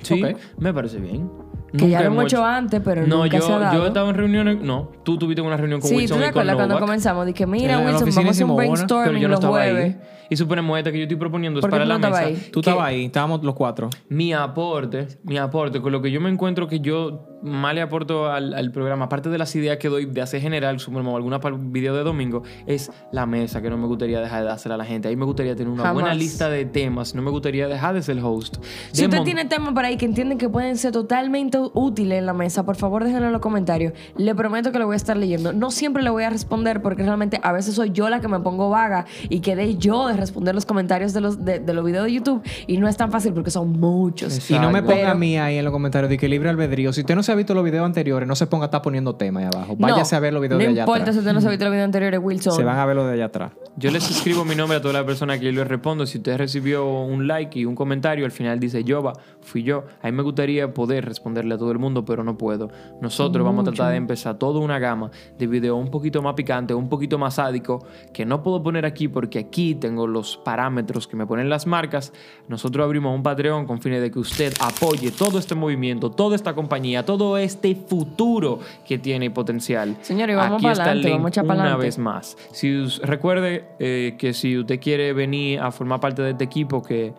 Sí, 0.02 0.22
Ok. 0.22 0.36
me 0.58 0.72
parece 0.74 0.98
bien. 0.98 1.30
Que 1.76 1.88
ya 1.90 1.98
Nunca 1.98 2.00
lo 2.00 2.06
hemos 2.06 2.24
hecho 2.32 2.44
antes, 2.44 2.80
pero 2.82 3.06
no, 3.06 3.24
nunca 3.24 3.36
yo, 3.38 3.42
se 3.42 3.52
ha 3.52 3.58
dado. 3.58 3.76
yo 3.78 3.84
he 3.84 3.88
estado 3.88 4.08
en 4.08 4.14
reuniones. 4.16 4.60
No, 4.62 4.92
tú 5.04 5.18
tuviste 5.18 5.42
una 5.42 5.56
reunión 5.56 5.80
con 5.80 5.90
Sí, 5.90 5.96
Wilson 5.96 6.18
¿tú 6.18 6.22
te 6.22 6.28
y 6.28 6.32
con 6.32 6.40
acuerdas 6.40 6.54
cuando 6.56 6.74
Novak, 6.74 6.86
comenzamos? 6.86 7.26
Dije, 7.26 7.46
mira, 7.46 7.74
En 7.74 7.80
la 7.80 7.86
Wilson, 7.86 8.02
oficina 8.04 8.20
vamos 8.22 8.28
a 8.28 8.30
hacer 8.30 8.44
un 8.46 8.50
hicimos 8.50 8.56
una, 8.56 8.86
pero 8.86 8.86
brainstorming 9.00 9.22
yo 9.22 9.28
no 9.28 9.32
los 9.32 9.40
estaba 9.40 9.56
jueves. 9.56 9.94
ahí. 9.96 10.00
Y 10.30 10.36
suponemos 10.36 10.78
esta 10.78 10.92
que 10.92 10.98
yo 10.98 11.02
estoy 11.02 11.16
proponiendo 11.18 11.58
es 11.58 11.62
¿Por 11.62 11.70
qué 11.70 11.72
para 11.74 11.84
tú 11.84 11.88
la 11.88 11.98
no 11.98 12.06
estabas 12.06 12.30
mesa. 12.30 12.42
ahí? 12.44 12.50
Tú 12.50 12.60
estabas 12.60 12.84
ahí, 12.86 13.04
estábamos 13.04 13.42
los 13.44 13.54
cuatro. 13.54 13.90
Mi 14.08 14.32
aporte, 14.32 15.08
mi 15.24 15.38
aporte, 15.38 15.80
con 15.80 15.92
lo 15.92 16.00
que 16.00 16.10
yo 16.10 16.20
me 16.20 16.30
encuentro 16.30 16.66
que 16.68 16.80
yo 16.80 17.35
más 17.46 17.74
le 17.74 17.80
aporto 17.80 18.30
al, 18.30 18.52
al 18.54 18.70
programa, 18.72 19.06
aparte 19.06 19.28
de 19.30 19.38
las 19.38 19.54
ideas 19.56 19.78
que 19.78 19.88
doy 19.88 20.04
de 20.06 20.20
hacer 20.20 20.40
general, 20.40 20.78
suponemos 20.80 21.14
alguna 21.16 21.40
para 21.40 21.56
el 21.56 21.62
video 21.62 21.94
de 21.94 22.02
domingo, 22.02 22.42
es 22.66 22.90
la 23.12 23.24
mesa 23.26 23.62
que 23.62 23.70
no 23.70 23.76
me 23.78 23.86
gustaría 23.86 24.20
dejar 24.20 24.44
de 24.44 24.50
hacer 24.50 24.72
a 24.72 24.76
la 24.76 24.84
gente. 24.84 25.08
Ahí 25.08 25.16
me 25.16 25.24
gustaría 25.24 25.54
tener 25.56 25.72
una 25.72 25.92
buena 25.92 26.08
Jamás. 26.08 26.22
lista 26.22 26.48
de 26.50 26.64
temas, 26.66 27.14
no 27.14 27.22
me 27.22 27.30
gustaría 27.30 27.68
dejar 27.68 27.94
de 27.94 28.02
ser 28.02 28.18
el 28.18 28.24
host. 28.24 28.56
Si 28.92 29.02
De 29.02 29.08
usted 29.08 29.22
tiene 29.22 29.44
temas 29.44 29.72
por 29.72 29.84
ahí 29.84 29.96
que 29.96 30.04
entienden 30.04 30.38
que 30.38 30.48
pueden 30.48 30.76
ser 30.76 30.92
totalmente 30.92 31.58
útiles 31.74 32.18
en 32.18 32.26
la 32.26 32.32
mesa, 32.34 32.64
por 32.66 32.76
favor 32.76 33.04
déjenlo 33.04 33.26
en 33.26 33.32
los 33.32 33.40
comentarios. 33.42 33.92
Le 34.16 34.34
prometo 34.34 34.72
que 34.72 34.78
lo 34.78 34.86
voy 34.86 34.94
a 34.94 34.96
estar 34.96 35.16
leyendo. 35.16 35.52
No 35.52 35.70
siempre 35.70 36.02
le 36.02 36.10
voy 36.10 36.24
a 36.24 36.30
responder 36.30 36.82
porque 36.82 37.02
realmente 37.02 37.38
a 37.42 37.52
veces 37.52 37.74
soy 37.74 37.90
yo 37.92 38.08
la 38.08 38.20
que 38.20 38.28
me 38.28 38.40
pongo 38.40 38.70
vaga 38.70 39.06
y 39.28 39.40
quedé 39.40 39.76
yo 39.76 40.08
de 40.08 40.16
responder 40.16 40.54
los 40.54 40.66
comentarios 40.66 41.12
de 41.12 41.20
los, 41.20 41.44
de, 41.44 41.60
de 41.60 41.74
los 41.74 41.84
videos 41.84 42.04
de 42.06 42.12
YouTube 42.12 42.42
y 42.66 42.78
no 42.78 42.88
es 42.88 42.96
tan 42.96 43.10
fácil 43.12 43.32
porque 43.32 43.50
son 43.50 43.72
muchos. 43.72 44.50
Y 44.50 44.54
no 44.54 44.70
me 44.70 44.78
Exacto. 44.80 44.86
ponga 44.86 44.96
Pero- 45.02 45.10
a 45.10 45.14
mí 45.14 45.38
ahí 45.38 45.58
en 45.58 45.64
los 45.64 45.72
comentarios 45.72 46.10
de 46.10 46.18
que 46.18 46.28
libre 46.28 46.48
albedrío. 46.50 46.92
Si 46.92 47.00
usted 47.02 47.14
no 47.14 47.22
se 47.22 47.35
ha 47.36 47.38
visto 47.38 47.54
los 47.54 47.64
videos 47.64 47.84
anteriores, 47.84 48.26
no 48.26 48.34
se 48.34 48.46
ponga 48.46 48.64
a 48.64 48.66
estar 48.66 48.82
poniendo 48.82 49.14
tema 49.16 49.40
ahí 49.40 49.46
abajo. 49.46 49.76
Váyase 49.78 50.14
No, 50.14 50.16
a 50.16 50.20
ver 50.20 50.32
los 50.32 50.42
videos 50.42 50.58
no 50.58 50.64
de 50.64 50.70
allá 50.72 50.82
importa 50.82 51.02
atrás. 51.02 51.14
si 51.14 51.18
usted 51.20 51.32
no 51.32 51.40
se 51.40 51.46
ha 51.46 51.50
visto 51.50 51.64
los 51.64 51.72
videos 51.72 51.84
anteriores, 51.84 52.20
Wilson. 52.22 52.52
Se 52.52 52.64
van 52.64 52.78
a 52.78 52.86
ver 52.86 52.96
los 52.96 53.06
de 53.06 53.12
allá 53.12 53.26
atrás. 53.26 53.52
Yo 53.76 53.90
les 53.90 54.10
escribo 54.10 54.44
mi 54.44 54.54
nombre 54.54 54.78
a 54.78 54.80
toda 54.80 54.94
la 54.94 55.04
persona 55.04 55.38
que 55.38 55.46
yo 55.46 55.52
les 55.52 55.68
respondo. 55.68 56.06
Si 56.06 56.18
usted 56.18 56.36
recibió 56.38 56.88
un 56.88 57.26
like 57.28 57.58
y 57.58 57.64
un 57.64 57.74
comentario, 57.74 58.24
al 58.24 58.32
final 58.32 58.58
dice 58.58 58.82
Yoba, 58.84 59.12
fui 59.42 59.62
yo. 59.62 59.84
A 60.02 60.06
mí 60.06 60.12
me 60.12 60.22
gustaría 60.22 60.72
poder 60.72 61.04
responderle 61.04 61.54
a 61.54 61.58
todo 61.58 61.72
el 61.72 61.78
mundo, 61.78 62.04
pero 62.04 62.24
no 62.24 62.38
puedo. 62.38 62.70
Nosotros 63.00 63.44
vamos 63.44 63.66
a 63.68 63.72
tratar 63.72 63.90
de 63.90 63.96
empezar 63.96 64.38
toda 64.38 64.60
una 64.60 64.78
gama 64.78 65.10
de 65.38 65.46
videos 65.46 65.78
un 65.78 65.90
poquito 65.90 66.22
más 66.22 66.34
picante, 66.34 66.74
un 66.74 66.88
poquito 66.88 67.18
más 67.18 67.34
sádico, 67.34 67.84
que 68.12 68.24
no 68.24 68.42
puedo 68.42 68.62
poner 68.62 68.86
aquí 68.86 69.08
porque 69.08 69.38
aquí 69.38 69.74
tengo 69.74 70.06
los 70.06 70.36
parámetros 70.38 71.06
que 71.06 71.16
me 71.16 71.26
ponen 71.26 71.48
las 71.48 71.66
marcas. 71.66 72.12
Nosotros 72.48 72.84
abrimos 72.84 73.14
un 73.14 73.22
Patreon 73.22 73.66
con 73.66 73.80
fines 73.80 74.00
de 74.00 74.10
que 74.10 74.18
usted 74.18 74.54
apoye 74.60 75.10
todo 75.10 75.38
este 75.38 75.54
movimiento, 75.54 76.10
toda 76.10 76.36
esta 76.36 76.54
compañía, 76.54 77.04
todo 77.04 77.15
este 77.38 77.74
futuro 77.74 78.60
que 78.86 78.98
tiene 78.98 79.30
potencial. 79.30 79.96
Señores, 80.02 80.36
vamos 80.36 80.58
Aquí 80.62 80.68
está 80.72 80.92
el 80.92 81.00
link 81.02 81.12
vamos 81.16 81.36
una 81.36 81.46
para 81.46 81.60
adelante. 81.62 81.84
vez 81.86 81.98
más. 81.98 82.36
Si 82.52 82.76
us- 82.80 83.00
recuerde 83.02 83.64
eh, 83.78 84.14
que 84.18 84.32
si 84.32 84.58
usted 84.58 84.78
quiere 84.80 85.12
venir 85.12 85.60
a 85.60 85.70
formar 85.70 86.00
parte 86.00 86.22
de 86.22 86.30
este 86.32 86.44
equipo 86.44 86.82
que 86.82 87.12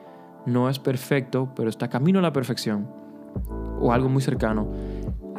no 0.45 0.69
es 0.69 0.79
perfecto, 0.79 1.49
pero 1.55 1.69
está 1.69 1.87
camino 1.89 2.19
a 2.19 2.21
la 2.21 2.31
perfección, 2.31 2.87
o 3.79 3.91
algo 3.91 4.07
muy 4.09 4.21
cercano, 4.21 4.67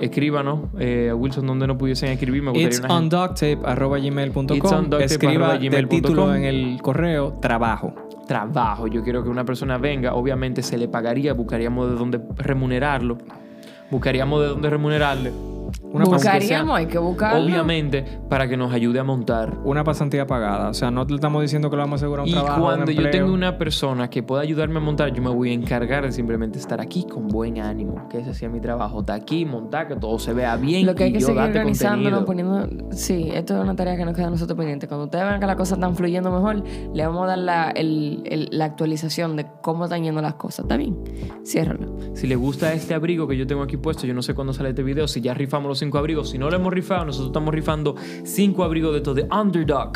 escríbanos 0.01 0.61
eh, 0.79 1.09
a 1.11 1.15
Wilson 1.15 1.47
donde 1.47 1.67
no 1.67 1.77
pudiesen 1.79 2.11
escribir. 2.11 2.43
Me 2.43 2.51
gustaría 2.51 2.69
It's 2.69 2.79
una 2.81 2.95
on 2.97 3.07
It's 3.07 3.15
on 3.15 4.01
gmail.com. 4.03 4.51
ducktape 4.91 5.05
Escriba 5.05 5.53
arroba 5.53 5.55
el 5.79 5.89
título 5.89 6.23
com. 6.27 6.35
en 6.35 6.45
el 6.45 6.79
correo 6.83 7.39
trabajo. 7.41 7.95
trabajo. 8.29 8.87
Yo 8.87 9.03
quiero 9.03 9.23
que 9.25 9.31
una 9.31 9.45
persona 9.45 9.79
venga, 9.79 10.15
obviamente 10.15 10.63
se 10.63 10.77
le 10.77 10.87
pagaría, 10.89 11.33
buscaríamos 11.33 11.89
de 11.91 11.97
dónde 11.97 12.21
remunerarlo, 12.37 13.17
buscaríamos 13.91 14.43
de 14.43 14.49
dónde 14.49 14.71
remunerarle. 14.71 15.48
Una, 15.93 16.05
Buscaríamos, 16.05 16.69
sea- 16.69 16.77
hay 16.77 16.87
que 16.87 16.99
buscarlo. 16.99 17.45
Obviamente, 17.45 18.05
para 18.29 18.47
que 18.49 18.57
nos 18.57 18.73
ayude 18.73 18.99
a 18.99 19.05
montar 19.05 19.57
una 19.65 19.85
pasantía 19.85 20.27
pagada. 20.27 20.69
O 20.69 20.75
sea, 20.75 20.91
no 20.91 21.07
te 21.07 21.15
estamos 21.15 21.41
diciendo 21.43 21.71
que 21.71 21.77
le 21.77 21.83
vamos 21.83 22.03
a 22.03 22.05
asegurar 22.05 22.25
un 22.25 22.29
Y 22.29 22.33
trabajo. 22.33 22.61
cuando 22.63 22.91
un 22.91 22.97
yo 22.99 23.11
tengo 23.11 23.33
una 23.33 23.57
persona 23.59 24.11
que 24.11 24.23
pueda 24.23 24.43
ayudarme 24.43 24.77
a 24.79 24.81
montar, 24.81 25.13
yo 25.15 25.23
me 25.23 25.31
voy 25.31 25.51
a 25.51 25.53
encargar 25.55 26.05
de 26.05 26.13
simplemente 26.13 26.59
estar 26.59 26.81
aquí 26.81 27.05
con 27.05 27.29
buen 27.29 27.59
ánimo, 27.61 28.07
que 28.09 28.19
ese 28.19 28.35
sea 28.35 28.49
mi 28.49 28.61
trabajo. 28.61 29.01
Estar 29.01 29.19
aquí, 29.21 29.45
montar, 29.47 29.89
que 29.89 29.97
todo 29.97 30.19
se 30.19 30.33
vea 30.35 30.57
bien. 30.57 30.85
Lo 30.87 30.95
que 30.95 31.05
hay 31.05 31.11
y 31.11 31.13
que 31.15 31.21
yo 31.21 31.27
seguir 31.29 31.43
organizándonos, 31.43 32.25
poniendo... 32.25 32.69
Sí, 32.93 33.31
esto 33.33 33.57
es 33.57 33.63
una 33.63 33.75
tarea 33.75 33.97
que 33.97 34.05
nos 34.05 34.15
queda 34.15 34.27
a 34.27 34.31
nosotros 34.31 34.57
pendiente. 34.59 34.89
Cuando 34.89 35.05
ustedes 35.07 35.25
vean 35.25 35.41
que 35.41 35.47
las 35.47 35.57
cosas 35.57 35.79
están 35.79 35.97
fluyendo 35.97 36.31
mejor, 36.31 36.63
le 36.95 37.07
vamos 37.07 37.25
a 37.25 37.27
dar 37.29 37.39
la, 37.39 37.71
el- 37.71 38.23
el- 38.27 38.49
la 38.53 38.67
actualización 38.67 39.37
de 39.37 39.47
cómo 39.63 39.85
están 39.85 40.03
yendo 40.03 40.21
las 40.21 40.35
cosas. 40.35 40.65
¿Está 40.67 40.77
bien? 40.77 40.97
Ciérralo. 41.47 41.97
Si 42.15 42.27
le 42.27 42.37
gusta 42.37 42.73
este 42.73 42.95
abrigo 42.95 43.27
que 43.27 43.37
yo 43.37 43.47
tengo 43.47 43.63
aquí 43.63 43.77
puesto, 43.77 44.07
yo 44.07 44.15
no 44.15 44.23
sé 44.23 44.35
cuándo 44.35 44.53
sale 44.53 44.71
este 44.71 44.83
video, 44.83 45.09
si 45.09 45.21
ya 45.21 45.33
rifamos 45.35 45.69
los 45.69 45.78
cinco 45.79 45.99
abrigos, 45.99 46.31
si 46.31 46.39
no 46.39 46.51
lo 46.51 46.57
hemos 46.57 46.73
rifado, 46.73 47.05
nosotros 47.07 47.29
estamos 47.29 47.55
rifando 47.55 47.95
cinco 48.25 48.65
abrigos 48.65 48.93
de 48.93 48.99
estos 48.99 49.17
de 49.17 49.25
Underdog, 49.25 49.93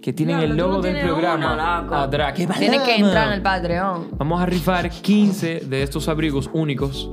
que 0.00 0.12
tienen 0.12 0.38
Diablo, 0.38 0.52
el 0.52 0.58
no 0.58 0.68
logo 0.68 0.82
del 0.82 1.00
programa 1.00 1.82
uno, 1.84 1.96
atrás. 1.96 2.34
¡Qué 2.34 2.46
Tienes 2.46 2.82
que 2.82 2.96
entrar 2.96 3.28
en 3.28 3.34
el 3.34 3.42
Patreon. 3.42 4.08
Vamos 4.18 4.40
a 4.40 4.46
rifar 4.46 4.90
15 4.90 5.60
de 5.60 5.82
estos 5.82 6.08
abrigos 6.08 6.50
únicos 6.52 7.10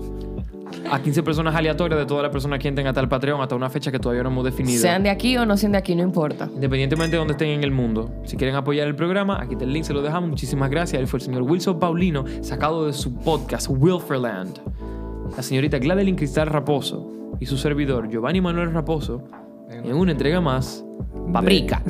a 0.90 1.02
15 1.02 1.24
personas 1.24 1.56
aleatorias 1.56 2.00
de 2.00 2.06
todas 2.06 2.24
las 2.24 2.32
personas 2.32 2.60
que 2.60 2.68
entren 2.68 2.88
hasta 2.88 3.00
el 3.00 3.08
Patreon, 3.08 3.42
hasta 3.42 3.56
una 3.56 3.70
fecha 3.70 3.92
que 3.92 4.00
todavía 4.00 4.24
no 4.24 4.30
hemos 4.30 4.44
definido. 4.44 4.82
Sean 4.82 5.04
de 5.04 5.10
aquí 5.10 5.38
o 5.38 5.46
no 5.46 5.56
sean 5.58 5.72
de 5.72 5.78
aquí, 5.78 5.96
no 5.96 6.04
importa. 6.04 6.50
Independientemente 6.54 7.12
de 7.12 7.18
donde 7.18 7.34
estén 7.34 7.50
en 7.50 7.64
el 7.64 7.72
mundo. 7.72 8.12
Si 8.26 8.36
quieren 8.36 8.56
apoyar 8.56 8.88
el 8.88 8.96
programa, 8.96 9.42
aquí 9.42 9.54
está 9.54 9.64
el 9.64 9.74
link, 9.74 9.86
se 9.86 9.94
lo 9.94 10.02
dejamos. 10.02 10.30
Muchísimas 10.30 10.70
gracias. 10.70 11.00
Él 11.00 11.08
fue 11.08 11.20
el 11.20 11.26
señor 11.26 11.44
Wilson 11.44 11.80
Paulino, 11.80 12.26
sacado 12.42 12.86
de 12.86 12.94
su 12.94 13.16
podcast 13.16 13.68
Wilferland. 13.70 14.60
La 15.36 15.44
señorita 15.44 15.80
Gladeline 15.80 16.18
Cristal 16.18 16.48
Raposo 16.48 17.21
y 17.42 17.48
su 17.48 17.58
servidor 17.58 18.08
Giovanni 18.08 18.40
Manuel 18.40 18.72
Raposo 18.72 19.24
en 19.70 19.96
una 19.96 20.12
entrega 20.12 20.40
más. 20.40 20.86
Paprika. 21.34 21.82